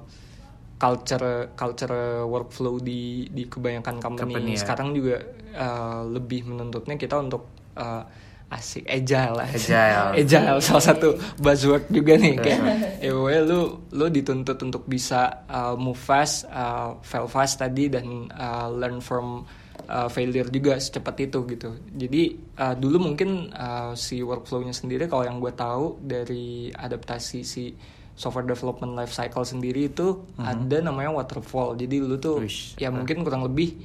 culture 0.80 1.52
culture 1.60 2.24
workflow 2.24 2.80
di 2.80 3.28
di 3.28 3.44
kebanyakan 3.52 4.00
company, 4.00 4.40
Company, 4.40 4.52
ya. 4.56 4.60
sekarang 4.64 4.96
juga 4.96 5.20
eh, 5.52 6.02
lebih 6.08 6.48
menuntutnya 6.48 6.96
kita 6.96 7.20
untuk 7.20 7.52
eh, 7.76 8.04
asik 8.50 8.82
agile 8.90 9.46
lah 9.46 9.48
Agile. 9.54 10.10
agile 10.26 10.58
salah 10.58 10.84
satu 10.90 11.14
buzzword 11.38 11.86
juga 11.94 12.18
nih 12.18 12.34
kayak 12.42 12.62
ya 12.98 13.14
pokoknya 13.14 13.42
lu 13.46 13.60
lu 13.94 14.06
dituntut 14.10 14.58
untuk 14.66 14.90
bisa 14.90 15.46
uh, 15.46 15.78
move 15.78 16.02
fast 16.02 16.50
uh, 16.50 16.98
fail 17.06 17.30
fast 17.30 17.62
tadi 17.62 17.94
dan 17.94 18.26
uh, 18.34 18.66
learn 18.74 19.06
from 19.06 19.46
uh, 19.90 20.08
failure 20.08 20.48
juga 20.54 20.78
secepat 20.78 21.16
itu 21.26 21.40
gitu. 21.50 21.74
Jadi 21.90 22.38
uh, 22.62 22.78
dulu 22.78 23.12
mungkin 23.12 23.50
uh, 23.50 23.98
si 23.98 24.22
workflownya 24.22 24.72
sendiri 24.72 25.10
kalau 25.10 25.26
yang 25.26 25.42
gue 25.42 25.52
tahu 25.52 25.98
dari 26.06 26.70
adaptasi 26.70 27.42
si 27.42 27.74
software 28.14 28.46
development 28.46 28.94
life 28.94 29.16
cycle 29.16 29.48
sendiri 29.48 29.90
itu 29.90 30.28
ada 30.38 30.84
namanya 30.84 31.16
waterfall. 31.16 31.74
Jadi 31.74 32.04
lu 32.04 32.20
tuh 32.20 32.44
Wish. 32.44 32.76
ya 32.76 32.92
mungkin 32.92 33.24
kurang 33.24 33.48
lebih 33.48 33.80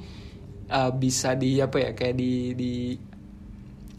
uh, 0.69 0.91
bisa 0.91 1.33
di 1.39 1.63
apa 1.63 1.79
ya 1.79 1.91
kayak 1.95 2.15
di 2.19 2.51
di 2.51 2.73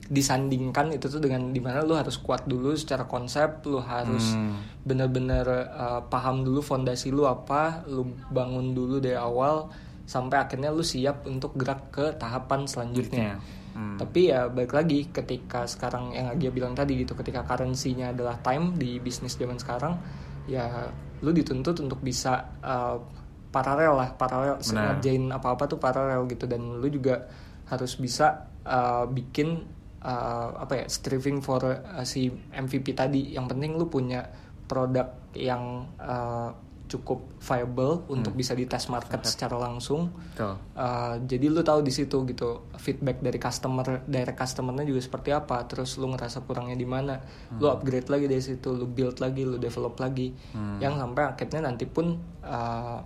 disandingkan 0.07 0.95
itu 0.95 1.11
tuh 1.11 1.19
dengan 1.19 1.51
di 1.51 1.59
mana 1.59 1.83
lu 1.83 1.99
harus 1.99 2.15
kuat 2.23 2.47
dulu 2.47 2.79
secara 2.79 3.11
konsep 3.11 3.67
lu 3.67 3.83
harus 3.83 4.39
bener-bener 4.87 5.43
uh, 5.75 6.07
paham 6.07 6.47
dulu 6.47 6.63
fondasi 6.63 7.11
lu 7.11 7.27
apa 7.27 7.83
lu 7.91 8.15
bangun 8.31 8.71
dulu 8.71 9.03
dari 9.03 9.19
awal 9.19 9.67
sampai 10.07 10.47
akhirnya 10.47 10.71
lu 10.71 10.87
siap 10.87 11.27
untuk 11.27 11.59
gerak 11.59 11.91
ke 11.91 12.15
tahapan 12.17 12.65
selanjutnya 12.65 13.43
Hmm. 13.77 14.01
tapi 14.01 14.33
ya 14.33 14.49
balik 14.49 14.73
lagi 14.73 15.13
ketika 15.13 15.69
sekarang 15.69 16.17
yang 16.17 16.33
Agia 16.33 16.49
bilang 16.49 16.73
tadi 16.73 16.97
gitu 16.97 17.13
ketika 17.13 17.45
currency-nya 17.45 18.17
adalah 18.17 18.41
time 18.41 18.73
di 18.73 18.97
bisnis 18.97 19.37
zaman 19.37 19.61
sekarang 19.61 20.01
ya 20.49 20.89
lu 21.21 21.29
dituntut 21.37 21.77
untuk 21.85 22.01
bisa 22.01 22.57
uh, 22.65 22.97
paralel 23.53 24.01
lah 24.01 24.09
paralel 24.17 24.65
Benar. 24.65 24.97
ngerjain 24.97 25.29
apa-apa 25.29 25.69
tuh 25.69 25.77
paralel 25.77 26.25
gitu 26.25 26.49
dan 26.49 26.81
lu 26.81 26.89
juga 26.89 27.29
harus 27.69 28.01
bisa 28.01 28.49
uh, 28.65 29.05
bikin 29.13 29.69
uh, 30.01 30.57
apa 30.57 30.81
ya 30.81 30.85
striving 30.89 31.45
for 31.45 31.61
uh, 31.69 32.01
si 32.09 32.33
MVP 32.33 32.97
tadi 32.97 33.37
yang 33.37 33.45
penting 33.45 33.77
lu 33.77 33.93
punya 33.93 34.25
produk 34.65 35.37
yang 35.37 35.85
uh, 36.01 36.49
cukup 36.87 37.43
viable 37.43 38.07
untuk 38.07 38.33
bisa 38.39 38.55
di 38.55 38.65
test 38.67 38.89
market 38.89 39.23
secara 39.27 39.59
langsung. 39.59 40.11
Betul. 40.33 40.55
Uh, 40.73 41.15
jadi 41.27 41.47
lu 41.51 41.63
tahu 41.67 41.83
di 41.83 41.91
situ 41.91 42.23
gitu 42.27 42.71
feedback 42.79 43.19
dari 43.19 43.39
customer 43.43 44.07
direct 44.07 44.39
customernya 44.39 44.87
juga 44.87 45.01
seperti 45.03 45.35
apa 45.35 45.67
terus 45.67 45.99
lu 45.99 46.11
ngerasa 46.15 46.47
kurangnya 46.47 46.79
di 46.79 46.87
mana. 46.87 47.19
Lu 47.59 47.67
upgrade 47.69 48.07
lagi 48.07 48.27
dari 48.31 48.43
situ 48.43 48.73
lu 48.73 48.87
build 48.87 49.19
lagi 49.19 49.43
lu 49.43 49.59
develop 49.59 49.99
lagi. 49.99 50.31
Yang 50.79 50.95
sampai 51.03 51.23
akhirnya 51.27 51.61
nanti 51.67 51.85
pun 51.91 52.17
uh, 52.47 52.99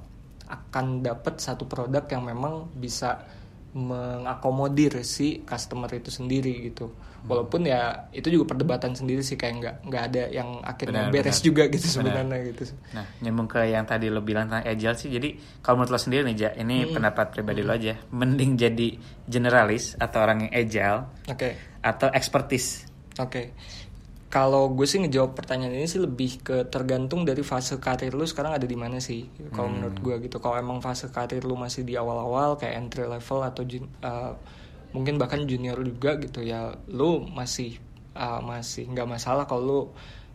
akan 0.51 1.01
dapat 1.01 1.39
satu 1.39 1.65
produk 1.65 2.05
yang 2.11 2.27
memang 2.27 2.69
bisa 2.75 3.23
mengakomodir 3.71 5.07
si 5.07 5.47
customer 5.47 5.87
itu 5.95 6.11
sendiri 6.11 6.75
gitu 6.75 6.91
walaupun 7.25 7.65
ya 7.65 8.09
itu 8.11 8.29
juga 8.29 8.57
perdebatan 8.57 8.93
sendiri 8.93 9.21
sih 9.21 9.35
kayak 9.35 9.55
nggak 9.61 9.75
nggak 9.89 10.03
ada 10.09 10.23
yang 10.29 10.49
akhirnya 10.61 11.09
Benar, 11.09 11.13
beres 11.13 11.37
benar. 11.37 11.47
juga 11.47 11.63
gitu 11.69 11.85
Benar. 11.85 11.95
sebenarnya 11.97 12.39
gitu 12.49 12.63
Nah, 12.91 13.05
nyambung 13.21 13.49
ke 13.49 13.61
yang 13.67 13.85
tadi 13.85 14.07
lo 14.09 14.21
bilang 14.21 14.49
tentang 14.49 14.65
agile 14.65 14.97
sih. 14.97 15.09
Jadi, 15.09 15.29
kalau 15.61 15.81
menurut 15.81 15.93
lo 15.93 16.01
sendiri 16.01 16.23
nih, 16.27 16.37
Ja, 16.37 16.51
ini 16.55 16.89
Hmm. 16.89 16.97
pendapat 16.97 17.27
pribadi 17.31 17.61
lo 17.61 17.73
aja. 17.73 17.95
Mending 18.09 18.57
jadi 18.57 18.89
generalis 19.27 19.93
atau 19.95 20.19
orang 20.21 20.49
yang 20.49 20.53
agile 20.57 20.99
oke 21.29 21.51
atau 21.81 22.09
expertise? 22.11 22.89
Oke. 23.17 23.53
Kalau 24.31 24.71
gue 24.71 24.87
sih 24.87 25.03
ngejawab 25.03 25.35
pertanyaan 25.35 25.75
ini 25.75 25.91
sih 25.91 25.99
lebih 25.99 26.39
ke 26.39 26.57
tergantung 26.71 27.27
dari 27.27 27.43
fase 27.43 27.83
karir 27.83 28.15
lu 28.15 28.23
sekarang 28.23 28.55
ada 28.55 28.63
di 28.63 28.79
mana 28.79 29.03
sih. 29.03 29.27
Kalau 29.51 29.67
menurut 29.67 29.99
gue 29.99 30.15
gitu. 30.23 30.39
Kalau 30.39 30.55
emang 30.55 30.79
fase 30.79 31.11
karir 31.11 31.43
lu 31.43 31.59
masih 31.59 31.83
di 31.83 31.99
awal-awal 31.99 32.55
kayak 32.55 32.79
entry 32.79 33.11
level 33.11 33.43
atau 33.43 33.67
uh, 34.07 34.33
mungkin 34.91 35.19
bahkan 35.19 35.47
junior 35.47 35.79
juga 35.83 36.19
gitu 36.19 36.43
ya, 36.43 36.75
lu 36.91 37.25
masih 37.31 37.79
uh, 38.15 38.43
masih 38.43 38.91
nggak 38.91 39.07
masalah 39.07 39.45
kalau 39.47 39.63
lu 39.63 39.81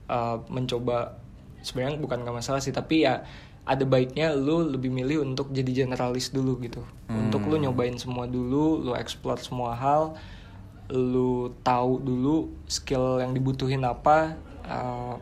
uh, 0.08 0.40
mencoba 0.48 1.20
sebenarnya 1.62 1.98
bukan 2.00 2.24
nggak 2.24 2.38
masalah 2.40 2.62
sih, 2.64 2.72
tapi 2.72 3.04
ya 3.04 3.26
ada 3.66 3.82
baiknya 3.82 4.38
lu 4.38 4.62
lebih 4.62 4.94
milih 4.94 5.26
untuk 5.26 5.50
jadi 5.50 5.86
generalis 5.86 6.30
dulu 6.30 6.62
gitu. 6.62 6.86
Untuk 7.10 7.50
lu 7.50 7.58
nyobain 7.58 7.98
semua 7.98 8.30
dulu, 8.30 8.78
lu 8.86 8.94
explore 8.94 9.42
semua 9.42 9.74
hal 9.74 10.14
lu 10.86 11.50
tahu 11.66 11.98
dulu 11.98 12.54
skill 12.70 13.18
yang 13.18 13.34
dibutuhin 13.34 13.82
apa 13.82 14.38
uh, 14.70 15.18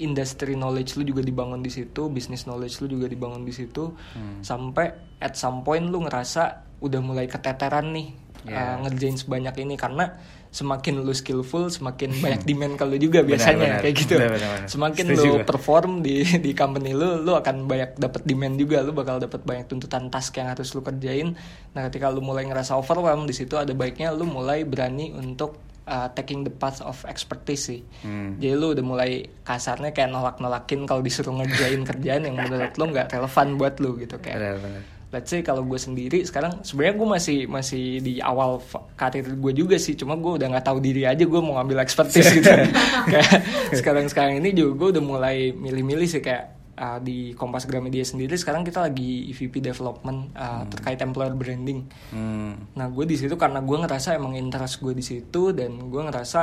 industry 0.00 0.56
knowledge 0.56 0.96
lu 0.96 1.04
juga 1.04 1.20
dibangun 1.20 1.60
di 1.60 1.68
situ 1.68 2.08
business 2.08 2.48
knowledge 2.48 2.80
lu 2.80 2.96
juga 2.96 3.06
dibangun 3.06 3.44
di 3.44 3.52
situ 3.52 3.92
Hmm. 4.16 4.40
sampai 4.40 4.96
at 5.20 5.36
some 5.36 5.60
point 5.60 5.84
lu 5.84 6.08
ngerasa 6.08 6.64
udah 6.80 7.00
mulai 7.04 7.28
keteteran 7.28 7.92
nih 7.92 8.16
Yeah. 8.44 8.76
uh, 8.76 8.84
ngerjain 8.84 9.16
sebanyak 9.16 9.56
ini 9.58 9.74
karena 9.74 10.20
semakin 10.50 11.00
lu 11.00 11.10
skillful 11.10 11.66
semakin 11.66 12.14
banyak 12.14 12.44
demand 12.44 12.76
kalau 12.76 12.94
juga 12.94 13.20
biasanya 13.20 13.56
Benar, 13.56 13.66
benar. 13.66 13.82
kayak 13.82 13.94
gitu 13.98 14.14
Benar, 14.14 14.30
benar, 14.30 14.50
benar. 14.54 14.68
semakin 14.68 15.04
Setuju 15.08 15.26
lu 15.26 15.42
perform 15.42 15.92
di 15.98 16.14
di 16.38 16.50
company 16.52 16.92
lu 16.92 17.08
lu 17.20 17.32
akan 17.32 17.64
banyak 17.64 17.90
dapat 17.96 18.22
demand 18.22 18.54
juga 18.54 18.78
lu 18.80 18.92
bakal 18.92 19.18
dapat 19.18 19.42
banyak 19.42 19.66
tuntutan 19.66 20.06
task 20.08 20.36
yang 20.36 20.46
harus 20.46 20.70
lu 20.70 20.80
kerjain 20.80 21.34
nah 21.72 21.88
ketika 21.88 22.06
lu 22.08 22.20
mulai 22.20 22.44
ngerasa 22.44 22.72
overwhelmed 22.72 23.24
di 23.24 23.34
situ 23.34 23.56
ada 23.56 23.72
baiknya 23.72 24.12
lu 24.12 24.24
mulai 24.24 24.62
berani 24.62 25.10
untuk 25.10 25.58
uh, 25.84 26.06
taking 26.12 26.44
the 26.44 26.52
path 26.52 26.78
of 26.80 27.02
expertise 27.04 27.66
sih 27.66 27.80
Hmm. 28.04 28.36
jadi 28.36 28.54
lu 28.54 28.76
udah 28.76 28.84
mulai 28.84 29.10
kasarnya 29.42 29.90
kayak 29.90 30.12
nolak-nolakin 30.12 30.84
kalau 30.84 31.00
disuruh 31.00 31.34
ngerjain 31.34 31.82
kerjaan 31.82 32.28
yang 32.28 32.36
menurut 32.36 32.70
lu 32.76 32.84
nggak 32.92 33.10
relevan 33.10 33.56
buat 33.56 33.74
lu 33.80 33.98
gitu 33.98 34.20
kayak 34.20 34.38
Benar, 34.38 34.56
benar. 34.60 34.82
Let's 35.14 35.30
say 35.30 35.46
kalau 35.46 35.62
gue 35.62 35.78
sendiri 35.78 36.26
sekarang 36.26 36.66
sebenarnya 36.66 36.94
gue 36.98 37.08
masih 37.14 37.38
masih 37.46 37.84
di 38.02 38.18
awal 38.18 38.58
karir 38.98 39.22
gue 39.22 39.52
juga 39.54 39.78
sih 39.78 39.94
cuma 39.94 40.18
gue 40.18 40.42
udah 40.42 40.50
nggak 40.50 40.66
tahu 40.66 40.82
diri 40.82 41.06
aja 41.06 41.22
gue 41.22 41.40
mau 41.40 41.54
ngambil 41.62 41.86
expertise 41.86 42.34
gitu. 42.34 42.50
Kayak 43.14 43.46
sekarang 43.70 44.10
sekarang 44.10 44.42
ini 44.42 44.50
juga 44.50 44.72
gue 44.74 44.98
udah 44.98 45.04
mulai 45.06 45.54
milih-milih 45.54 46.10
sih 46.10 46.18
kayak 46.18 46.74
uh, 46.74 46.98
di 46.98 47.32
Kompas 47.38 47.70
Gramedia 47.70 48.02
sendiri 48.02 48.34
sekarang 48.34 48.66
kita 48.66 48.82
lagi 48.82 49.30
EVP 49.30 49.62
development 49.62 50.34
uh, 50.34 50.66
terkait 50.66 50.98
employer 50.98 51.34
branding. 51.34 51.86
Hmm. 52.10 52.74
Nah 52.74 52.90
gue 52.90 53.04
di 53.06 53.14
situ 53.14 53.38
karena 53.38 53.62
gue 53.62 53.76
ngerasa 53.78 54.18
emang 54.18 54.34
interest 54.34 54.82
gue 54.82 54.94
di 54.94 55.04
situ 55.04 55.54
dan 55.54 55.78
gue 55.78 56.02
ngerasa 56.02 56.40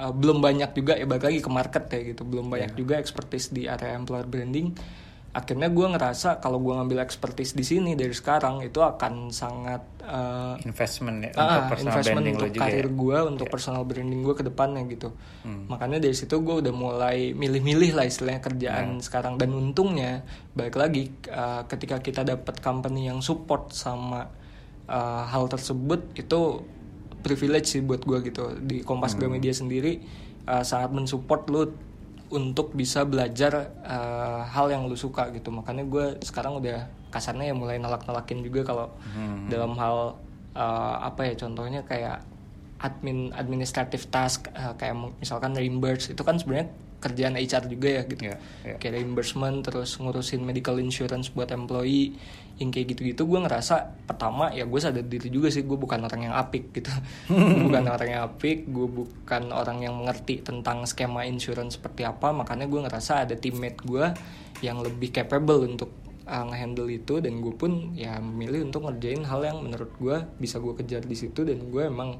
uh, 0.00 0.12
belum 0.16 0.40
banyak 0.40 0.70
juga 0.72 0.96
ya 0.96 1.04
balik 1.04 1.28
lagi 1.28 1.40
ke 1.44 1.50
market 1.52 1.84
kayak 1.92 2.16
gitu. 2.16 2.22
Belum 2.24 2.48
banyak 2.48 2.72
juga 2.72 2.96
expertise 2.96 3.52
di 3.52 3.68
area 3.68 3.92
employer 3.96 4.24
branding. 4.24 4.72
Akhirnya 5.38 5.70
gue 5.70 5.86
ngerasa 5.86 6.42
kalau 6.42 6.58
gue 6.58 6.74
ngambil 6.74 6.98
expertise 7.06 7.54
di 7.54 7.62
sini 7.62 7.94
dari 7.94 8.10
sekarang 8.10 8.58
itu 8.66 8.82
akan 8.82 9.30
sangat 9.30 10.02
uh, 10.02 10.58
investment 10.66 11.30
ya 11.30 11.30
ah, 11.38 11.38
untuk 11.38 11.62
personal 11.70 11.92
investment 11.94 12.16
branding 12.18 12.34
untuk 12.34 12.50
juga 12.50 12.62
karir 12.66 12.88
ya. 12.90 12.98
gue 12.98 13.18
untuk 13.30 13.46
personal 13.46 13.82
branding 13.86 14.20
gue 14.26 14.34
ke 14.34 14.44
depannya 14.50 14.82
gitu. 14.90 15.08
Makanya 15.70 15.98
dari 16.02 16.16
situ 16.18 16.34
gue 16.42 16.56
udah 16.58 16.74
mulai 16.74 17.30
milih-milih 17.38 17.94
lah 17.94 18.04
istilahnya 18.10 18.42
kerjaan 18.42 18.98
sekarang. 18.98 19.38
Dan 19.38 19.54
untungnya 19.54 20.26
balik 20.58 20.74
lagi 20.74 21.14
uh, 21.30 21.62
ketika 21.70 22.02
kita 22.02 22.26
dapat 22.26 22.58
company 22.58 23.06
yang 23.06 23.22
support 23.22 23.70
sama 23.70 24.26
uh, 24.90 25.22
hal 25.30 25.46
tersebut 25.46 26.18
itu 26.18 26.66
privilege 27.22 27.78
sih 27.78 27.82
buat 27.86 28.02
gue 28.02 28.18
gitu. 28.26 28.58
Di 28.58 28.82
Kompas 28.82 29.14
Gramedia 29.14 29.54
sendiri 29.54 30.02
uh, 30.50 30.66
sangat 30.66 30.90
mensupport 30.90 31.42
lu 31.46 31.62
untuk 32.28 32.76
bisa 32.76 33.04
belajar 33.08 33.72
uh, 33.84 34.44
hal 34.44 34.68
yang 34.68 34.84
lu 34.84 34.96
suka 34.96 35.32
gitu. 35.32 35.48
Makanya 35.48 35.84
gue 35.88 36.20
sekarang 36.24 36.60
udah 36.60 36.88
kasarnya 37.08 37.52
ya 37.52 37.54
mulai 37.56 37.80
nolak-nolakin 37.80 38.44
juga 38.44 38.68
kalau 38.68 38.86
dalam 39.48 39.72
hal 39.80 40.20
uh, 40.52 40.96
apa 41.00 41.32
ya 41.32 41.34
contohnya 41.40 41.80
kayak 41.88 42.20
admin 42.78 43.32
administrative 43.34 44.06
task 44.12 44.52
uh, 44.54 44.76
kayak 44.78 44.94
misalkan 45.18 45.56
reimburse 45.56 46.14
itu 46.14 46.22
kan 46.22 46.38
sebenarnya 46.38 46.70
kerjaan 46.98 47.38
HR 47.38 47.70
juga 47.70 47.88
ya 47.88 48.02
gitu. 48.10 48.22
Iya, 48.26 48.36
iya. 48.66 48.76
kayak 48.82 48.98
reimbursement 48.98 49.62
terus 49.62 49.94
ngurusin 50.02 50.42
medical 50.42 50.82
insurance 50.82 51.30
buat 51.30 51.50
employee 51.54 52.18
yang 52.58 52.74
kayak 52.74 52.94
gitu-gitu. 52.94 53.22
Gue 53.22 53.38
ngerasa 53.38 54.02
pertama 54.04 54.50
ya 54.50 54.66
gue 54.66 54.80
sadar 54.82 55.06
diri 55.06 55.30
juga 55.30 55.46
sih 55.48 55.62
gue 55.62 55.78
bukan 55.78 56.02
orang 56.02 56.30
yang 56.30 56.34
apik 56.34 56.74
gitu. 56.74 56.90
Gue 57.30 57.70
bukan 57.70 57.86
orang 57.86 58.08
yang 58.10 58.22
apik 58.26 58.66
gue 58.66 58.88
bukan 58.90 59.42
orang 59.54 59.78
yang 59.86 59.94
mengerti 59.94 60.42
tentang 60.42 60.82
skema 60.84 61.22
insurance 61.22 61.78
seperti 61.78 62.02
apa. 62.02 62.34
Makanya 62.34 62.66
gue 62.66 62.80
ngerasa 62.82 63.30
ada 63.30 63.38
teammate 63.38 63.78
gue 63.86 64.04
yang 64.66 64.82
lebih 64.82 65.14
capable 65.14 65.62
untuk 65.62 65.94
uh, 66.26 66.44
ngehandle 66.50 66.90
itu. 66.90 67.22
Dan 67.22 67.38
gue 67.38 67.54
pun 67.54 67.94
ya 67.94 68.18
memilih 68.18 68.66
untuk 68.66 68.90
ngerjain 68.90 69.22
hal 69.22 69.40
yang 69.46 69.62
menurut 69.62 69.94
gue 70.02 70.16
bisa 70.42 70.58
gue 70.58 70.74
kejar 70.74 71.06
di 71.06 71.14
situ. 71.14 71.46
Dan 71.46 71.70
gue 71.70 71.86
emang 71.86 72.18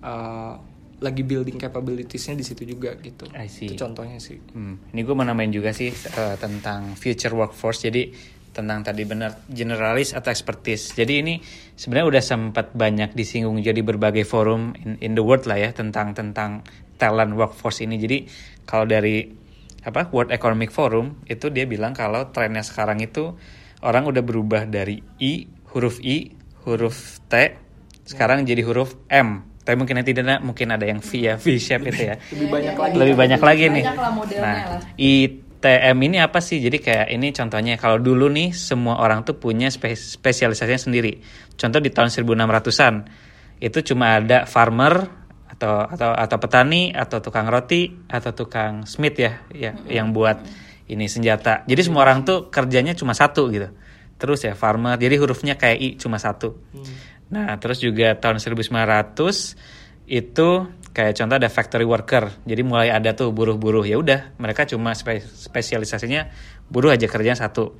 uh, 0.00 0.56
lagi 0.98 1.22
building 1.22 1.56
capabilitiesnya 1.62 2.34
di 2.34 2.42
situ 2.42 2.66
juga 2.66 2.98
gitu 2.98 3.30
I 3.30 3.46
see. 3.46 3.70
itu 3.70 3.78
contohnya 3.78 4.18
sih 4.18 4.38
Hmm, 4.50 4.82
Ini 4.90 5.00
gue 5.06 5.14
mau 5.14 5.26
juga 5.50 5.70
sih 5.70 5.90
eh, 5.94 6.36
tentang 6.38 6.98
future 6.98 7.34
workforce. 7.34 7.86
Jadi 7.86 8.10
tentang 8.50 8.82
tadi 8.82 9.06
benar 9.06 9.46
generalis 9.46 10.10
atau 10.10 10.34
expertise. 10.34 10.90
Jadi 10.90 11.22
ini 11.22 11.34
sebenarnya 11.78 12.06
udah 12.18 12.22
sempat 12.24 12.66
banyak 12.74 13.14
disinggung 13.14 13.62
jadi 13.62 13.78
berbagai 13.86 14.26
forum 14.26 14.74
in, 14.82 14.98
in 14.98 15.12
the 15.14 15.22
world 15.22 15.46
lah 15.46 15.62
ya 15.62 15.70
tentang 15.70 16.18
tentang 16.18 16.66
talent 16.98 17.38
workforce 17.38 17.86
ini. 17.86 17.94
Jadi 18.02 18.26
kalau 18.66 18.90
dari 18.90 19.30
apa 19.86 20.10
World 20.10 20.34
Economic 20.34 20.74
Forum 20.74 21.22
itu 21.30 21.54
dia 21.54 21.64
bilang 21.64 21.94
kalau 21.94 22.34
trennya 22.34 22.66
sekarang 22.66 22.98
itu 22.98 23.38
orang 23.86 24.10
udah 24.10 24.26
berubah 24.26 24.66
dari 24.66 24.98
I 25.22 25.46
huruf 25.70 26.02
I 26.02 26.34
huruf 26.66 27.22
T 27.30 27.54
sekarang 28.08 28.42
jadi 28.42 28.64
huruf 28.66 28.98
M. 29.06 29.47
Tapi 29.68 29.76
mungkin 29.76 30.00
nanti 30.00 30.16
ada 30.16 30.40
mungkin 30.40 30.72
ada 30.72 30.88
yang 30.88 31.04
V 31.04 31.10
ya 31.28 31.36
V 31.36 31.60
shape 31.60 31.92
itu 31.92 32.08
ya 32.08 32.16
lebih 32.32 32.48
banyak 32.48 32.72
lagi 32.72 32.94
lebih 32.96 33.14
banyak 33.20 33.40
lagi 33.44 33.64
nih. 33.68 33.84
Banyak 33.84 34.00
lah 34.00 34.12
modelnya 34.16 34.48
nah. 34.48 34.80
ITM 34.96 35.96
ini 36.08 36.16
apa 36.24 36.40
sih? 36.40 36.56
Jadi 36.56 36.80
kayak 36.80 37.12
ini 37.12 37.36
contohnya 37.36 37.76
kalau 37.76 38.00
dulu 38.00 38.32
nih 38.32 38.56
semua 38.56 38.96
orang 38.96 39.28
tuh 39.28 39.36
punya 39.36 39.68
spe- 39.68 39.92
spesialisasinya 39.92 40.80
sendiri. 40.80 41.20
Contoh 41.60 41.84
di 41.84 41.92
tahun 41.92 42.08
1600-an 42.08 42.94
itu 43.60 43.78
cuma 43.92 44.16
ada 44.16 44.48
farmer 44.48 45.04
atau 45.52 45.84
atau 45.84 46.16
atau 46.16 46.36
petani 46.40 46.88
atau 46.96 47.20
tukang 47.20 47.52
roti 47.52 47.92
atau 48.08 48.32
tukang 48.32 48.88
smith 48.88 49.20
ya, 49.20 49.44
ya 49.52 49.76
yang 49.92 50.16
buat 50.16 50.48
ini 50.88 51.04
senjata. 51.12 51.68
Jadi 51.68 51.84
semua 51.84 52.08
orang 52.08 52.24
tuh 52.24 52.48
kerjanya 52.48 52.96
cuma 52.96 53.12
satu 53.12 53.52
gitu. 53.52 53.68
Terus 54.16 54.48
ya 54.48 54.56
farmer. 54.56 54.96
Jadi 54.96 55.20
hurufnya 55.20 55.60
kayak 55.60 55.76
I 55.76 55.88
cuma 56.00 56.16
satu. 56.16 56.56
Nah, 57.28 57.56
terus 57.60 57.80
juga 57.84 58.16
tahun 58.16 58.40
1900 58.40 59.56
itu 60.08 60.48
kayak 60.96 61.14
contoh 61.20 61.36
ada 61.36 61.48
factory 61.52 61.84
worker. 61.84 62.42
Jadi 62.48 62.62
mulai 62.64 62.88
ada 62.88 63.12
tuh 63.12 63.30
buruh-buruh. 63.30 63.84
Ya 63.84 64.00
udah, 64.00 64.32
mereka 64.40 64.64
cuma 64.64 64.96
spe- 64.96 65.20
spesialisasinya 65.20 66.32
buruh 66.72 66.96
aja 66.96 67.04
kerjanya 67.04 67.36
satu. 67.36 67.76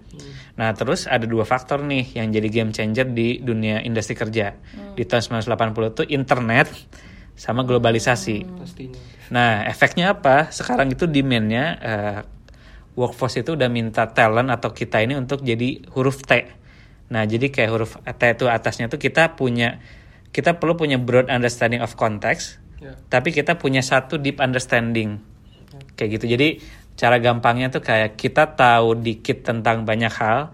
Nah, 0.60 0.74
terus 0.76 1.08
ada 1.08 1.24
dua 1.24 1.48
faktor 1.48 1.80
nih 1.86 2.18
yang 2.18 2.28
jadi 2.28 2.48
game 2.52 2.70
changer 2.74 3.08
di 3.08 3.40
dunia 3.40 3.80
industri 3.80 4.12
kerja. 4.12 4.52
Di 4.92 5.02
tahun 5.08 5.40
1980 5.40 5.94
itu 5.96 6.02
internet 6.12 6.68
sama 7.38 7.62
globalisasi. 7.62 8.44
pastinya 8.58 8.98
Nah, 9.28 9.64
efeknya 9.68 10.16
apa? 10.16 10.48
Sekarang 10.48 10.88
itu 10.88 11.04
demand-nya 11.04 11.64
eh, 11.78 12.18
workforce 12.96 13.46
itu 13.46 13.54
udah 13.54 13.70
minta 13.70 14.08
talent 14.10 14.50
atau 14.50 14.74
kita 14.74 15.04
ini 15.04 15.14
untuk 15.14 15.44
jadi 15.44 15.84
huruf 15.94 16.24
T. 16.24 16.57
Nah, 17.08 17.24
jadi 17.24 17.48
kayak 17.48 17.70
huruf 17.72 17.96
T 18.04 18.22
itu 18.28 18.44
atasnya 18.48 18.92
tuh 18.92 19.00
kita 19.00 19.32
punya 19.36 19.80
kita 20.28 20.60
perlu 20.60 20.76
punya 20.76 21.00
broad 21.00 21.32
understanding 21.32 21.80
of 21.80 21.96
context, 21.96 22.60
Ya. 22.78 22.94
tapi 23.10 23.34
kita 23.34 23.58
punya 23.58 23.80
satu 23.82 24.20
deep 24.20 24.38
understanding. 24.38 25.18
Kayak 25.96 26.20
gitu. 26.20 26.36
Jadi 26.36 26.48
cara 26.94 27.18
gampangnya 27.18 27.72
tuh 27.72 27.82
kayak 27.82 28.14
kita 28.14 28.54
tahu 28.54 28.98
dikit 28.98 29.42
tentang 29.42 29.82
banyak 29.88 30.12
hal, 30.14 30.52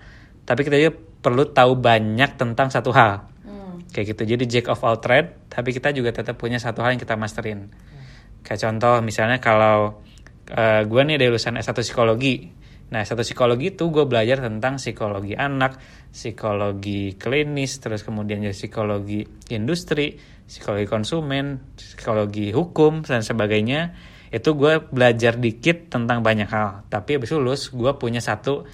tapi 0.49 0.65
kita 0.65 0.77
juga 0.79 0.93
perlu 1.21 1.45
tahu 1.51 1.77
banyak 1.77 2.39
tentang 2.39 2.71
satu 2.73 2.95
hal. 2.95 3.29
Kayak 3.95 4.17
gitu. 4.17 4.23
Jadi 4.35 4.45
jack 4.51 4.67
of 4.73 4.83
all 4.83 4.99
trade, 4.99 5.37
tapi 5.51 5.71
kita 5.71 5.95
juga 5.95 6.11
tetap 6.11 6.35
punya 6.35 6.59
satu 6.59 6.83
hal 6.83 6.97
yang 6.97 7.03
kita 7.03 7.15
masterin. 7.15 7.71
Kayak 8.43 8.61
contoh 8.67 8.99
misalnya 9.05 9.39
kalau 9.39 10.03
gue 10.85 11.01
nih 11.07 11.17
ada 11.17 11.27
lulusan 11.31 11.57
S1 11.57 11.79
psikologi. 11.83 12.51
Nah, 12.93 13.01
S1 13.01 13.17
psikologi 13.25 13.73
itu 13.73 13.89
gue 13.89 14.05
belajar 14.05 14.45
tentang 14.45 14.77
psikologi 14.77 15.33
anak, 15.33 15.81
psikologi 16.13 17.17
klinis, 17.17 17.81
terus 17.81 18.05
kemudian 18.05 18.45
jadi 18.45 18.55
psikologi 18.55 19.25
industri, 19.51 20.21
psikologi 20.45 20.87
konsumen, 20.87 21.75
psikologi 21.75 22.53
hukum, 22.53 23.03
dan 23.03 23.25
sebagainya. 23.25 23.97
Itu 24.29 24.59
gue 24.59 24.85
belajar 24.85 25.41
dikit 25.41 25.91
tentang 25.91 26.21
banyak 26.21 26.49
hal. 26.51 26.85
Tapi 26.93 27.17
habis 27.17 27.33
lulus, 27.33 27.73
gue 27.73 27.93
punya 27.97 28.21
satu 28.21 28.69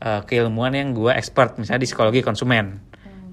eh, 0.00 0.20
keilmuan 0.24 0.72
yang 0.72 0.96
gue 0.96 1.12
expert, 1.12 1.60
misalnya 1.60 1.84
di 1.84 1.88
psikologi 1.90 2.20
konsumen. 2.24 2.80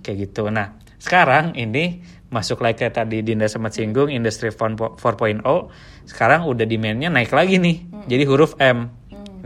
Kayak 0.03 0.17
gitu. 0.29 0.51
Nah, 0.51 0.75
sekarang 0.97 1.53
ini 1.55 2.03
masuk 2.27 2.59
lagi 2.59 2.83
kayak 2.83 2.95
tadi 2.99 3.23
Dinda 3.23 3.47
sempat 3.47 3.71
singgung 3.71 4.11
industri 4.11 4.51
4.0 4.51 4.99
sekarang 6.03 6.41
udah 6.43 6.65
demandnya 6.67 7.07
naik 7.07 7.31
lagi 7.31 7.55
nih 7.55 7.87
jadi 8.03 8.23
huruf 8.27 8.59
M 8.59 8.91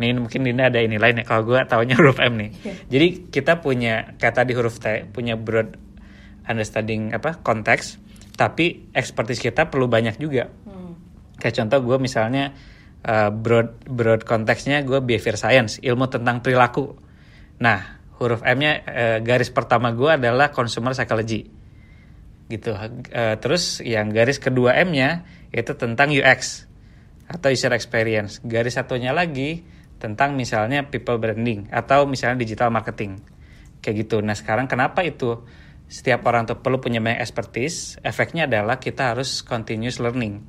nih 0.02 0.18
mungkin 0.18 0.42
Dinda 0.42 0.74
ada 0.74 0.82
ini 0.82 0.98
lain 0.98 1.22
ya. 1.22 1.26
Kalau 1.30 1.46
gue 1.46 1.62
taunya 1.70 1.94
huruf 1.94 2.18
M 2.18 2.34
nih. 2.42 2.50
Jadi 2.90 3.08
kita 3.30 3.62
punya 3.62 4.18
kayak 4.18 4.36
tadi 4.42 4.52
huruf 4.58 4.82
T 4.82 5.06
punya 5.14 5.38
broad 5.38 5.78
understanding 6.50 7.14
apa 7.14 7.38
konteks 7.46 8.02
tapi 8.34 8.90
expertise 8.98 9.38
kita 9.38 9.70
perlu 9.70 9.86
banyak 9.86 10.18
juga. 10.18 10.50
Kayak 11.38 11.56
contoh 11.62 11.80
gue 11.94 11.98
misalnya 12.02 12.58
uh, 13.06 13.30
broad 13.30 13.86
broad 13.86 14.26
konteksnya 14.26 14.82
gue 14.82 14.98
behavior 15.02 15.38
science 15.38 15.78
ilmu 15.82 16.10
tentang 16.10 16.42
perilaku. 16.42 16.98
Nah 17.62 18.02
huruf 18.18 18.42
M-nya 18.46 18.74
uh, 18.86 19.18
garis 19.22 19.54
pertama 19.54 19.94
gue 19.94 20.18
adalah 20.18 20.50
consumer 20.50 20.98
psychology. 20.98 21.62
Gitu. 22.52 22.76
Eh, 22.76 23.40
terus 23.40 23.80
yang 23.80 24.12
garis 24.12 24.36
kedua 24.36 24.76
M-nya 24.84 25.24
itu 25.56 25.72
tentang 25.80 26.12
UX 26.12 26.68
atau 27.32 27.48
user 27.48 27.72
experience. 27.72 28.44
Garis 28.44 28.76
satunya 28.76 29.16
lagi 29.16 29.64
tentang 30.02 30.34
misalnya 30.34 30.90
people 30.90 31.22
branding 31.22 31.70
atau 31.70 32.10
misalnya 32.10 32.42
digital 32.42 32.74
marketing. 32.74 33.22
Kayak 33.86 34.10
gitu. 34.10 34.18
Nah, 34.26 34.34
sekarang 34.34 34.66
kenapa 34.66 35.06
itu 35.06 35.46
setiap 35.86 36.26
orang 36.26 36.50
tuh 36.50 36.58
perlu 36.58 36.82
punya 36.82 36.98
banyak 36.98 37.22
expertise? 37.22 38.02
Efeknya 38.02 38.50
adalah 38.50 38.82
kita 38.82 39.14
harus 39.14 39.46
continuous 39.46 40.02
learning. 40.02 40.42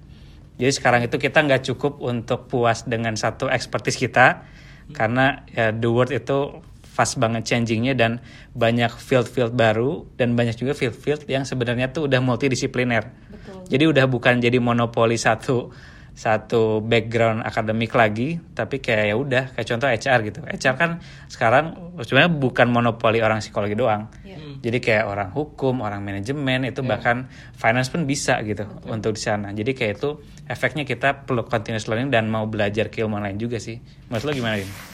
Jadi 0.56 0.72
sekarang 0.72 1.00
itu 1.04 1.16
kita 1.20 1.44
nggak 1.44 1.68
cukup 1.68 2.00
untuk 2.00 2.48
puas 2.48 2.84
dengan 2.88 3.16
satu 3.16 3.48
expertise 3.52 3.96
kita 3.96 4.44
karena 4.92 5.44
ya, 5.48 5.72
the 5.72 5.88
world 5.88 6.12
itu 6.12 6.60
fast 6.92 7.16
banget 7.16 7.48
changingnya 7.48 7.96
dan 7.96 8.20
banyak 8.52 8.92
field-field 9.00 9.56
baru 9.56 10.04
dan 10.20 10.36
banyak 10.36 10.52
juga 10.60 10.76
field-field 10.76 11.24
yang 11.24 11.48
sebenarnya 11.48 11.88
tuh 11.88 12.04
udah 12.04 12.20
multidisipliner. 12.20 13.08
Betul. 13.32 13.64
Jadi 13.72 13.84
udah 13.96 14.04
bukan 14.04 14.44
jadi 14.44 14.60
monopoli 14.60 15.16
satu 15.16 15.72
satu 16.12 16.84
background 16.84 17.40
akademik 17.40 17.96
lagi, 17.96 18.36
tapi 18.52 18.84
kayak 18.84 19.04
ya 19.08 19.16
udah 19.16 19.44
kayak 19.56 19.66
contoh 19.66 19.88
HR 19.88 20.18
gitu. 20.28 20.40
HR 20.44 20.74
kan 20.76 20.90
sekarang 21.26 21.96
sebenarnya 22.04 22.32
bukan 22.36 22.68
monopoli 22.68 23.24
orang 23.24 23.40
psikologi 23.40 23.72
doang. 23.72 24.12
Iya. 24.22 24.60
Jadi 24.62 24.78
kayak 24.78 25.04
orang 25.08 25.32
hukum, 25.32 25.80
orang 25.80 26.04
manajemen 26.04 26.68
itu 26.68 26.84
bahkan 26.84 27.26
finance 27.56 27.88
pun 27.88 28.04
bisa 28.04 28.38
gitu 28.44 28.68
untuk 28.86 29.16
di 29.16 29.22
sana. 29.24 29.50
Jadi 29.56 29.72
kayak 29.72 29.92
itu 29.98 30.20
efeknya 30.46 30.84
kita 30.84 31.24
perlu 31.24 31.48
continuous 31.48 31.88
learning 31.88 32.12
dan 32.12 32.28
mau 32.28 32.44
belajar 32.44 32.92
keilmuan 32.92 33.24
lain 33.24 33.40
juga 33.40 33.56
sih. 33.56 33.80
Menurut 34.12 34.24
lo 34.28 34.32
gimana 34.36 34.56
ini? 34.60 34.91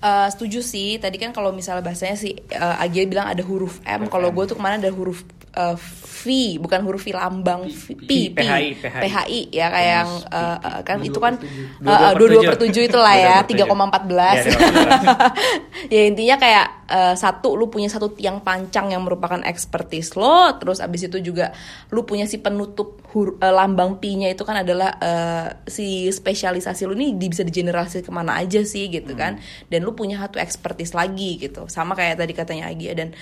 Eh, 0.00 0.28
setuju 0.32 0.64
sih. 0.64 0.96
Tadi 0.96 1.20
kan 1.20 1.28
kalau 1.36 1.52
misalnya 1.52 1.84
bahasanya 1.84 2.16
sih 2.16 2.32
uh, 2.56 2.80
Agia 2.80 3.04
bilang 3.04 3.28
ada 3.28 3.44
huruf 3.44 3.84
M. 3.84 4.08
Kalau 4.08 4.32
gue 4.32 4.44
tuh 4.48 4.56
ke 4.56 4.62
mana 4.64 4.80
ada 4.80 4.88
huruf 4.88 5.28
uh, 5.52 5.76
V, 6.24 6.56
bukan 6.56 6.80
huruf 6.88 7.04
V 7.04 7.12
lambang 7.12 7.68
V, 7.68 7.84
P, 8.08 8.32
P, 8.32 8.40
PHI, 8.40 8.80
PHI, 8.80 9.40
ya 9.52 9.68
kayak 9.68 9.92
yang 10.00 10.10
uh, 10.32 10.56
uh, 10.56 10.80
kan 10.88 11.04
itu 11.04 11.20
kan 11.20 11.36
dua 11.84 12.16
dua 12.16 12.28
tujuh. 12.32 12.48
per 12.48 12.56
tujuh 12.64 12.82
itulah 12.88 13.12
ya 13.12 13.44
Dua-dua 13.44 13.68
per 13.68 14.08
tujuh. 14.08 14.24
3,14 14.24 14.40
Iya, 14.40 15.92
ya 15.96 16.02
intinya 16.08 16.36
kayak 16.40 16.66
uh, 16.90 17.14
satu 17.14 17.54
lu 17.54 17.70
punya 17.70 17.86
satu 17.86 18.10
tiang 18.10 18.42
pancang 18.42 18.90
yang 18.90 19.06
merupakan 19.06 19.38
expertise 19.46 20.18
lo 20.18 20.58
terus 20.58 20.82
abis 20.82 21.06
itu 21.06 21.22
juga 21.22 21.54
lu 21.94 22.02
punya 22.02 22.26
si 22.26 22.42
penutup 22.42 23.00
hur- 23.14 23.38
uh, 23.38 23.54
lambang 23.54 23.98
P-nya 24.02 24.30
itu 24.30 24.42
kan 24.46 24.62
adalah 24.62 24.98
uh, 24.98 25.48
si 25.66 26.10
spesialisasi 26.10 26.86
lu 26.86 26.94
nih 26.94 27.14
di- 27.18 27.30
bisa 27.30 27.42
digeneralisasi 27.46 28.06
ke 28.06 28.12
mana 28.12 28.38
aja 28.38 28.62
sih 28.62 28.90
gitu 28.90 29.12
kan. 29.18 29.38
Dan 29.66 29.86
lu 29.86 29.92
punya 29.94 30.18
satu 30.18 30.38
expertise 30.38 30.94
lagi 30.94 31.38
gitu. 31.38 31.66
Sama 31.66 31.94
kayak 31.98 32.22
tadi 32.22 32.32
katanya 32.34 32.70
Agia 32.70 32.94
dan 32.94 33.14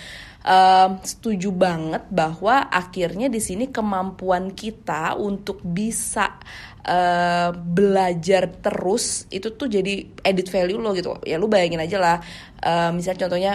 um, 0.44 1.00
setuju 1.00 1.50
banget 1.50 2.04
bahwa 2.12 2.68
akhirnya 2.68 3.32
di 3.32 3.40
sini 3.40 3.72
kemampuan 3.72 4.52
kita 4.52 5.16
untuk 5.16 5.60
bisa 5.64 6.38
uh, 6.84 7.50
belajar 7.54 8.50
terus 8.60 9.24
itu 9.32 9.54
tuh 9.54 9.70
jadi 9.70 10.06
edit 10.22 10.46
value 10.50 10.78
lo 10.78 10.92
gitu. 10.94 11.16
Ya 11.24 11.40
lu 11.40 11.46
bayangin 11.46 11.82
aja 11.82 11.98
lah 11.98 12.16
uh, 12.62 12.90
misalnya 12.92 13.26
contohnya 13.26 13.52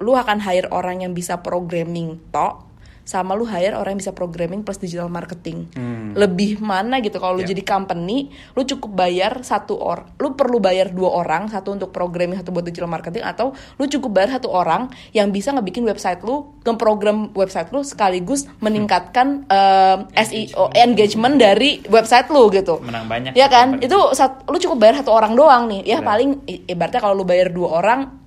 lu 0.00 0.16
akan 0.16 0.40
hire 0.40 0.72
orang 0.72 1.04
yang 1.04 1.12
bisa 1.12 1.44
programming 1.44 2.32
tok 2.32 2.69
sama 3.02 3.32
lu 3.32 3.42
hire 3.42 3.72
orang 3.72 3.92
yang 3.92 4.00
bisa 4.00 4.10
programming 4.10 4.60
plus 4.60 4.76
digital 4.76 5.06
marketing 5.06 5.66
lebih 6.12 6.58
mana 6.58 6.98
gitu 6.98 7.16
kalau 7.16 7.34
lu 7.34 7.42
Ya. 7.42 7.50
jadi 7.50 7.62
company 7.62 8.28
lu 8.52 8.62
cukup 8.62 8.92
bayar 8.94 9.40
satu 9.40 9.74
orang 9.74 10.12
lu 10.14 10.32
perlu 10.32 10.58
bayar 10.58 10.88
dua 10.88 11.10
orang 11.16 11.46
satu 11.46 11.72
untuk 11.72 11.90
programming 11.90 12.36
satu 12.36 12.50
buat 12.50 12.62
digital 12.62 12.86
marketing 12.86 13.22
atau 13.22 13.50
lu 13.74 13.86
cukup 13.86 14.10
bayar 14.12 14.30
satu 14.32 14.48
orang 14.48 14.86
yang 15.10 15.28
bisa 15.28 15.50
ngebikin 15.50 15.82
website 15.82 16.20
lu 16.20 16.52
ngeprogram 16.62 17.32
website 17.32 17.68
lu 17.68 17.80
sekaligus 17.80 18.44
meningkatkan 18.60 19.42
um, 19.44 19.98
SEO 20.14 20.68
engagement 20.74 21.34
dari 21.34 21.82
website 21.86 22.28
lu 22.28 22.46
gitu 22.48 22.78
Menang 22.80 23.06
banyak. 23.06 23.32
ya 23.32 23.46
kan 23.46 23.74
Company. 23.74 23.86
itu 23.86 23.98
sat- 24.12 24.44
lu 24.44 24.56
cukup 24.56 24.78
bayar 24.78 24.94
satu 24.96 25.10
orang 25.10 25.32
doang 25.32 25.66
nih 25.66 25.82
ya 25.84 25.98
Benar. 25.98 26.06
paling 26.06 26.30
ibaratnya 26.66 27.00
kalau 27.00 27.14
lu 27.14 27.24
bayar 27.24 27.48
dua 27.48 27.68
orang 27.74 28.19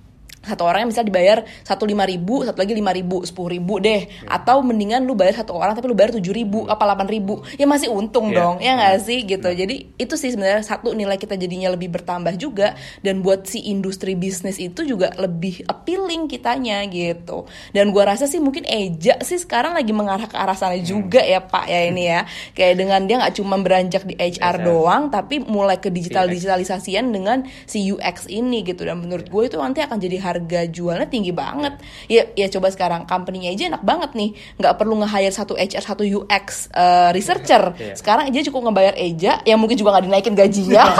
satu 0.44 0.62
orang 0.68 0.86
yang 0.86 0.90
bisa 0.92 1.02
dibayar 1.02 1.42
satu 1.64 1.88
lima 1.88 2.04
ribu 2.04 2.44
satu 2.44 2.60
lagi 2.60 2.76
lima 2.76 2.92
ribu 2.92 3.24
sepuluh 3.24 3.56
ribu 3.56 3.80
deh. 3.80 4.06
Atau 4.28 4.60
mendingan 4.60 5.04
lu 5.04 5.16
bayar 5.16 5.40
satu 5.42 5.56
orang 5.56 5.74
tapi 5.74 5.88
lu 5.88 5.96
bayar 5.96 6.12
tujuh 6.16 6.32
ribu 6.32 6.68
apa 6.68 6.84
delapan 6.84 7.08
ribu. 7.08 7.40
Ya 7.56 7.64
masih 7.64 7.88
untung 7.90 8.30
Iya. 8.30 8.36
dong 8.40 8.56
ya 8.60 8.72
nggak 8.76 8.96
sih? 9.02 9.18
Gitu. 9.24 9.48
Jadi 9.48 9.76
itu 9.96 10.14
sih 10.14 10.30
sebenarnya 10.32 10.62
satu 10.64 10.92
nilai 10.92 11.16
kita 11.16 11.34
jadinya 11.34 11.72
lebih 11.72 11.90
bertambah 11.92 12.36
juga 12.38 12.76
dan 13.00 13.20
buat 13.24 13.48
si 13.48 13.64
industri 13.68 14.14
bisnis 14.14 14.60
itu 14.60 14.84
juga 14.84 15.10
lebih 15.16 15.64
appealing 15.66 16.28
kitanya 16.28 16.84
gitu. 16.88 17.48
Dan 17.72 17.90
gua 17.90 18.14
rasa 18.14 18.28
sih 18.28 18.38
mungkin 18.38 18.64
Eja 18.64 19.20
sih 19.20 19.38
sekarang 19.40 19.76
lagi 19.76 19.92
mengarah 19.92 20.26
ke 20.28 20.36
arah 20.36 20.56
sana 20.56 20.76
juga 20.80 21.20
ya 21.22 21.40
Pak 21.42 21.66
ya 21.68 21.80
ini 21.88 22.04
ya. 22.08 22.20
Kayak 22.52 22.74
dengan 22.80 23.00
dia 23.08 23.16
nggak 23.20 23.34
cuma 23.36 23.56
beranjak 23.60 24.02
di 24.04 24.14
HR 24.18 24.56
HR. 24.60 24.66
doang 24.66 25.02
tapi 25.08 25.40
mulai 25.40 25.78
ke 25.78 25.88
digital 25.88 26.26
digitalisasian 26.28 27.10
dengan 27.10 27.46
si 27.64 27.86
UX 27.88 28.26
ini 28.28 28.64
gitu. 28.66 28.84
Dan 28.84 29.00
menurut 29.00 29.28
gue 29.28 29.42
itu 29.46 29.56
nanti 29.58 29.80
akan 29.80 29.98
jadi 30.00 30.16
harga 30.34 30.66
jualnya 30.66 31.06
tinggi 31.06 31.30
banget 31.30 31.78
ya 32.10 32.26
ya 32.34 32.50
coba 32.50 32.74
sekarang 32.74 33.06
company-nya 33.06 33.54
aja 33.54 33.70
enak 33.70 33.86
banget 33.86 34.10
nih 34.18 34.34
nggak 34.58 34.74
perlu 34.74 34.98
nge-hire 34.98 35.30
satu 35.30 35.54
HR 35.54 35.84
satu 35.86 36.02
UX 36.02 36.66
uh, 36.74 37.14
researcher 37.14 37.62
Iya. 37.78 37.94
sekarang 37.94 38.34
aja 38.34 38.40
cukup 38.50 38.66
ngebayar 38.66 38.94
Eja 38.98 39.38
yang 39.46 39.62
mungkin 39.62 39.78
juga 39.78 39.94
nggak 39.94 40.04
dinaikin 40.10 40.34
gajinya 40.34 40.82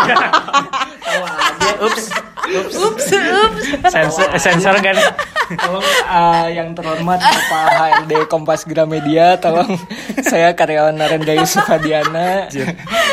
Ups, 1.74 2.05
ups 2.47 2.76
ups 2.78 3.05
sensor, 3.91 4.28
sensor 4.39 4.74
kan. 4.78 4.95
Tolong 5.61 5.85
uh, 6.07 6.47
yang 6.49 6.70
terhormat 6.72 7.18
Bapak 7.20 7.66
HRD 8.07 8.12
Kompas 8.26 8.64
Gramedia, 8.64 9.37
tolong 9.37 9.76
saya 10.22 10.55
karyawan 10.55 10.95
Narendra 10.95 11.35
Yusuf 11.37 11.66
Hadiana. 11.66 12.47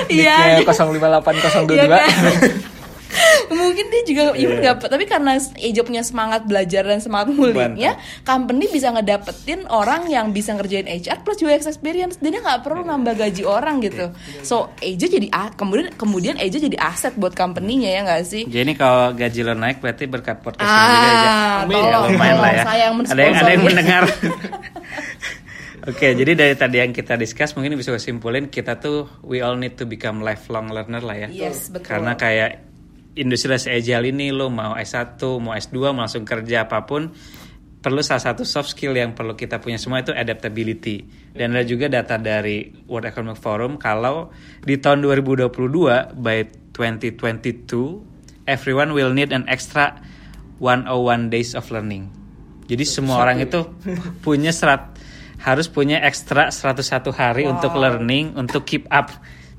Iya. 0.08 0.62
Nicknya 0.62 0.72
058022. 0.72 1.76
Iya 1.76 1.86
kan? 1.90 2.02
mungkin 3.52 3.86
dia 3.92 4.02
juga 4.08 4.22
even 4.34 4.60
nggak 4.60 4.88
tapi 4.88 5.06
karena 5.06 5.36
Eja 5.60 5.82
punya 5.84 6.02
semangat 6.02 6.48
belajar 6.48 6.88
dan 6.88 7.04
semangat 7.04 7.34
muliknya 7.34 7.96
company 8.24 8.68
bisa 8.68 8.92
ngedapetin 8.92 9.68
orang 9.68 10.08
yang 10.08 10.32
bisa 10.32 10.56
ngerjain 10.56 10.88
HR 10.88 11.22
plus 11.22 11.44
UX 11.44 11.68
experience 11.68 12.18
dan 12.18 12.32
dia 12.32 12.42
nggak 12.42 12.64
perlu 12.64 12.82
nambah 12.82 13.16
gaji 13.18 13.44
orang 13.44 13.84
gitu 13.84 14.10
so 14.42 14.72
Eja 14.80 15.08
jadi 15.08 15.28
a- 15.32 15.52
kemudian 15.52 15.92
kemudian 15.96 16.36
Eja 16.40 16.58
jadi 16.58 16.78
aset 16.80 17.14
buat 17.16 17.36
company-nya 17.36 17.90
ya 17.92 18.02
nggak 18.08 18.24
sih 18.24 18.44
Jadi 18.48 18.72
kalau 18.74 19.12
gaji 19.14 19.40
lo 19.44 19.54
naik 19.54 19.84
berarti 19.84 20.06
berkat 20.08 20.40
podcast 20.42 20.66
ini 20.66 20.94
juga 20.96 21.10
aja. 21.10 21.30
ah 21.30 21.64
Amin. 21.64 21.78
Ya, 21.82 21.98
lumayan 22.08 22.38
lah 22.40 22.52
tolong 22.52 22.76
ya. 22.76 22.80
yang 22.82 22.94
ada 23.06 23.22
yang 23.22 23.36
ada 23.36 23.52
yang 23.52 23.64
mendengar. 23.64 24.04
Oke, 25.90 26.14
jadi 26.14 26.38
dari 26.38 26.54
tadi 26.54 26.78
yang 26.78 26.94
kita 26.94 27.18
discuss 27.18 27.58
mungkin 27.58 27.74
bisa 27.74 27.90
simpulin 27.98 28.54
kita 28.54 28.78
tuh 28.78 29.10
we 29.26 29.42
all 29.42 29.58
need 29.58 29.74
to 29.74 29.90
become 29.90 30.22
lifelong 30.22 30.70
learner 30.70 31.02
lah 31.02 31.18
ya. 31.18 31.30
Yes, 31.34 31.74
betul. 31.74 31.90
Karena 31.98 32.14
kayak 32.14 32.71
industri 33.16 33.52
agile 33.52 34.12
ini 34.12 34.32
lo 34.32 34.48
mau 34.48 34.76
S1, 34.76 35.20
mau 35.42 35.54
S2, 35.56 35.76
mau 35.92 36.04
langsung 36.08 36.24
kerja 36.24 36.68
apa 36.68 36.88
pun 36.88 37.12
perlu 37.82 38.06
salah 38.06 38.22
satu 38.22 38.46
soft 38.46 38.78
skill 38.78 38.94
yang 38.94 39.18
perlu 39.18 39.34
kita 39.34 39.58
punya 39.58 39.82
semua 39.82 40.06
itu 40.06 40.14
adaptability. 40.14 41.02
Dan 41.34 41.58
ada 41.58 41.66
juga 41.66 41.90
data 41.90 42.22
dari 42.22 42.70
World 42.86 43.10
Economic 43.10 43.42
Forum 43.42 43.82
kalau 43.82 44.30
di 44.62 44.78
tahun 44.78 45.02
2022 45.02 46.22
by 46.22 46.38
2022 46.78 48.46
everyone 48.46 48.94
will 48.94 49.10
need 49.10 49.34
an 49.34 49.50
extra 49.50 49.98
101 50.62 51.34
days 51.34 51.58
of 51.58 51.66
learning. 51.74 52.14
Jadi 52.70 52.86
semua 52.86 53.26
orang 53.26 53.42
itu 53.42 53.66
punya 54.22 54.54
serat 54.54 54.94
harus 55.42 55.66
punya 55.66 55.98
ekstra 56.06 56.54
101 56.54 57.10
hari 57.18 57.50
untuk 57.50 57.74
learning, 57.74 58.38
untuk 58.38 58.62
keep 58.70 58.86
up. 58.94 59.10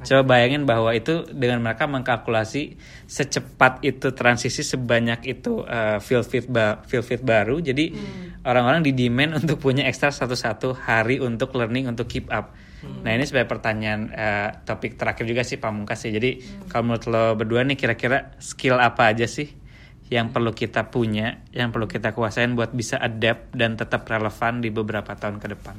Coba 0.02 0.36
bayangin 0.36 0.66
bahwa 0.66 0.90
itu 0.92 1.22
dengan 1.30 1.62
mereka 1.62 1.86
mengkalkulasi 1.86 2.76
secepat 3.06 3.82
itu 3.86 4.10
transisi 4.12 4.66
sebanyak 4.66 5.22
itu 5.30 5.62
uh, 5.62 6.02
field 6.02 6.26
fit 6.26 6.46
ba- 6.50 6.82
field 6.86 7.06
fit 7.06 7.22
baru. 7.22 7.62
Jadi 7.62 7.94
orang-orang 8.42 8.82
di 8.82 8.92
demand 8.92 9.38
untuk 9.38 9.62
punya 9.62 9.86
ekstra 9.86 10.10
101 10.10 10.74
hari 10.74 11.22
untuk 11.22 11.54
learning 11.54 11.86
untuk 11.86 12.10
keep 12.10 12.26
up. 12.34 12.50
Nah 12.82 13.14
ini 13.14 13.22
sebagai 13.22 13.46
pertanyaan 13.46 14.10
uh, 14.10 14.48
topik 14.66 14.98
terakhir 14.98 15.22
juga 15.22 15.46
sih 15.46 15.62
Pamungkas 15.62 16.02
sih. 16.02 16.10
Jadi 16.10 16.42
kalau 16.66 16.90
menurut 16.90 17.06
lo 17.06 17.24
berdua 17.38 17.62
nih 17.62 17.78
kira-kira 17.78 18.34
skill 18.42 18.82
apa 18.82 19.14
aja 19.14 19.30
sih 19.30 19.46
yang 20.12 20.28
perlu 20.28 20.52
kita 20.52 20.92
punya, 20.92 21.40
yang 21.56 21.72
perlu 21.72 21.88
kita 21.88 22.12
kuasain 22.12 22.52
buat 22.52 22.74
bisa 22.76 23.00
adapt 23.00 23.54
dan 23.56 23.80
tetap 23.80 24.04
relevan 24.04 24.60
di 24.60 24.68
beberapa 24.68 25.16
tahun 25.16 25.40
ke 25.40 25.46
depan. 25.56 25.76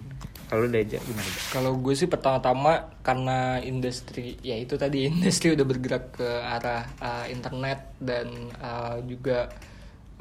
Kalau 0.54 0.70
udah 0.70 0.82
aja 0.86 1.02
gimana? 1.02 1.30
Kalau 1.50 1.72
gue 1.82 1.94
sih 1.98 2.06
pertama-tama 2.06 2.94
karena 3.02 3.58
industri 3.58 4.38
ya 4.46 4.54
itu 4.54 4.78
tadi 4.78 5.06
industri 5.10 5.58
udah 5.58 5.66
bergerak 5.66 6.14
ke 6.14 6.30
arah 6.30 6.86
uh, 7.02 7.26
internet 7.26 7.98
dan 7.98 8.30
uh, 8.62 9.02
juga 9.02 9.50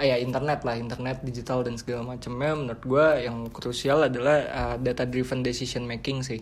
ah 0.01 0.09
ya 0.09 0.17
internet 0.17 0.65
lah 0.65 0.81
internet 0.81 1.21
digital 1.21 1.61
dan 1.61 1.77
segala 1.77 2.17
macamnya 2.17 2.57
menurut 2.57 2.81
gue 2.81 3.07
yang 3.29 3.45
krusial 3.53 4.09
adalah 4.09 4.39
uh, 4.49 4.77
data 4.81 5.05
driven 5.05 5.45
decision 5.45 5.85
making 5.85 6.25
sih 6.25 6.41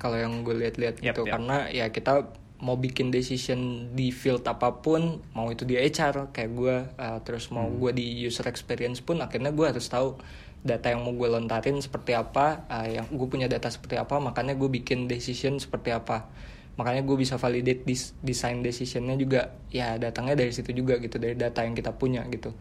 kalau 0.00 0.16
yang 0.16 0.40
gue 0.40 0.56
lihat-lihat 0.56 0.96
Yap, 0.98 1.12
gitu 1.12 1.22
yap. 1.28 1.32
karena 1.36 1.68
ya 1.68 1.92
kita 1.92 2.32
mau 2.60 2.76
bikin 2.76 3.12
decision 3.12 3.92
di 3.96 4.12
field 4.12 4.44
apa 4.44 4.80
pun 4.80 5.20
mau 5.32 5.48
itu 5.52 5.64
di 5.64 5.76
HR 5.76 6.32
kayak 6.32 6.50
gue 6.56 6.76
uh, 6.96 7.18
terus 7.20 7.48
mau 7.52 7.68
Hmm. 7.68 7.78
gue 7.80 8.00
di 8.00 8.06
user 8.24 8.48
experience 8.48 9.04
pun 9.04 9.20
akhirnya 9.20 9.52
gue 9.52 9.66
harus 9.68 9.84
tahu 9.88 10.16
data 10.60 10.92
yang 10.92 11.00
mau 11.00 11.16
gue 11.16 11.28
lontarin 11.28 11.80
seperti 11.80 12.12
apa 12.12 12.68
uh, 12.68 12.84
yang 12.84 13.08
gue 13.08 13.28
punya 13.28 13.48
data 13.48 13.72
seperti 13.72 13.96
apa 13.96 14.20
makanya 14.20 14.52
gue 14.52 14.68
bikin 14.68 15.08
decision 15.08 15.56
seperti 15.56 15.92
apa. 15.92 16.28
Makanya 16.76 17.04
gue 17.04 17.16
bisa 17.16 17.36
validate 17.36 17.84
dis 17.84 18.16
design 18.24 18.64
decisionnya 18.64 19.16
juga 19.16 19.52
ya 19.68 20.00
datangnya 20.00 20.36
dari 20.36 20.52
situ 20.52 20.72
juga 20.72 20.96
gitu 21.00 21.20
dari 21.20 21.36
data 21.36 21.64
yang 21.64 21.76
kita 21.76 21.92
punya 21.96 22.24
gitu. 22.28 22.52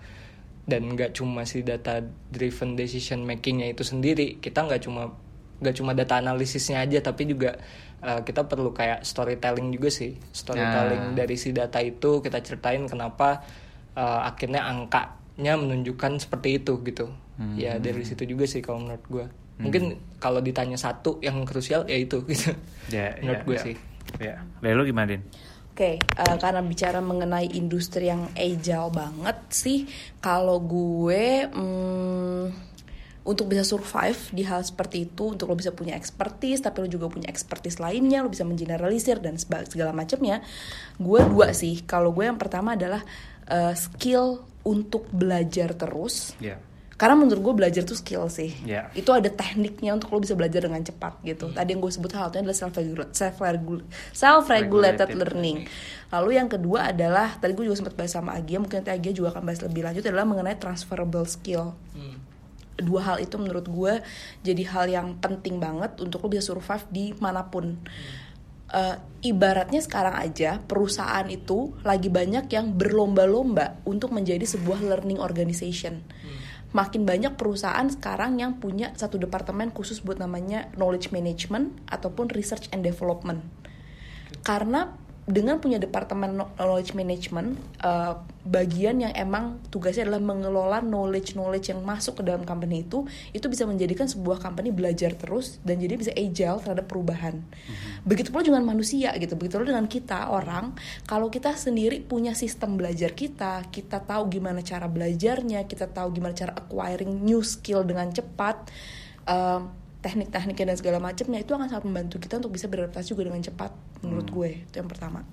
Dan 0.63 0.95
nggak 0.95 1.15
cuma 1.15 1.43
si 1.43 1.63
data 1.63 2.03
driven 2.31 2.75
decision 2.75 3.23
makingnya 3.23 3.71
itu 3.71 3.83
sendiri 3.83 4.39
kita 4.39 4.67
nggak 4.67 4.81
cuma 4.83 5.15
nggak 5.59 5.75
cuma 5.75 5.91
data 5.91 6.23
analisisnya 6.23 6.79
aja 6.79 7.03
tapi 7.03 7.27
juga 7.27 7.59
uh, 7.99 8.23
kita 8.23 8.47
perlu 8.47 8.71
kayak 8.71 9.03
storytelling 9.03 9.75
juga 9.75 9.91
sih. 9.91 10.15
Storytelling 10.31 11.11
Nah. 11.11 11.15
dari 11.19 11.35
si 11.35 11.51
data 11.51 11.83
itu 11.83 12.23
kita 12.23 12.39
ceritain 12.43 12.87
kenapa 12.87 13.43
uh, 13.95 14.23
akhirnya 14.23 14.63
angkanya 15.39 15.55
menunjukkan 15.55 16.19
seperti 16.19 16.59
itu 16.59 16.83
gitu 16.83 17.07
ya 17.55 17.79
dari 17.79 18.03
situ 18.03 18.27
juga 18.27 18.43
sih 18.43 18.59
kalau 18.59 18.83
menurut 18.83 19.05
gue 19.07 19.25
mungkin 19.63 19.95
kalau 20.19 20.43
ditanya 20.43 20.75
satu 20.75 21.23
yang 21.23 21.47
krusial 21.47 21.87
ya 21.87 21.95
itu 21.95 22.19
gitu 22.31 22.51
Ya, 22.91 23.15
menurut 23.23 23.39
ya, 23.39 23.47
gue 23.47 23.55
ya. 23.55 23.63
sih 23.63 23.75
Ya. 24.17 24.41
Dari 24.57 24.73
lu 24.73 24.89
gimana, 24.89 25.13
Din? 25.13 25.21
Oke, 25.69 26.01
eh, 26.01 26.35
karena 26.41 26.65
bicara 26.65 26.97
mengenai 26.97 27.45
industri 27.53 28.09
yang 28.09 28.25
agile 28.33 28.89
banget 28.89 29.37
sih, 29.53 29.85
kalau 30.17 30.57
gue 30.59 31.45
mm, 31.45 32.43
untuk 33.21 33.45
bisa 33.53 33.61
survive 33.61 34.17
di 34.33 34.41
hal 34.49 34.65
seperti 34.65 35.05
itu, 35.05 35.37
untuk 35.37 35.45
lo 35.45 35.53
bisa 35.53 35.69
punya 35.69 35.93
expertise, 35.93 36.65
tapi 36.65 36.83
lo 36.83 36.89
juga 36.89 37.05
punya 37.07 37.29
expertise 37.29 37.77
lainnya, 37.77 38.25
lo 38.25 38.33
bisa 38.33 38.43
mengeneralisir 38.49 39.21
dan 39.21 39.37
segala 39.39 39.93
macamnya. 39.93 40.41
Gue 40.97 41.21
dua 41.21 41.53
sih. 41.53 41.85
Kalau 41.85 42.11
gue 42.11 42.25
yang 42.25 42.41
pertama 42.41 42.73
adalah 42.73 43.05
eh, 43.45 43.77
skill 43.77 44.41
untuk 44.69 45.09
belajar 45.09 45.73
terus. 45.73 46.37
Ya. 46.37 46.61
Karena 46.99 47.15
menurut 47.15 47.39
gue 47.39 47.55
belajar 47.63 47.87
tuh 47.87 47.95
skill 47.95 48.27
sih. 48.27 48.51
Ya. 48.67 48.91
Itu 48.91 49.15
ada 49.15 49.31
tekniknya 49.31 49.95
untuk 49.95 50.11
lo 50.11 50.19
bisa 50.19 50.35
belajar 50.35 50.67
dengan 50.67 50.83
cepat 50.83 51.23
gitu. 51.23 51.47
Tadi 51.55 51.71
yang 51.71 51.79
gue 51.79 51.87
sebut 51.95 52.11
hal 52.11 52.27
itu 52.27 52.43
adalah 52.43 52.57
self 52.59 52.75
self 52.75 53.15
self 53.15 53.37
regulated 53.39 53.87
Regulated 54.67 55.07
learning. 55.15 55.57
Lalu 56.11 56.29
yang 56.35 56.51
kedua 56.51 56.91
adalah 56.91 57.39
tadi 57.39 57.55
gue 57.55 57.71
juga 57.71 57.79
sempat 57.79 57.95
bahas 57.95 58.11
sama 58.11 58.35
Agia, 58.35 58.59
mungkin 58.59 58.83
nanti 58.83 58.91
Agia 58.91 59.15
juga 59.15 59.31
akan 59.31 59.43
bahas 59.47 59.63
lebih 59.63 59.81
lanjut 59.87 60.03
adalah 60.03 60.27
mengenai 60.27 60.59
transferable 60.59 61.23
skill. 61.23 61.71
Dua 62.75 62.99
hal 62.99 63.23
itu 63.23 63.35
menurut 63.39 63.63
gue 63.71 63.93
jadi 64.43 64.63
hal 64.67 64.85
yang 64.91 65.07
penting 65.23 65.55
banget 65.55 65.95
untuk 66.03 66.19
lo 66.19 66.27
bisa 66.27 66.51
survive 66.51 66.83
di 66.91 67.15
mana 67.23 67.47
pun. 67.47 67.79
Eh, 68.69 68.97
ibaratnya 69.33 69.81
sekarang 69.81 70.13
aja 70.13 70.61
perusahaan 70.61 71.25
itu 71.25 71.73
lagi 71.81 72.07
banyak 72.07 72.53
yang 72.53 72.77
berlomba-lomba 72.77 73.81
untuk 73.83 74.13
menjadi 74.13 74.45
sebuah 74.45 74.85
learning 74.85 75.17
organization. 75.17 76.05
Makin 76.69 77.01
banyak 77.01 77.33
perusahaan 77.33 77.89
sekarang 77.89 78.37
yang 78.37 78.61
punya 78.61 78.93
satu 78.93 79.17
departemen 79.17 79.73
khusus 79.73 80.05
buat 80.05 80.21
namanya 80.21 80.69
knowledge 80.77 81.09
management 81.09 81.81
ataupun 81.89 82.29
research 82.29 82.69
and 82.69 82.85
development. 82.85 83.41
Karena 84.45 84.93
dengan 85.29 85.61
punya 85.61 85.77
departemen 85.77 86.33
kno- 86.33 86.51
knowledge 86.57 86.97
management, 86.97 87.53
eh, 87.85 88.13
bagian 88.49 88.97
yang 88.97 89.13
emang 89.13 89.61
tugasnya 89.69 90.09
adalah 90.09 90.25
mengelola 90.25 90.81
knowledge 90.81 91.37
knowledge 91.37 91.69
yang 91.69 91.85
masuk 91.85 92.19
ke 92.19 92.23
dalam 92.25 92.41
company 92.49 92.81
itu, 92.81 93.05
itu 93.29 93.45
bisa 93.45 93.69
menjadikan 93.69 94.09
sebuah 94.09 94.41
company 94.41 94.73
belajar 94.73 95.13
terus 95.13 95.61
dan 95.61 95.77
jadi 95.77 95.93
bisa 96.01 96.11
agile 96.17 96.57
terhadap 96.65 96.89
perubahan. 96.89 97.37
Begitu 98.01 98.33
pula 98.33 98.41
dengan 98.41 98.65
manusia 98.65 99.13
gitu, 99.21 99.37
begitu 99.37 99.61
pula 99.61 99.69
dengan 99.69 99.85
kita 99.85 100.33
orang, 100.33 100.73
kalau 101.05 101.29
kita 101.29 101.53
sendiri 101.53 102.01
punya 102.01 102.33
sistem 102.33 102.73
belajar 102.73 103.13
kita, 103.13 103.69
kita 103.69 104.01
tahu 104.01 104.33
gimana 104.33 104.65
cara 104.65 104.89
belajarnya, 104.89 105.69
kita 105.69 105.85
tahu 105.85 106.09
gimana 106.17 106.33
cara 106.33 106.57
acquiring 106.57 107.21
new 107.21 107.45
skill 107.45 107.85
dengan 107.85 108.09
cepat. 108.09 108.65
eh, 109.29 109.61
teknik-tekniknya 109.99 110.73
dan 110.73 110.77
segala 110.79 110.97
macamnya 111.03 111.43
itu 111.43 111.51
akan 111.51 111.67
sangat 111.67 111.83
membantu 111.83 112.23
kita 112.23 112.39
untuk 112.39 112.55
bisa 112.55 112.71
beradaptasi 112.71 113.11
juga 113.11 113.27
dengan 113.27 113.43
cepat 113.43 113.71
menurut 113.99 114.27
gue. 114.31 114.49
Itu 114.63 114.79
yang 114.79 114.87
pertama. 114.87 115.27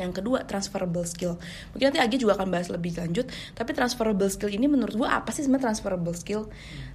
Yang 0.00 0.24
kedua 0.24 0.48
transferable 0.48 1.04
skill. 1.04 1.36
Mungkin 1.76 1.92
nanti 1.92 2.00
Agi 2.00 2.16
juga 2.16 2.40
akan 2.40 2.48
bahas 2.48 2.72
lebih 2.72 2.96
lanjut 2.96 3.28
tapi 3.52 3.76
transferable 3.76 4.32
skill 4.32 4.48
ini 4.48 4.64
menurut 4.64 4.96
gue 4.96 5.08
apa 5.08 5.28
sih 5.36 5.44
sebenarnya 5.44 5.72
transferable 5.72 6.16
skill? 6.16 6.48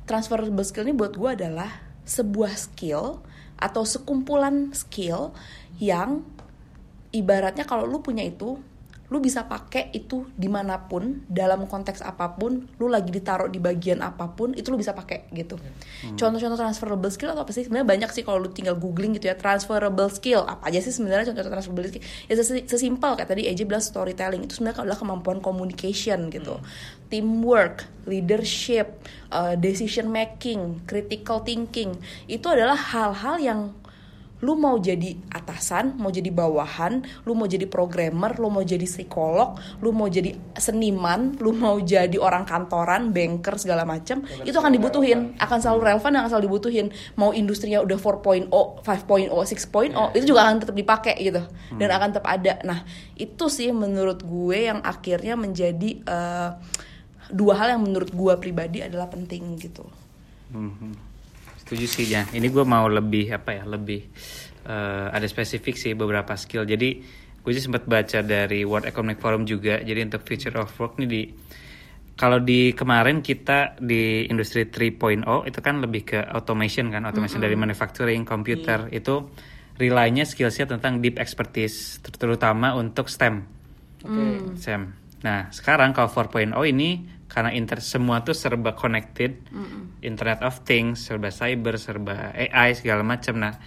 Transferable 0.10 0.66
skill 0.66 0.89
ini 0.89 0.97
buat 0.97 1.14
gue 1.14 1.30
adalah 1.30 1.70
sebuah 2.10 2.58
skill 2.58 3.22
atau 3.62 3.84
sekumpulan 3.86 4.74
skill 4.74 5.38
yang 5.78 6.26
ibaratnya 7.14 7.64
kalau 7.64 7.86
lu 7.86 8.01
punya 8.01 8.26
itu 8.26 8.58
lu 9.16 9.24
bisa 9.24 9.47
pakai 9.47 9.95
itu 9.95 10.28
di 10.36 10.51
mana 10.51 10.91
pun 10.91 11.24
dalam 11.32 11.63
konteks 11.72 12.03
apa 12.03 12.36
pun 12.36 12.68
lu 12.76 12.91
lagi 12.91 13.16
ditaruh 13.16 13.47
di 13.47 13.63
bagian 13.63 14.03
apa 14.03 14.28
pun 14.36 14.51
itu 14.51 14.68
lu 14.68 14.76
bisa 14.76 14.91
pakai 14.91 15.32
gitu. 15.32 15.55
Contoh-contoh 16.20 16.59
transferable 16.59 17.07
skill 17.07 17.32
atau 17.32 17.47
apa 17.47 17.55
sih? 17.55 17.63
Sebenarnya 17.63 17.88
banyak 17.88 18.09
sih 18.11 18.28
kalau 18.28 18.43
lu 18.43 18.51
tinggal 18.51 18.76
googling 18.76 19.16
gitu 19.16 19.32
ya 19.32 19.39
transferable 19.39 20.11
skill. 20.11 20.43
Apa 20.43 20.68
aja 20.68 20.84
sih 20.84 20.91
sebenarnya 20.91 21.32
contoh 21.32 21.47
transferable 21.47 21.88
skill? 21.88 22.03
Ya 22.28 22.36
sesi- 22.36 22.68
sesimpel 22.68 23.16
kayak 23.16 23.32
tadi 23.32 23.47
Eji 23.47 23.63
bilang 23.63 23.80
storytelling 23.80 24.43
itu 24.43 24.59
sebenarnya 24.59 24.84
adalah 24.84 24.99
kemampuan 24.99 25.39
communication 25.39 26.28
gitu. 26.28 26.59
Teamwork 27.07 27.88
leadership 28.03 28.99
uh, 29.32 29.55
decision 29.55 30.11
making 30.11 30.84
critical 30.84 31.39
thinking 31.39 31.95
itu 32.28 32.45
adalah 32.51 32.76
hal-hal 32.76 33.39
yang 33.39 33.59
lu 34.46 34.54
mau 34.54 34.78
jadi 34.78 35.18
atasan, 35.34 35.98
mau 35.98 36.14
jadi 36.14 36.30
bawahan, 36.30 37.02
lu 37.26 37.34
mau 37.34 37.50
jadi 37.50 37.66
programmer, 37.66 38.38
lu 38.38 38.54
mau 38.54 38.62
jadi 38.62 38.86
psikolog, 38.86 39.58
lu 39.82 39.89
mau 39.89 40.06
jadi 40.06 40.38
seniman, 40.54 41.34
lu 41.41 41.50
mau 41.50 41.82
jadi 41.82 42.14
orang 42.22 42.46
kantoran, 42.46 43.10
banker 43.10 43.58
segala 43.58 43.82
macam, 43.89 44.22
itu 44.46 44.54
akan 44.54 44.70
dibutuhin, 44.70 45.34
akan 45.41 45.58
selalu 45.58 45.80
relevan 45.89 46.10
dan 46.14 46.20
akan 46.22 46.30
selalu 46.38 46.46
dibutuhin. 46.46 46.86
Mau 47.18 47.34
industrinya 47.34 47.82
udah 47.82 47.98
4.0, 47.98 48.54
5.0, 48.86 49.34
6.0, 49.34 50.14
itu 50.14 50.26
juga 50.30 50.39
akan 50.46 50.56
tetap 50.62 50.76
dipakai 50.78 51.16
gitu 51.18 51.41
dan 51.82 51.89
akan 51.89 52.08
tetap 52.14 52.26
ada. 52.30 52.54
Nah, 52.62 52.86
itu 53.18 53.50
sih 53.50 53.74
menurut 53.74 54.22
gue 54.22 54.70
yang 54.70 54.86
akhirnya 54.86 55.34
menjadi 55.34 55.89
eh, 56.06 56.50
dua 57.34 57.54
hal 57.58 57.68
yang 57.78 57.82
menurut 57.82 58.14
gue 58.14 58.34
pribadi 58.38 58.86
adalah 58.86 59.10
penting 59.10 59.58
gitu. 59.58 59.86
Mhm. 60.54 61.05
Setuju 61.66 61.86
sih 61.89 62.05
ya. 62.13 62.30
Ini 62.30 62.45
gue 62.53 62.61
mau 62.61 62.86
lebih 62.86 63.34
apa 63.34 63.57
ya 63.57 63.66
lebih 63.66 64.05
eh, 64.70 65.07
ada 65.09 65.26
spesifik 65.26 65.74
sih 65.74 65.97
beberapa 65.97 66.38
skill. 66.38 66.61
Jadi 66.61 67.01
gue 67.41 67.51
sih 67.57 67.66
sempat 67.66 67.89
baca 67.89 68.22
dari 68.22 68.61
World 68.61 68.86
Economic 68.86 69.18
Forum 69.18 69.49
juga. 69.49 69.82
Jadi 69.82 69.99
untuk 70.05 70.22
future 70.22 70.53
of 70.61 70.70
work 70.78 71.01
nih 71.01 71.09
di 71.09 71.22
kalau 72.16 72.39
di 72.39 72.72
kemarin 72.72 73.20
kita 73.20 73.76
di 73.82 74.30
industri 74.32 74.70
3.0 74.70 75.26
itu 75.49 75.59
kan 75.59 75.84
lebih 75.84 76.16
ke 76.16 76.20
automation 76.32 76.88
kan, 76.88 77.03
automation 77.03 77.43
dari 77.43 77.59
manufacturing, 77.59 78.24
komputer 78.24 78.88
itu 78.95 79.28
rely-nya 79.76 80.24
skillsnya 80.24 80.70
tentang 80.70 81.03
deep 81.03 81.20
expertise 81.20 81.99
ter- 81.99 82.16
terutama 82.16 82.72
untuk 82.78 83.11
STEM. 83.11 83.43
STEM. 84.55 84.82
Nah 85.28 85.51
sekarang 85.51 85.91
kalau 85.91 86.07
4.0 86.07 86.55
ini 86.72 87.03
karena 87.36 87.52
inter 87.52 87.84
semua 87.84 88.24
tuh 88.24 88.32
serba 88.32 88.72
connected, 88.80 89.36
Internet 90.00 90.40
of 90.40 90.64
Things, 90.64 91.04
serba 91.04 91.36
cyber, 91.36 91.76
serba 91.76 92.32
AI 92.32 92.72
segala 92.80 93.04
macam. 93.04 93.44
Nah 93.44 93.60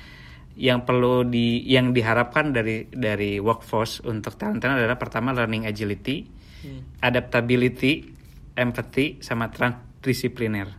yang 0.56 0.88
perlu 0.88 1.28
di 1.28 1.68
yang 1.68 1.92
diharapkan 1.92 2.56
dari 2.56 2.88
dari 2.88 3.36
workforce 3.36 4.00
untuk 4.08 4.40
talent 4.40 4.64
talent 4.64 4.80
adalah 4.80 4.96
pertama 4.96 5.36
learning 5.36 5.68
agility, 5.68 6.24
adaptability, 7.04 8.08
empathy, 8.56 9.20
sama 9.20 9.52
transdisipliner. 9.52 10.72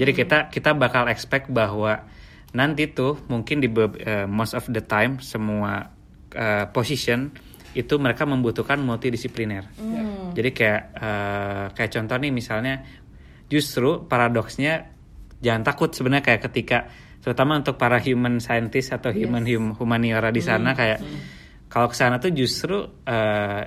Jadi 0.00 0.12
kita 0.16 0.48
kita 0.48 0.72
bakal 0.72 1.12
expect 1.12 1.52
bahwa 1.52 2.08
nanti 2.56 2.88
tuh 2.88 3.20
mungkin 3.28 3.60
di 3.60 3.68
eh, 4.00 4.24
most 4.24 4.56
of 4.56 4.64
the 4.72 4.80
time 4.80 5.20
semua 5.20 5.92
eh, 6.32 6.64
position 6.72 7.36
itu 7.74 7.94
mereka 8.02 8.26
membutuhkan 8.26 8.82
multidisipliner. 8.82 9.64
Jadi 10.34 10.50
kayak 10.50 10.82
eh, 10.98 11.64
kayak 11.74 11.90
contoh 11.90 12.16
nih 12.18 12.32
misalnya 12.34 12.74
justru 13.50 14.06
paradoksnya 14.06 14.94
jangan 15.42 15.62
takut 15.66 15.90
sebenarnya 15.94 16.24
kayak 16.26 16.42
ketika 16.50 16.78
terutama 17.20 17.60
untuk 17.60 17.76
para 17.76 18.00
human 18.00 18.40
scientist 18.40 18.96
atau 18.96 19.12
human 19.12 19.44
hum, 19.44 19.76
humaniora 19.76 20.32
di 20.32 20.40
sana 20.40 20.72
kayak 20.72 20.98
kalau 21.70 21.86
ke 21.86 21.96
sana 21.96 22.18
tuh 22.18 22.32
justru 22.32 22.78
eh, 23.06 23.62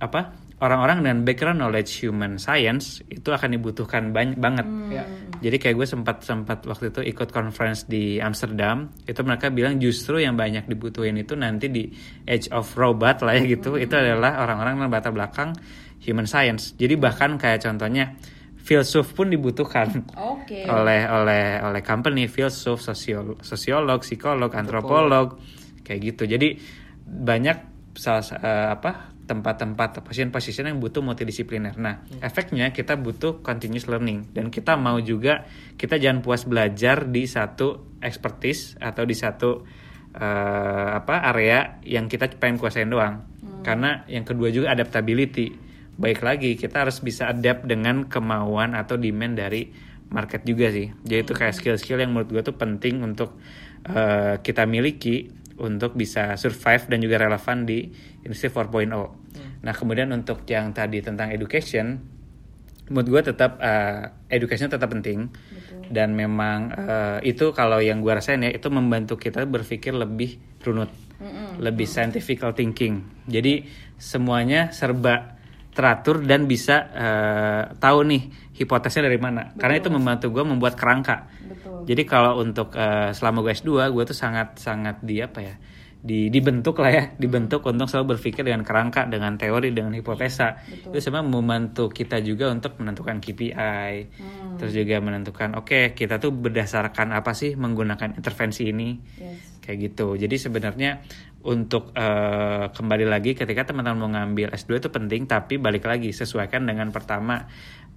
apa 0.00 0.20
orang-orang 0.62 1.02
dengan 1.02 1.18
background 1.26 1.58
knowledge 1.58 1.90
human 2.04 2.38
science 2.38 3.02
itu 3.10 3.30
akan 3.34 3.58
dibutuhkan 3.58 4.14
banyak 4.14 4.38
banget. 4.38 4.66
Ya. 4.90 5.04
Jadi 5.42 5.56
kayak 5.60 5.74
gue 5.76 5.88
sempat 5.88 6.16
sempat 6.22 6.62
waktu 6.64 6.94
itu 6.94 7.00
ikut 7.04 7.28
conference 7.34 7.84
di 7.90 8.22
Amsterdam, 8.22 8.88
itu 9.04 9.20
mereka 9.26 9.50
bilang 9.50 9.76
justru 9.82 10.22
yang 10.22 10.38
banyak 10.38 10.64
dibutuhin 10.70 11.18
itu 11.18 11.34
nanti 11.34 11.68
di 11.68 11.90
age 12.24 12.48
of 12.54 12.70
robot 12.78 13.26
lah 13.26 13.34
ya 13.36 13.44
gitu, 13.44 13.74
itu 13.76 13.92
adalah 13.92 14.40
orang-orang 14.40 14.78
dengan 14.78 14.90
latar 14.94 15.12
belakang 15.12 15.50
human 16.00 16.24
science. 16.24 16.78
Jadi 16.78 16.94
bahkan 16.96 17.36
kayak 17.36 17.66
contohnya 17.66 18.14
filsuf 18.56 19.12
pun 19.12 19.28
dibutuhkan 19.28 20.08
Oke. 20.16 20.64
oleh 20.64 21.04
oleh 21.04 21.60
oleh 21.60 21.82
company 21.84 22.24
filsuf, 22.24 22.80
sosiol, 22.80 23.36
sosiolog, 23.44 24.00
psikolog, 24.00 24.48
antropolog 24.56 25.36
kayak 25.84 26.14
gitu. 26.14 26.24
Jadi 26.24 26.56
banyak 27.04 27.58
salah 28.00 28.24
sa- 28.24 28.40
eh, 28.40 28.68
apa 28.72 29.13
tempat-tempat 29.24 30.04
position-position 30.04 30.68
yang 30.68 30.78
butuh 30.78 31.00
multidisipliner. 31.00 31.72
Nah, 31.80 32.04
efeknya 32.20 32.70
kita 32.76 33.00
butuh 33.00 33.40
continuous 33.40 33.88
learning 33.88 34.36
dan 34.36 34.52
kita 34.52 34.76
mau 34.76 35.00
juga 35.00 35.48
kita 35.80 35.96
jangan 35.96 36.20
puas 36.20 36.44
belajar 36.44 37.08
di 37.08 37.24
satu 37.24 37.96
expertise 38.04 38.76
atau 38.76 39.02
di 39.08 39.16
satu 39.16 39.64
eh, 40.12 40.88
apa 40.92 41.24
area 41.32 41.80
yang 41.88 42.06
kita 42.06 42.28
pengen 42.36 42.60
kuasain 42.60 42.88
doang. 42.92 43.24
Karena 43.64 44.04
yang 44.12 44.28
kedua 44.28 44.52
juga 44.52 44.76
adaptability. 44.76 45.56
Baik 45.96 46.20
lagi 46.20 46.50
kita 46.58 46.84
harus 46.84 47.00
bisa 47.00 47.32
adapt 47.32 47.64
dengan 47.64 48.04
kemauan 48.04 48.76
atau 48.76 49.00
demand 49.00 49.40
dari 49.40 49.72
market 50.12 50.44
juga 50.44 50.68
sih. 50.68 50.92
Jadi 51.00 51.20
itu 51.24 51.32
kayak 51.32 51.54
skill-skill 51.56 52.02
yang 52.02 52.12
menurut 52.12 52.28
gue 52.28 52.42
tuh 52.44 52.56
penting 52.60 53.00
untuk 53.00 53.40
eh, 53.88 54.36
kita 54.44 54.68
miliki 54.68 55.43
untuk 55.60 55.94
bisa 55.94 56.34
survive 56.34 56.90
dan 56.90 56.98
juga 56.98 57.16
relevan 57.22 57.62
di 57.62 57.86
industri 58.26 58.50
4.0. 58.50 58.90
Nah 59.64 59.74
kemudian 59.74 60.10
untuk 60.12 60.44
yang 60.50 60.74
tadi 60.74 61.00
tentang 61.00 61.30
education, 61.30 61.98
menurut 62.90 63.08
gue 63.08 63.22
tetap 63.32 63.56
uh, 63.62 64.12
education 64.28 64.68
tetap 64.68 64.92
penting 64.92 65.32
dan 65.88 66.12
memang 66.12 66.72
uh, 66.74 67.18
itu 67.24 67.52
kalau 67.56 67.80
yang 67.80 68.04
gue 68.04 68.12
rasain 68.12 68.40
ya 68.44 68.52
itu 68.52 68.68
membantu 68.68 69.16
kita 69.16 69.44
berpikir 69.48 69.96
lebih 69.96 70.36
runut, 70.64 70.92
lebih 71.60 71.88
scientific 71.88 72.44
thinking. 72.52 73.24
Jadi 73.24 73.64
semuanya 73.96 74.68
serba 74.72 75.34
teratur 75.74 76.22
dan 76.22 76.46
bisa 76.46 76.76
uh, 76.94 77.62
tahu 77.82 78.06
nih 78.06 78.22
hipotesnya 78.54 79.10
dari 79.10 79.18
mana. 79.18 79.52
Karena 79.58 79.82
itu 79.82 79.90
membantu 79.90 80.30
gue 80.30 80.44
membuat 80.46 80.78
kerangka. 80.78 81.26
Jadi 81.84 82.02
kalau 82.08 82.40
untuk 82.40 82.72
uh, 82.74 83.12
selama 83.12 83.44
gue 83.44 83.52
S2 83.52 83.92
gue 83.92 84.04
tuh 84.08 84.16
sangat 84.16 84.56
sangat 84.58 85.00
di 85.04 85.20
apa 85.20 85.40
ya? 85.40 85.56
di 86.04 86.28
dibentuk 86.28 86.84
lah 86.84 86.92
ya, 86.92 87.04
dibentuk 87.16 87.64
untuk 87.64 87.88
selalu 87.88 88.12
berpikir 88.12 88.44
dengan 88.44 88.60
kerangka, 88.60 89.08
dengan 89.08 89.40
teori, 89.40 89.72
dengan 89.72 89.96
hipotesa. 89.96 90.60
Itu 90.68 91.00
sebenarnya 91.00 91.32
membantu 91.32 91.88
kita 91.88 92.20
juga 92.20 92.52
untuk 92.52 92.76
menentukan 92.76 93.24
KPI, 93.24 93.92
terus 94.60 94.76
juga 94.76 95.00
menentukan 95.00 95.56
oke 95.56 95.96
kita 95.96 96.20
tuh 96.20 96.28
berdasarkan 96.28 97.16
apa 97.16 97.32
sih 97.32 97.56
menggunakan 97.56 98.20
intervensi 98.20 98.68
ini, 98.68 99.00
kayak 99.64 99.78
gitu. 99.80 100.20
Jadi 100.20 100.36
sebenarnya 100.36 101.00
untuk 101.48 101.96
eh, 101.96 102.68
kembali 102.68 103.08
lagi 103.08 103.32
ketika 103.32 103.72
teman-teman 103.72 103.96
mau 103.96 104.10
ngambil 104.12 104.52
S2 104.52 104.84
itu 104.84 104.88
penting, 104.92 105.24
tapi 105.24 105.56
balik 105.56 105.88
lagi 105.88 106.12
sesuaikan 106.12 106.68
dengan 106.68 106.92
pertama, 106.92 107.48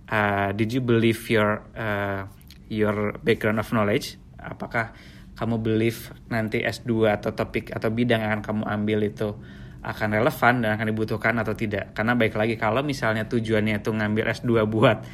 eh, 0.07 0.55
did 0.55 0.71
you 0.71 0.79
believe 0.79 1.19
your 1.27 1.59
eh, 1.75 2.23
your 2.67 3.19
background 3.23 3.59
of 3.59 3.69
knowledge? 3.71 4.19
Apakah 4.37 4.93
kamu 5.37 5.61
believe 5.61 6.11
nanti 6.33 6.65
S2 6.65 7.13
atau 7.21 7.31
topik 7.31 7.69
atau 7.69 7.93
bidang 7.93 8.25
yang 8.25 8.31
akan 8.39 8.43
kamu 8.43 8.63
ambil 8.65 8.99
itu 9.05 9.29
akan 9.85 10.09
relevan 10.17 10.53
dan 10.65 10.69
akan 10.73 10.87
dibutuhkan 10.89 11.37
atau 11.37 11.53
tidak. 11.53 11.93
Karena 11.93 12.17
baik 12.17 12.33
lagi 12.33 12.57
kalau 12.57 12.81
misalnya 12.81 13.29
tujuannya 13.29 13.79
itu 13.79 13.89
ngambil 13.93 14.25
S2 14.33 14.65
buat 14.65 15.05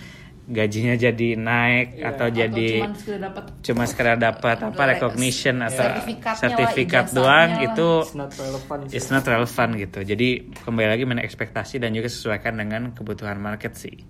gajinya 0.44 1.00
jadi 1.00 1.40
naik 1.40 2.04
atau 2.04 2.28
jadi 2.28 2.84
cuman 2.84 3.00
sekedar 3.00 3.20
dapat 3.24 3.44
cuma 3.64 3.84
sekedar 3.88 4.18
dapat 4.20 4.58
apa 4.60 4.84
recognition 4.92 5.64
atau 5.64 5.88
Sertifikatnya 5.88 6.36
lah, 6.36 6.44
sertifikat 6.44 7.06
doang 7.16 7.50
lah. 7.56 7.64
itu 7.64 7.90
It's 8.04 8.12
not 8.20 8.32
relevant 8.36 8.82
it's 8.92 9.08
not 9.08 9.24
relevant 9.24 9.72
gitu. 9.80 10.00
Jadi 10.04 10.52
kembali 10.52 10.88
lagi 10.92 11.04
mana 11.08 11.24
ekspektasi 11.24 11.80
dan 11.80 11.96
juga 11.96 12.12
sesuaikan 12.12 12.60
dengan 12.60 12.92
kebutuhan 12.92 13.40
market 13.40 13.80
sih. 13.80 14.04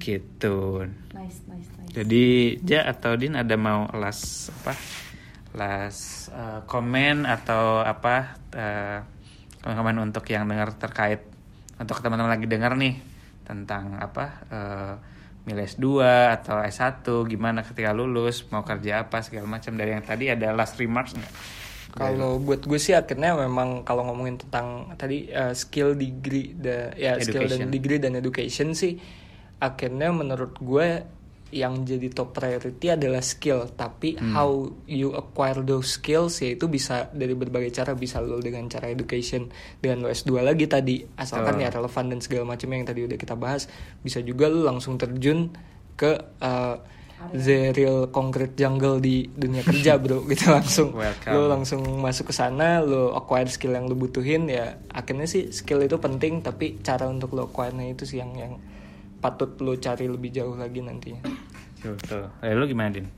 Gitu. 0.00 0.88
nice 1.12 1.44
nice 1.44 1.68
nice 1.68 1.69
Jadi 1.90 2.56
Ja 2.62 2.86
atau 2.86 3.18
Din 3.18 3.34
ada 3.34 3.54
mau 3.58 3.90
las 3.94 4.50
apa? 4.62 4.74
Las 5.58 6.30
eh, 6.30 6.60
komen 6.70 7.26
atau 7.26 7.82
apa 7.82 8.38
eh, 8.54 8.98
komen 9.60 9.98
untuk 9.98 10.24
yang 10.30 10.46
dengar 10.46 10.72
terkait 10.78 11.26
untuk 11.80 11.98
teman-teman 11.98 12.38
lagi 12.38 12.46
dengar 12.46 12.78
nih 12.78 12.94
tentang 13.42 13.98
apa 13.98 14.24
eh, 14.48 14.94
milih 15.48 15.66
S2 15.66 15.86
atau 16.38 16.62
S1 16.62 17.02
gimana 17.26 17.64
ketika 17.66 17.90
lulus 17.90 18.46
mau 18.52 18.62
kerja 18.62 19.08
apa 19.08 19.24
segala 19.24 19.48
macam 19.48 19.74
dari 19.74 19.96
yang 19.96 20.04
tadi 20.04 20.30
ada 20.30 20.52
last 20.54 20.78
remarks 20.78 21.16
nggak? 21.16 21.34
Kalau 21.90 22.38
buat 22.38 22.62
gue 22.62 22.78
sih 22.78 22.94
akhirnya 22.94 23.34
memang 23.34 23.82
kalau 23.82 24.06
ngomongin 24.06 24.38
tentang 24.38 24.94
tadi 24.94 25.26
uh, 25.34 25.50
skill 25.50 25.98
degree 25.98 26.54
da, 26.54 26.94
ya 26.94 27.18
skill 27.18 27.50
Education. 27.50 27.66
dan 27.66 27.74
degree 27.74 27.98
dan 27.98 28.12
education 28.14 28.68
sih 28.78 28.94
akhirnya 29.58 30.14
menurut 30.14 30.54
gue 30.62 31.02
yang 31.50 31.82
jadi 31.82 32.08
top 32.14 32.34
priority 32.34 32.94
adalah 32.94 33.22
skill. 33.22 33.66
Tapi 33.74 34.16
how 34.34 34.70
you 34.86 35.14
acquire 35.14 35.60
those 35.66 35.98
skills 35.98 36.38
ya 36.42 36.54
itu 36.54 36.70
bisa 36.70 37.10
dari 37.10 37.34
berbagai 37.34 37.74
cara. 37.74 37.92
Bisa 37.98 38.22
lo 38.22 38.38
dengan 38.38 38.70
cara 38.70 38.88
education 38.90 39.50
dengan 39.82 40.06
lo 40.06 40.08
S2 40.10 40.30
lagi 40.40 40.66
tadi. 40.70 41.02
Asalkan 41.18 41.58
Betul. 41.58 41.66
ya 41.66 41.68
relevan 41.74 42.04
dan 42.14 42.20
segala 42.22 42.44
macam 42.46 42.68
yang 42.70 42.86
tadi 42.86 43.00
udah 43.04 43.18
kita 43.18 43.34
bahas. 43.34 43.66
Bisa 44.00 44.22
juga 44.22 44.46
lo 44.46 44.62
langsung 44.62 44.96
terjun 44.96 45.50
ke 45.98 46.16
uh, 46.40 46.76
the 47.36 47.76
real 47.76 48.08
concrete 48.08 48.56
jungle 48.56 48.96
di 48.96 49.28
dunia 49.28 49.60
kerja 49.60 50.00
bro. 50.00 50.24
Gitu 50.30 50.48
langsung 50.48 50.96
Welcome. 50.96 51.32
lo 51.36 51.42
langsung 51.50 51.82
masuk 52.00 52.32
ke 52.32 52.34
sana 52.34 52.80
lo 52.80 53.12
acquire 53.12 53.50
skill 53.52 53.76
yang 53.76 53.90
lo 53.90 53.98
butuhin. 53.98 54.48
Ya 54.48 54.80
akhirnya 54.88 55.28
sih 55.28 55.52
skill 55.52 55.84
itu 55.84 56.00
penting 56.00 56.40
tapi 56.40 56.80
cara 56.80 57.10
untuk 57.10 57.36
lo 57.36 57.50
acquire 57.50 57.76
itu 57.84 58.08
sih 58.08 58.22
yang 58.22 58.32
yang 58.38 58.54
patut 59.20 59.60
lo 59.60 59.76
cari 59.76 60.08
lebih 60.08 60.32
jauh 60.32 60.56
lagi 60.56 60.80
nantinya. 60.80 61.22
Betul. 61.80 62.28
Lalu 62.40 62.64
gimana 62.72 62.90
Din? 62.92 63.08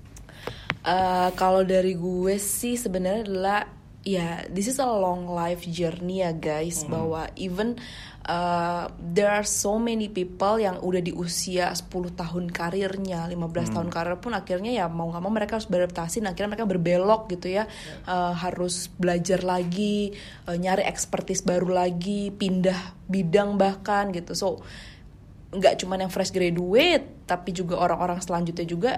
Eh, 0.83 1.31
kalau 1.39 1.63
dari 1.63 1.95
gue 1.95 2.37
sih 2.43 2.75
sebenarnya 2.75 3.23
adalah 3.23 3.61
ya 4.03 4.43
this 4.51 4.67
is 4.67 4.83
a 4.83 4.87
long 4.87 5.31
life 5.31 5.63
journey 5.63 6.27
ya 6.27 6.35
guys 6.35 6.83
bahwa 6.91 7.31
even 7.39 7.79
uh, 8.27 8.91
there 8.99 9.31
are 9.31 9.47
so 9.47 9.79
many 9.79 10.11
people 10.11 10.59
yang 10.59 10.75
udah 10.83 10.99
di 10.99 11.15
usia 11.15 11.71
10 11.71 12.19
tahun 12.19 12.51
karirnya 12.51 13.31
15 13.31 13.75
tahun 13.79 13.89
karir 13.95 14.19
pun 14.19 14.35
akhirnya 14.35 14.75
ya 14.75 14.91
mau 14.91 15.07
nggak 15.07 15.23
mau 15.23 15.31
mereka 15.31 15.59
harus 15.59 15.71
beradaptasi 15.71 16.19
dan 16.19 16.35
akhirnya 16.35 16.59
mereka 16.59 16.67
berbelok 16.67 17.31
gitu 17.31 17.55
ya. 17.63 17.71
Eh, 18.03 18.35
harus 18.35 18.91
belajar 18.99 19.47
lagi 19.47 20.15
eh, 20.51 20.57
nyari 20.59 20.83
expertise 20.83 21.47
baru 21.47 21.71
lagi 21.71 22.35
pindah 22.35 23.07
bidang 23.07 23.55
bahkan 23.55 24.11
gitu. 24.11 24.35
So 24.35 24.67
nggak 25.53 25.85
cuman 25.85 26.09
yang 26.09 26.13
fresh 26.13 26.33
graduate 26.33 27.29
tapi 27.29 27.53
juga 27.53 27.77
orang-orang 27.77 28.25
selanjutnya 28.25 28.65
juga 28.65 28.93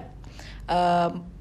um, 0.71 1.35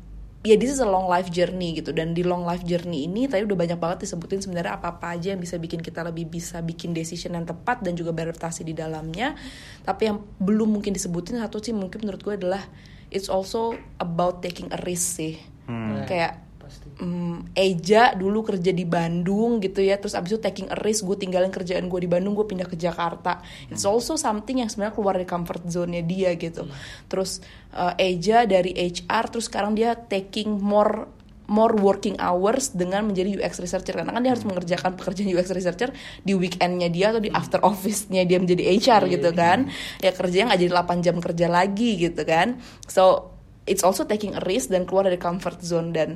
ya 0.44 0.60
this 0.60 0.76
is 0.76 0.80
a 0.84 0.86
long 0.86 1.08
life 1.08 1.32
journey 1.32 1.80
gitu. 1.80 1.90
Dan 1.90 2.12
di 2.12 2.20
long 2.20 2.44
life 2.44 2.62
journey 2.62 3.08
ini 3.08 3.24
tadi 3.26 3.48
udah 3.48 3.56
banyak 3.56 3.78
banget 3.80 4.04
disebutin 4.04 4.44
sebenarnya 4.44 4.76
apa-apa 4.76 5.16
aja 5.16 5.32
yang 5.32 5.40
bisa 5.40 5.56
bikin 5.56 5.80
kita 5.80 6.04
lebih 6.04 6.28
bisa 6.28 6.60
bikin 6.60 6.92
decision 6.92 7.32
yang 7.32 7.48
tepat 7.48 7.80
dan 7.80 7.96
juga 7.96 8.12
beradaptasi 8.12 8.62
di 8.68 8.76
dalamnya. 8.76 9.34
Tapi 9.82 10.12
yang 10.12 10.20
belum 10.38 10.78
mungkin 10.78 10.92
disebutin 10.92 11.40
satu 11.40 11.64
sih 11.64 11.72
mungkin 11.72 12.04
menurut 12.04 12.20
gue 12.20 12.34
adalah 12.36 12.60
it's 13.08 13.32
also 13.32 13.74
about 13.96 14.44
taking 14.44 14.68
a 14.70 14.78
risk 14.84 15.16
sih. 15.16 15.40
Kayak 16.04 16.44
Hmm, 16.94 17.50
Eja 17.58 18.14
dulu 18.14 18.46
kerja 18.46 18.70
di 18.70 18.86
Bandung 18.86 19.58
gitu 19.58 19.82
ya. 19.82 19.98
Terus 19.98 20.14
abis 20.14 20.38
itu 20.38 20.40
taking 20.40 20.70
a 20.70 20.78
risk 20.78 21.02
gue 21.02 21.18
tinggalin 21.18 21.50
kerjaan 21.50 21.90
gue 21.90 22.00
di 22.02 22.10
Bandung 22.10 22.38
gue 22.38 22.46
pindah 22.46 22.70
ke 22.70 22.78
Jakarta. 22.78 23.42
It's 23.66 23.82
also 23.82 24.14
something 24.14 24.62
yang 24.62 24.70
sebenarnya 24.70 24.94
keluar 24.94 25.18
dari 25.18 25.26
comfort 25.26 25.66
zone-nya 25.66 26.06
dia 26.06 26.30
gitu. 26.38 26.70
Terus 27.10 27.42
uh, 27.74 27.98
Eja 27.98 28.46
dari 28.46 28.78
HR 28.78 29.24
terus 29.26 29.50
sekarang 29.50 29.74
dia 29.74 29.98
taking 29.98 30.54
more 30.62 31.10
more 31.44 31.76
working 31.76 32.16
hours 32.16 32.72
dengan 32.72 33.10
menjadi 33.10 33.42
UX 33.42 33.60
researcher. 33.60 33.98
Karena 33.98 34.14
kan 34.14 34.22
dia 34.22 34.32
harus 34.32 34.46
mengerjakan 34.46 34.96
pekerjaan 34.96 35.28
UX 35.34 35.50
researcher 35.52 35.90
di 36.22 36.32
weekendnya 36.32 36.88
dia 36.88 37.12
atau 37.12 37.20
di 37.20 37.28
after 37.28 37.60
office-nya 37.60 38.24
dia 38.24 38.38
menjadi 38.40 38.70
HR 38.70 39.02
gitu 39.10 39.30
kan. 39.34 39.68
ya 40.00 40.14
kerjanya 40.14 40.54
nggak 40.54 40.60
jadi 40.62 40.72
8 40.72 41.04
jam 41.04 41.16
kerja 41.18 41.46
lagi 41.50 41.90
gitu 42.00 42.22
kan. 42.22 42.62
So 42.88 43.34
it's 43.66 43.84
also 43.84 44.04
taking 44.04 44.36
a 44.36 44.42
risk 44.44 44.72
dan 44.72 44.88
keluar 44.88 45.08
dari 45.08 45.20
comfort 45.20 45.60
zone 45.60 45.92
dan 45.92 46.10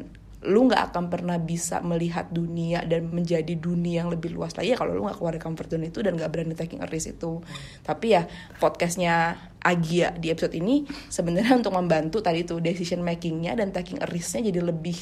lu 0.49 0.64
nggak 0.64 0.90
akan 0.90 1.12
pernah 1.12 1.36
bisa 1.36 1.84
melihat 1.84 2.32
dunia 2.32 2.80
dan 2.88 3.12
menjadi 3.12 3.53
dunia 3.53 4.03
yang 4.03 4.09
lebih 4.09 4.32
luas 4.32 4.57
lagi. 4.57 4.72
Ya 4.72 4.80
kalau 4.80 4.96
lu 4.96 5.05
nggak 5.05 5.20
keluar 5.20 5.36
dari 5.36 5.44
comfort 5.44 5.68
zone 5.68 5.92
itu 5.92 6.01
dan 6.01 6.16
nggak 6.16 6.30
berani 6.32 6.57
taking 6.57 6.80
a 6.80 6.88
risk 6.88 7.12
itu. 7.20 7.44
Tapi 7.84 8.16
ya 8.16 8.24
podcastnya 8.57 9.36
Agia 9.59 10.14
di 10.14 10.32
episode 10.32 10.55
ini 10.57 10.88
sebenarnya 11.12 11.59
untuk 11.61 11.74
membantu 11.76 12.24
tadi 12.24 12.46
tuh 12.49 12.64
decision 12.64 13.05
makingnya 13.05 13.59
dan 13.59 13.74
taking 13.74 14.01
a 14.01 14.07
risknya 14.09 14.49
jadi 14.49 14.64
lebih 14.64 14.96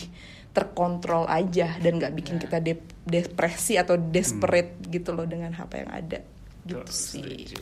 terkontrol 0.51 1.29
aja 1.29 1.77
dan 1.79 2.01
nggak 2.01 2.17
bikin 2.17 2.41
kita 2.41 2.59
dep- 2.65 3.05
depresi 3.05 3.77
atau 3.77 4.01
desperate 4.01 4.81
gitu 4.89 5.15
loh 5.15 5.29
dengan 5.29 5.55
apa 5.55 5.79
yang 5.79 5.91
ada. 5.93 6.19
Gitu 6.67 6.91
sih. 6.91 7.55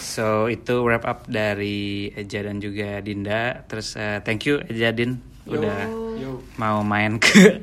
So 0.00 0.50
itu 0.50 0.82
wrap 0.82 1.06
up 1.06 1.30
dari 1.30 2.10
Eja 2.10 2.42
dan 2.42 2.58
juga 2.58 2.98
Dinda. 2.98 3.62
Terus 3.70 3.94
eh, 3.94 4.18
thank 4.26 4.48
you 4.48 4.58
Eja 4.66 4.90
Din 4.90 5.35
udah 5.46 5.78
yo 6.18 6.42
mau 6.58 6.82
main 6.82 7.22
ke 7.22 7.62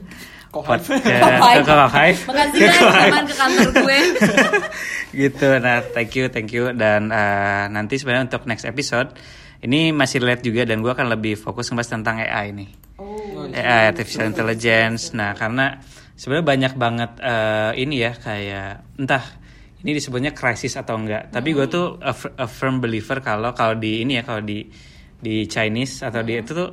Kohai. 0.54 0.78
ke 0.86 1.66
Kohai. 1.66 2.12
makasih 2.14 2.60
banyak 2.62 3.10
teman 3.10 3.26
ke 3.26 3.36
kantor 3.36 3.70
gue 3.74 4.00
gitu. 5.26 5.48
Nah, 5.58 5.82
thank 5.82 6.14
you, 6.14 6.30
thank 6.30 6.54
you. 6.54 6.70
Dan 6.78 7.10
eh, 7.10 7.66
nanti 7.74 7.98
sebenarnya 7.98 8.30
untuk 8.30 8.46
next 8.46 8.70
episode 8.70 9.18
ini 9.66 9.90
masih 9.90 10.22
relate 10.22 10.46
juga 10.46 10.70
dan 10.70 10.86
gue 10.86 10.94
akan 10.94 11.10
lebih 11.10 11.42
fokus 11.42 11.74
ngebahas 11.74 11.90
tentang 11.90 12.22
AI 12.22 12.54
nih. 12.54 12.70
oh 13.02 13.50
AI 13.50 13.90
artificial 13.90 14.30
intelligence. 14.30 15.18
Nah, 15.18 15.34
karena 15.34 15.82
sebenarnya 16.14 16.46
banyak 16.46 16.74
banget 16.78 17.12
eh, 17.18 17.72
ini 17.82 17.96
ya 18.06 18.14
kayak 18.14 19.02
entah 19.02 19.26
ini 19.82 19.92
disebutnya 19.98 20.38
krisis 20.38 20.78
atau 20.78 21.02
enggak. 21.02 21.34
Tapi 21.34 21.50
gue 21.50 21.66
tuh 21.66 21.98
a, 21.98 22.14
a 22.14 22.46
firm 22.46 22.78
believer 22.78 23.26
kalau 23.26 23.58
kalau 23.58 23.74
di 23.74 24.06
ini 24.06 24.22
ya 24.22 24.24
kalau 24.24 24.46
di 24.46 24.70
di 25.18 25.50
Chinese 25.50 26.06
atau 26.06 26.22
di 26.22 26.38
itu 26.38 26.52
tuh 26.54 26.70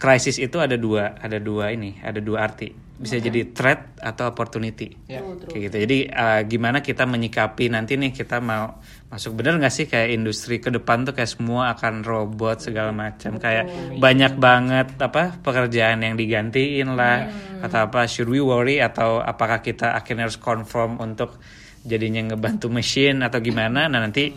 krisis 0.00 0.40
itu 0.40 0.56
ada 0.56 0.80
dua 0.80 1.20
ada 1.20 1.36
dua 1.36 1.76
ini 1.76 2.00
ada 2.00 2.18
dua 2.24 2.48
arti. 2.48 2.88
bisa 3.00 3.16
jadi 3.16 3.48
threat 3.56 3.96
atau 3.96 4.28
opportunity. 4.28 4.92
Ya. 5.08 5.24
Kayak 5.24 5.72
gitu. 5.72 5.76
Jadi 5.88 5.98
uh, 6.12 6.44
gimana 6.44 6.84
kita 6.84 7.08
menyikapi 7.08 7.72
nanti 7.72 7.96
nih 7.96 8.12
kita 8.12 8.44
mau 8.44 8.76
masuk 9.08 9.40
bener 9.40 9.56
nggak 9.56 9.72
sih 9.72 9.88
kayak 9.88 10.20
industri 10.20 10.60
ke 10.60 10.68
depan 10.68 11.08
tuh 11.08 11.16
kayak 11.16 11.32
semua 11.32 11.72
akan 11.72 12.04
robot 12.04 12.60
segala 12.60 12.92
macam 12.92 13.40
kayak 13.40 13.96
banyak 13.96 14.36
banget 14.36 15.00
apa 15.00 15.40
pekerjaan 15.40 16.04
yang 16.04 16.12
digantiin 16.12 16.92
lah 16.92 17.26
atau 17.64 17.88
apa 17.88 18.04
should 18.04 18.28
we 18.28 18.36
worry 18.38 18.84
atau 18.84 19.18
apakah 19.18 19.64
kita 19.64 19.96
akhirnya 19.96 20.28
harus 20.28 20.36
conform 20.36 21.00
untuk 21.00 21.40
jadinya 21.82 22.20
ngebantu 22.30 22.68
mesin 22.68 23.24
atau 23.24 23.40
gimana 23.40 23.88
nah 23.88 23.98
nanti 23.98 24.30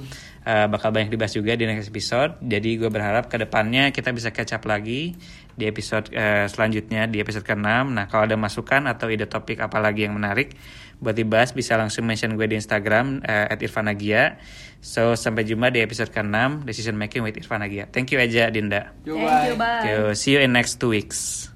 uh, 0.46 0.68
bakal 0.70 0.92
banyak 0.92 1.10
dibahas 1.10 1.34
juga 1.36 1.56
di 1.56 1.68
next 1.68 1.90
episode. 1.90 2.40
Jadi 2.44 2.80
gue 2.80 2.90
berharap 2.92 3.28
ke 3.32 3.40
depannya 3.40 3.90
kita 3.90 4.12
bisa 4.12 4.30
catch 4.30 4.56
up 4.56 4.64
lagi 4.68 5.16
di 5.54 5.70
episode 5.70 6.10
uh, 6.14 6.50
selanjutnya 6.50 7.06
di 7.06 7.22
episode 7.22 7.46
ke-6 7.46 7.94
nah 7.94 8.10
kalau 8.10 8.26
ada 8.26 8.34
masukan 8.34 8.90
atau 8.90 9.06
ide 9.14 9.30
topik 9.30 9.62
apa 9.62 9.78
lagi 9.78 10.10
yang 10.10 10.18
menarik 10.18 10.58
buat 10.98 11.14
dibahas 11.14 11.54
bisa 11.54 11.78
langsung 11.78 12.08
mention 12.08 12.34
gue 12.34 12.48
di 12.48 12.56
Instagram 12.56 13.20
uh, 13.28 13.52
at 13.52 13.60
Irfanagia. 13.60 14.40
So 14.80 15.20
sampai 15.20 15.44
jumpa 15.44 15.68
di 15.72 15.84
episode 15.84 16.16
ke-6 16.16 16.64
Decision 16.64 16.96
Making 16.96 17.28
with 17.28 17.36
Irfanagia. 17.36 17.92
Thank 17.92 18.16
you 18.16 18.24
aja 18.24 18.48
Dinda. 18.48 18.96
Thank 19.04 19.20
bye. 19.20 19.52
you, 19.52 19.56
bye. 19.60 19.84
Yo, 19.84 20.16
see 20.16 20.32
you 20.36 20.40
in 20.40 20.56
next 20.56 20.80
two 20.80 20.96
weeks 20.96 21.52